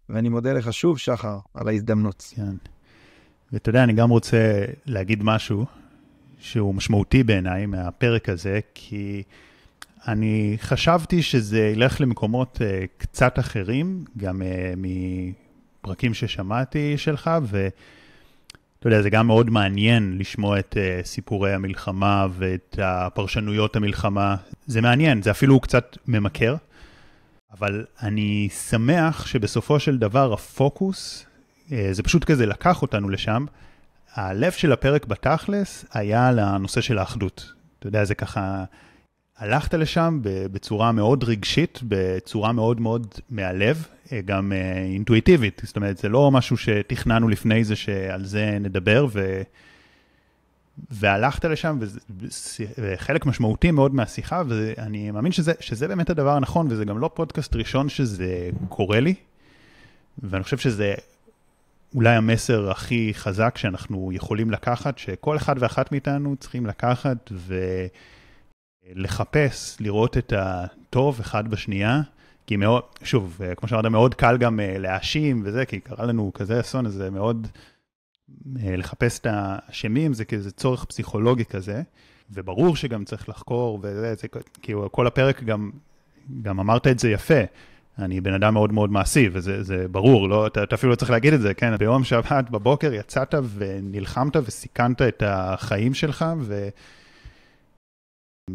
ואני 0.10 0.30
מודה 0.30 0.54
לך 0.54 0.74
שוב, 0.74 0.98
שחר, 0.98 1.40
על 1.54 1.68
ההזדמנות. 1.68 2.34
כן. 2.36 2.56
ואתה 3.54 3.70
יודע, 3.70 3.84
אני 3.84 3.94
גם 3.94 4.10
רוצה 4.10 4.66
להגיד 4.86 5.24
משהו 5.24 5.66
שהוא 6.40 6.76
משמעותי 6.76 7.24
בעיניי 7.24 7.66
מהפרק 7.66 8.30
הזה, 8.30 8.60
כי 8.74 9.24
אני 10.08 10.58
חשבתי 10.62 11.22
שזה 11.22 11.60
ילך 11.60 12.02
למקומות 12.02 12.58
uh, 12.58 12.88
קצת 12.98 13.40
אחרים, 13.40 14.06
גם 14.18 14.42
uh, 14.42 14.46
מפרקים 15.82 16.14
ששמעתי 16.14 16.98
שלך, 16.98 17.30
ואתה 17.44 18.88
יודע, 18.88 19.02
זה 19.02 19.10
גם 19.10 19.28
מאוד 19.28 19.50
מעניין 19.50 20.18
לשמוע 20.18 20.60
את 20.60 20.78
uh, 20.78 21.06
סיפורי 21.06 21.54
המלחמה 21.54 22.28
ואת 22.32 22.80
הפרשנויות 22.82 23.76
המלחמה. 23.76 24.36
זה 24.68 24.82
מעניין, 24.82 25.22
זה 25.22 25.32
אפילו 25.32 25.60
קצת 25.60 25.98
ממכר, 26.08 26.56
אבל 27.54 27.86
אני 28.02 28.50
שמח 28.70 29.26
שבסופו 29.26 29.80
של 29.80 29.98
דבר 29.98 30.34
הפוקוס, 30.34 31.26
uh, 31.68 31.72
זה 31.92 32.04
פשוט 32.04 32.24
כזה 32.24 32.46
לקח 32.46 32.82
אותנו 32.82 33.10
לשם. 33.10 33.46
הלב 34.14 34.52
של 34.52 34.72
הפרק 34.72 35.06
בתכלס 35.06 35.86
היה 35.94 36.32
לנושא 36.32 36.82
של 36.82 36.98
האחדות. 36.98 37.54
אתה 37.80 37.88
יודע, 37.88 38.06
זה 38.06 38.16
ככה... 38.16 38.64
הלכת 39.40 39.74
לשם 39.74 40.20
בצורה 40.24 40.92
מאוד 40.92 41.24
רגשית, 41.24 41.80
בצורה 41.84 42.52
מאוד 42.52 42.82
מאוד 42.82 43.08
מהלב, 43.30 43.88
אה, 44.12 44.22
גם 44.22 44.52
אה, 44.52 44.78
אינטואיטיבית. 44.78 45.62
זאת 45.66 45.76
אומרת, 45.76 45.98
זה 45.98 46.10
לא 46.10 46.32
משהו 46.32 46.58
שתכננו 46.58 47.28
לפני 47.28 47.64
זה 47.64 47.76
שעל 47.76 48.26
זה 48.26 48.58
נדבר, 48.62 49.08
ו... 49.12 49.42
והלכת 50.92 51.46
לשם, 51.46 51.80
וזה 51.80 52.94
חלק 52.96 53.26
משמעותי 53.26 53.72
מאוד 53.72 53.96
מהשיחה, 53.96 54.44
ואני 54.48 55.12
מאמין 55.12 55.32
שזה, 55.32 55.54
שזה 55.60 55.88
באמת 55.88 56.10
הדבר 56.10 56.36
הנכון, 56.36 56.68
וזה 56.70 56.86
גם 56.86 57.00
לא 57.00 57.10
פודקאסט 57.14 57.56
ראשון 57.56 57.90
שזה 57.90 58.50
קורה 58.70 59.00
לי, 59.00 59.16
ואני 60.24 60.44
חושב 60.44 60.58
שזה 60.58 60.94
אולי 61.96 62.16
המסר 62.16 62.72
הכי 62.72 63.12
חזק 63.14 63.58
שאנחנו 63.58 64.12
יכולים 64.14 64.52
לקחת, 64.52 64.98
שכל 64.98 65.38
אחד 65.38 65.56
ואחת 65.60 65.92
מאיתנו 65.92 66.36
צריכים 66.40 66.66
לקחת 66.66 67.32
ו... 67.32 67.56
לחפש, 68.96 69.78
לראות 69.80 70.18
את 70.18 70.34
הטוב 70.38 71.20
אחד 71.20 71.48
בשנייה, 71.48 72.02
כי 72.48 72.56
מאוד, 72.56 72.84
שוב, 73.04 73.42
כמו 73.58 73.70
שאמרת, 73.70 73.86
מאוד 73.86 74.16
קל 74.16 74.38
גם 74.38 74.60
אה, 74.60 74.78
להאשים 74.78 75.42
וזה, 75.46 75.66
כי 75.66 75.80
קרה 75.80 76.06
לנו 76.06 76.32
כזה 76.34 76.60
אסון, 76.60 76.86
אז 76.86 76.94
זה 76.94 77.10
מאוד 77.10 77.48
לחפש 78.56 79.20
את 79.20 79.28
האשמים, 79.30 80.14
זה 80.14 80.26
כזה 80.26 80.52
צורך 80.52 80.86
פסיכולוגי 80.86 81.46
כזה, 81.46 81.82
וברור 82.32 82.76
שגם 82.76 83.06
צריך 83.06 83.30
לחקור, 83.30 83.80
וזה, 83.84 84.16
זה, 84.16 84.28
כאילו, 84.62 84.92
כל 84.92 85.08
הפרק 85.08 85.44
גם, 85.44 85.72
גם 86.42 86.60
אמרת 86.60 86.88
את 86.88 87.00
זה 87.00 87.10
יפה. 87.10 87.42
אני 88.00 88.22
בן 88.22 88.34
אדם 88.34 88.54
מאוד 88.54 88.74
מאוד 88.74 88.92
מעשי, 88.92 89.30
וזה 89.34 89.86
ברור, 89.92 90.30
לא, 90.30 90.48
אתה, 90.48 90.64
אתה 90.64 90.76
אפילו 90.76 90.92
לא 90.92 90.96
צריך 90.96 91.12
להגיד 91.12 91.34
את 91.34 91.42
זה, 91.42 91.54
כן? 91.54 91.78
ביום 91.78 92.04
שבת 92.04 92.50
בבוקר 92.50 92.94
יצאת 92.94 93.36
ונלחמת 93.58 94.36
וסיכנת 94.36 95.02
את 95.02 95.24
החיים 95.26 95.94
שלך, 95.94 96.26
ו... 96.40 96.70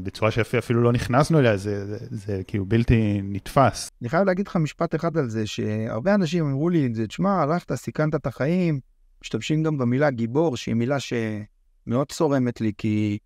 בצורה 0.03 0.31
שאפילו 0.31 0.83
לא 0.83 0.93
נכנסנו 0.93 1.39
אליה, 1.39 1.57
זה, 1.57 1.87
זה, 1.87 1.97
זה, 1.97 2.07
זה 2.11 2.43
כאילו 2.47 2.65
בלתי 2.65 3.21
נתפס. 3.23 3.91
אני 4.03 4.09
חייב 4.09 4.25
להגיד 4.27 4.49
לך 4.49 4.57
משפט 4.57 4.95
אחד 4.95 5.17
על 5.17 5.29
זה, 5.29 5.47
שהרבה 5.47 6.15
אנשים 6.15 6.45
אמרו 6.45 6.69
לי 6.69 6.87
את 6.87 6.95
זה, 6.95 7.07
תשמע, 7.07 7.43
הלכת, 7.43 7.75
סיכנת 7.75 8.15
את 8.15 8.27
החיים, 8.27 8.81
משתמשים 9.25 9.63
גם 9.63 9.79
במילה 9.79 10.11
גיבור, 10.11 10.57
שהיא 10.57 10.75
מילה 10.75 10.97
שמאוד 11.01 12.13
צורמת 12.13 12.61
לי, 12.61 12.73
כי 12.79 13.19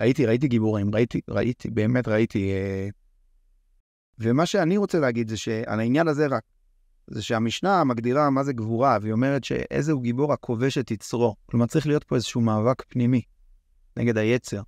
ראיתי, 0.00 0.26
ראיתי 0.26 0.48
גיבורים, 0.48 0.94
ראיתי, 0.94 1.20
ראיתי, 1.28 1.70
באמת 1.70 2.08
ראיתי. 2.08 2.50
אה, 2.52 2.88
ומה 4.18 4.46
שאני 4.46 4.76
רוצה 4.76 5.00
להגיד 5.00 5.28
זה 5.28 5.36
שעל 5.36 5.80
העניין 5.80 6.08
הזה 6.08 6.26
רק, 6.26 6.42
זה 7.06 7.22
שהמשנה 7.22 7.84
מגדירה 7.84 8.30
מה 8.30 8.44
זה 8.44 8.52
גבורה, 8.52 8.98
והיא 9.02 9.12
אומרת 9.12 9.44
שאיזה 9.44 9.92
הוא 9.92 10.02
גיבור 10.02 10.32
הכובש 10.32 10.78
את 10.78 10.90
יצרו. 10.90 11.36
כלומר, 11.46 11.66
צריך 11.66 11.86
להיות 11.86 12.04
פה 12.04 12.14
איזשהו 12.14 12.40
מאבק 12.40 12.82
פנימי 12.88 13.22
נגד 13.96 14.18
היצר. 14.18 14.62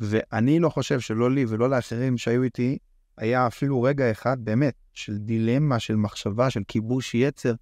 ואני 0.00 0.60
לא 0.60 0.68
חושב 0.68 1.00
שלא 1.00 1.30
לי 1.30 1.44
ולא 1.48 1.70
לאחרים 1.70 2.18
שהיו 2.18 2.42
איתי, 2.42 2.78
היה 3.16 3.46
אפילו 3.46 3.82
רגע 3.82 4.10
אחד 4.10 4.36
באמת 4.44 4.74
של 4.92 5.18
דילמה, 5.18 5.78
של 5.78 5.96
מחשבה, 5.96 6.50
של 6.50 6.62
כיבוש 6.68 7.14
יצר. 7.14 7.54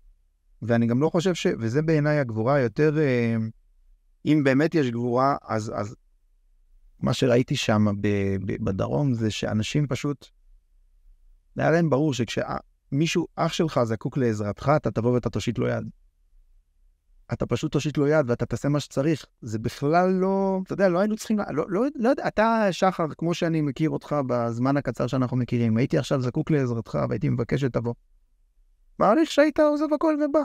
ואני 0.62 0.86
גם 0.86 1.00
לא 1.00 1.08
חושב 1.08 1.34
ש... 1.34 1.46
וזה 1.60 1.82
בעיניי 1.82 2.18
הגבורה 2.18 2.54
היותר... 2.54 2.98
אה, 2.98 3.36
אם 4.26 4.40
באמת 4.44 4.74
יש 4.74 4.90
גבורה, 4.90 5.36
אז, 5.42 5.72
אז 5.76 5.96
מה 7.00 7.12
שראיתי 7.12 7.56
שם 7.56 7.86
בדרום 8.60 9.14
זה 9.14 9.30
שאנשים 9.30 9.86
פשוט... 9.86 10.26
היה 11.56 11.70
להם 11.70 11.90
ברור 11.90 12.14
שכשמישהו, 12.14 13.26
אח 13.36 13.52
שלך 13.52 13.80
זקוק 13.84 14.16
לעזרתך, 14.16 14.72
אתה 14.76 14.90
תבוא 14.90 15.10
ואתה 15.10 15.30
תושיט 15.30 15.58
לו 15.58 15.68
יד. 15.68 15.84
אתה 17.32 17.46
פשוט 17.46 17.72
תושיט 17.72 17.98
לו 17.98 18.08
יד 18.08 18.30
ואתה 18.30 18.46
תעשה 18.46 18.68
מה 18.68 18.80
שצריך. 18.80 19.26
זה 19.42 19.58
בכלל 19.58 20.10
לא, 20.10 20.60
אתה 20.64 20.72
יודע, 20.72 20.88
לא 20.88 20.98
היינו 20.98 21.16
צריכים, 21.16 21.38
לא, 21.50 21.64
לא, 21.68 21.84
לא 21.94 22.08
יודע, 22.08 22.28
אתה, 22.28 22.68
שחר, 22.70 23.06
כמו 23.18 23.34
שאני 23.34 23.60
מכיר 23.60 23.90
אותך 23.90 24.16
בזמן 24.26 24.76
הקצר 24.76 25.06
שאנחנו 25.06 25.36
מכירים, 25.36 25.76
הייתי 25.76 25.98
עכשיו 25.98 26.20
זקוק 26.20 26.50
לעזרתך 26.50 26.98
והייתי 27.08 27.28
מבקש 27.28 27.60
שתבוא. 27.60 27.94
מעריך 28.98 29.30
שהיית 29.30 29.60
עוזב 29.60 29.92
הכל 29.94 30.16
ובא. 30.24 30.42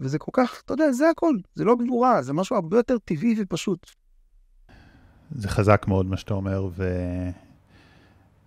וזה 0.00 0.18
כל 0.18 0.30
כך, 0.34 0.62
אתה 0.64 0.72
יודע, 0.72 0.92
זה 0.92 1.10
הכל, 1.10 1.36
זה 1.54 1.64
לא 1.64 1.76
גבורה, 1.76 2.22
זה 2.22 2.32
משהו 2.32 2.56
הרבה 2.56 2.76
יותר 2.76 2.98
טבעי 2.98 3.34
ופשוט. 3.38 3.90
זה 5.30 5.48
חזק 5.48 5.84
מאוד 5.88 6.06
מה 6.06 6.16
שאתה 6.16 6.34
אומר, 6.34 6.68
ו... 6.76 6.84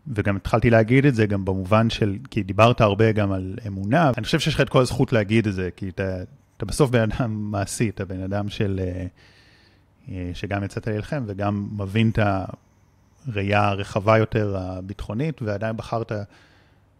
וגם 0.07 0.35
התחלתי 0.35 0.69
להגיד 0.69 1.05
את 1.05 1.15
זה 1.15 1.25
גם 1.25 1.45
במובן 1.45 1.89
של, 1.89 2.17
כי 2.31 2.43
דיברת 2.43 2.81
הרבה 2.81 3.11
גם 3.11 3.31
על 3.31 3.55
אמונה, 3.67 4.11
אני 4.17 4.23
חושב 4.25 4.39
שיש 4.39 4.55
לך 4.55 4.61
את 4.61 4.69
כל 4.69 4.81
הזכות 4.81 5.13
להגיד 5.13 5.47
את 5.47 5.53
זה, 5.53 5.69
כי 5.75 5.89
אתה, 5.89 6.23
אתה 6.57 6.65
בסוף 6.65 6.89
בן 6.91 7.11
אדם 7.11 7.51
מעשי, 7.51 7.89
אתה 7.89 8.05
בן 8.05 8.21
אדם 8.21 8.49
של, 8.49 8.79
אה, 8.83 9.05
אה, 10.09 10.31
שגם 10.33 10.63
יצאת 10.63 10.87
להילחם 10.87 11.23
וגם 11.27 11.67
מבין 11.77 12.09
את 12.09 12.19
הראייה 13.27 13.67
הרחבה 13.67 14.17
יותר 14.17 14.57
הביטחונית, 14.57 15.41
ועדיין 15.41 15.77
בחרת 15.77 16.11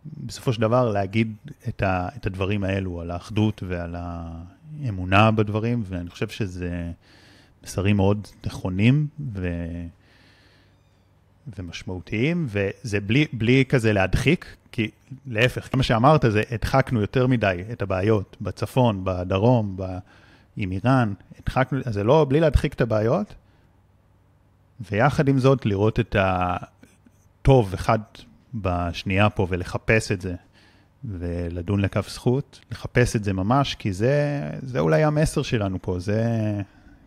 בסופו 0.06 0.54
של 0.54 0.62
דבר 0.62 0.92
להגיד 0.92 1.34
את, 1.68 1.82
ה, 1.84 2.10
את 2.18 2.26
הדברים 2.26 2.64
האלו, 2.64 3.02
על 3.02 3.12
האחדות 3.12 3.64
ועל 3.68 3.96
האמונה 3.98 5.32
בדברים, 5.32 5.84
ואני 5.86 6.10
חושב 6.10 6.30
שזה 6.30 6.92
מסרים 7.64 7.96
מאוד 7.96 8.28
נכונים 8.46 9.08
ו... 9.34 9.48
ומשמעותיים, 11.58 12.48
וזה 12.50 13.00
בלי, 13.00 13.26
בלי 13.34 13.64
כזה 13.70 13.94
להדחיק, 13.94 14.56
כי 14.72 14.90
להפך, 15.28 15.72
כמה 15.72 15.84
שאמרת, 15.84 16.26
זה 16.30 16.42
הדחקנו 16.52 17.02
יותר 17.02 17.28
מדי 17.28 17.64
את 17.72 17.82
הבעיות 17.82 18.38
בצפון, 18.42 19.02
בדרום, 19.04 19.78
ב... 19.78 19.98
עם 20.58 20.72
איראן, 20.72 21.14
הדחקנו, 21.40 21.80
אז 21.86 21.94
זה 21.94 22.04
לא, 22.04 22.26
בלי 22.30 22.40
להדחיק 22.40 22.74
את 22.74 22.82
הבעיות, 22.82 23.34
ויחד 24.92 25.28
עם 25.28 25.40
זאת 25.40 25.66
לראות 25.66 26.00
את 26.00 26.16
הטוב 26.20 27.74
אחד 27.74 28.00
בשנייה 28.54 29.30
פה 29.30 29.48
ולחפש 29.50 30.12
את 30.12 30.22
זה, 30.22 30.36
ולדון 31.06 31.80
לכף 31.80 32.10
זכות, 32.10 32.60
לחפש 32.72 33.16
את 33.16 33.24
זה 33.24 33.34
ממש, 33.34 33.76
כי 33.76 33.94
זה, 33.94 34.42
זה 34.62 34.80
אולי 34.80 35.04
המסר 35.04 35.42
שלנו 35.42 35.78
פה, 35.82 36.00
זה 36.00 36.24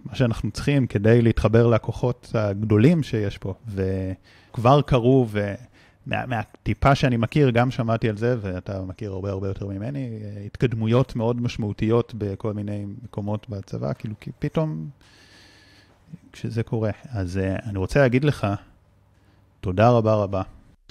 מה 0.05 0.15
שאנחנו 0.15 0.51
צריכים 0.51 0.87
כדי 0.87 1.23
להתחבר 1.23 1.67
לכוחות 1.67 2.33
הגדולים 2.35 3.03
שיש 3.03 3.39
פה, 3.39 3.55
וכבר 3.69 4.83
קרו, 4.83 5.27
ו... 5.31 5.55
מה, 6.07 6.95
שאני 6.95 7.17
מכיר, 7.17 7.51
גם 7.51 7.71
שמעתי 7.71 8.09
על 8.09 8.17
זה, 8.17 8.37
ואתה 8.41 8.83
מכיר 8.83 9.13
הרבה 9.13 9.31
הרבה 9.31 9.49
יותר 9.49 9.67
ממני, 9.67 10.21
התקדמויות 10.47 11.17
מאוד 11.17 11.41
משמעותיות 11.41 12.15
בכל 12.19 12.53
מיני 12.53 12.87
מקומות 13.03 13.47
בצבא, 13.49 13.93
כאילו, 13.93 14.15
כי 14.21 14.31
פתאום, 14.39 14.89
כשזה 16.33 16.63
קורה. 16.63 16.91
אז 17.09 17.41
uh, 17.43 17.69
אני 17.69 17.79
רוצה 17.79 18.01
להגיד 18.01 18.25
לך, 18.25 18.47
תודה 19.61 19.91
רבה 19.91 20.15
רבה. 20.15 20.43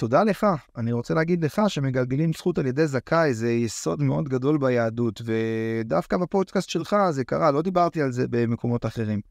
תודה 0.02 0.23
לך. 0.23 0.45
אני 0.78 0.91
רוצה 0.91 1.14
להגיד 1.14 1.45
לך 1.45 1.61
שמגלגלים 1.68 2.34
זכות 2.34 2.57
על 2.57 2.65
ידי 2.65 2.88
זכאי 2.88 3.34
זה 3.34 3.52
יסוד 3.52 4.03
מאוד 4.03 4.30
גדול 4.30 4.57
ביהדות, 4.57 5.22
ודווקא 5.26 6.18
בפודקאסט 6.18 6.69
שלך 6.69 6.95
זה 7.10 7.23
קרה, 7.23 7.52
לא 7.52 7.61
דיברתי 7.61 8.02
על 8.02 8.11
זה 8.11 8.26
במקומות 8.30 8.86
אחרים. 8.86 9.22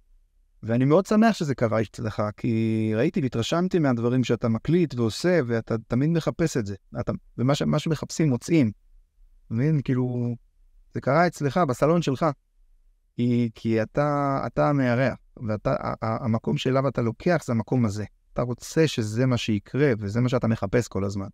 ואני 0.63 0.85
מאוד 0.85 1.07
שמח 1.07 1.35
שזה 1.35 1.55
קרה 1.55 1.81
אצלך, 1.81 2.23
כי 2.37 2.93
ראיתי 2.97 3.21
והתרשמתי 3.21 3.79
מהדברים 3.79 4.25
שאתה 4.25 4.49
מקליט 4.49 4.95
ועושה, 4.95 5.41
ואתה 5.47 5.75
תמיד 5.89 6.11
מחפש 6.11 6.57
את 6.57 6.67
זה. 6.67 6.75
אתה, 7.01 7.13
ומה 7.39 7.55
ש, 7.55 7.63
שמחפשים 7.79 8.29
מוצאים. 8.29 8.71
מבין? 9.51 9.81
כאילו, 9.85 10.35
זה 10.95 11.01
קרה 11.01 11.27
אצלך, 11.27 11.61
בסלון 11.69 12.03
שלך. 12.03 12.27
כי, 13.17 13.51
כי 13.55 13.83
אתה, 13.83 14.41
אתה 14.47 14.69
המארח, 14.69 15.17
ואתה, 15.49 15.75
המקום 16.03 16.57
שאליו 16.57 16.89
אתה 16.89 17.03
לוקח 17.03 17.43
זה 17.45 17.53
המקום 17.53 17.85
הזה. 17.85 18.05
אתה 18.33 18.43
רוצה 18.43 18.89
שזה 18.89 19.27
מה 19.27 19.37
שיקרה, 19.37 19.93
וזה 19.99 20.21
מה 20.21 20.29
שאתה 20.29 20.47
מחפש 20.47 20.89
כל 20.89 21.05
הזמן. 21.05 21.29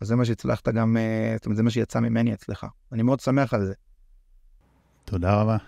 וזה 0.00 0.16
מה 0.16 0.24
שהצלחת 0.24 0.68
גם, 0.68 0.96
אה, 0.96 1.32
זאת 1.36 1.46
אומרת, 1.46 1.56
זה 1.56 1.62
מה 1.62 1.70
שיצא 1.70 2.00
ממני 2.00 2.34
אצלך. 2.34 2.66
אני 2.92 3.02
מאוד 3.02 3.20
שמח 3.20 3.54
על 3.54 3.64
זה. 3.64 3.74
תודה 5.04 5.40
רבה. 5.40 5.56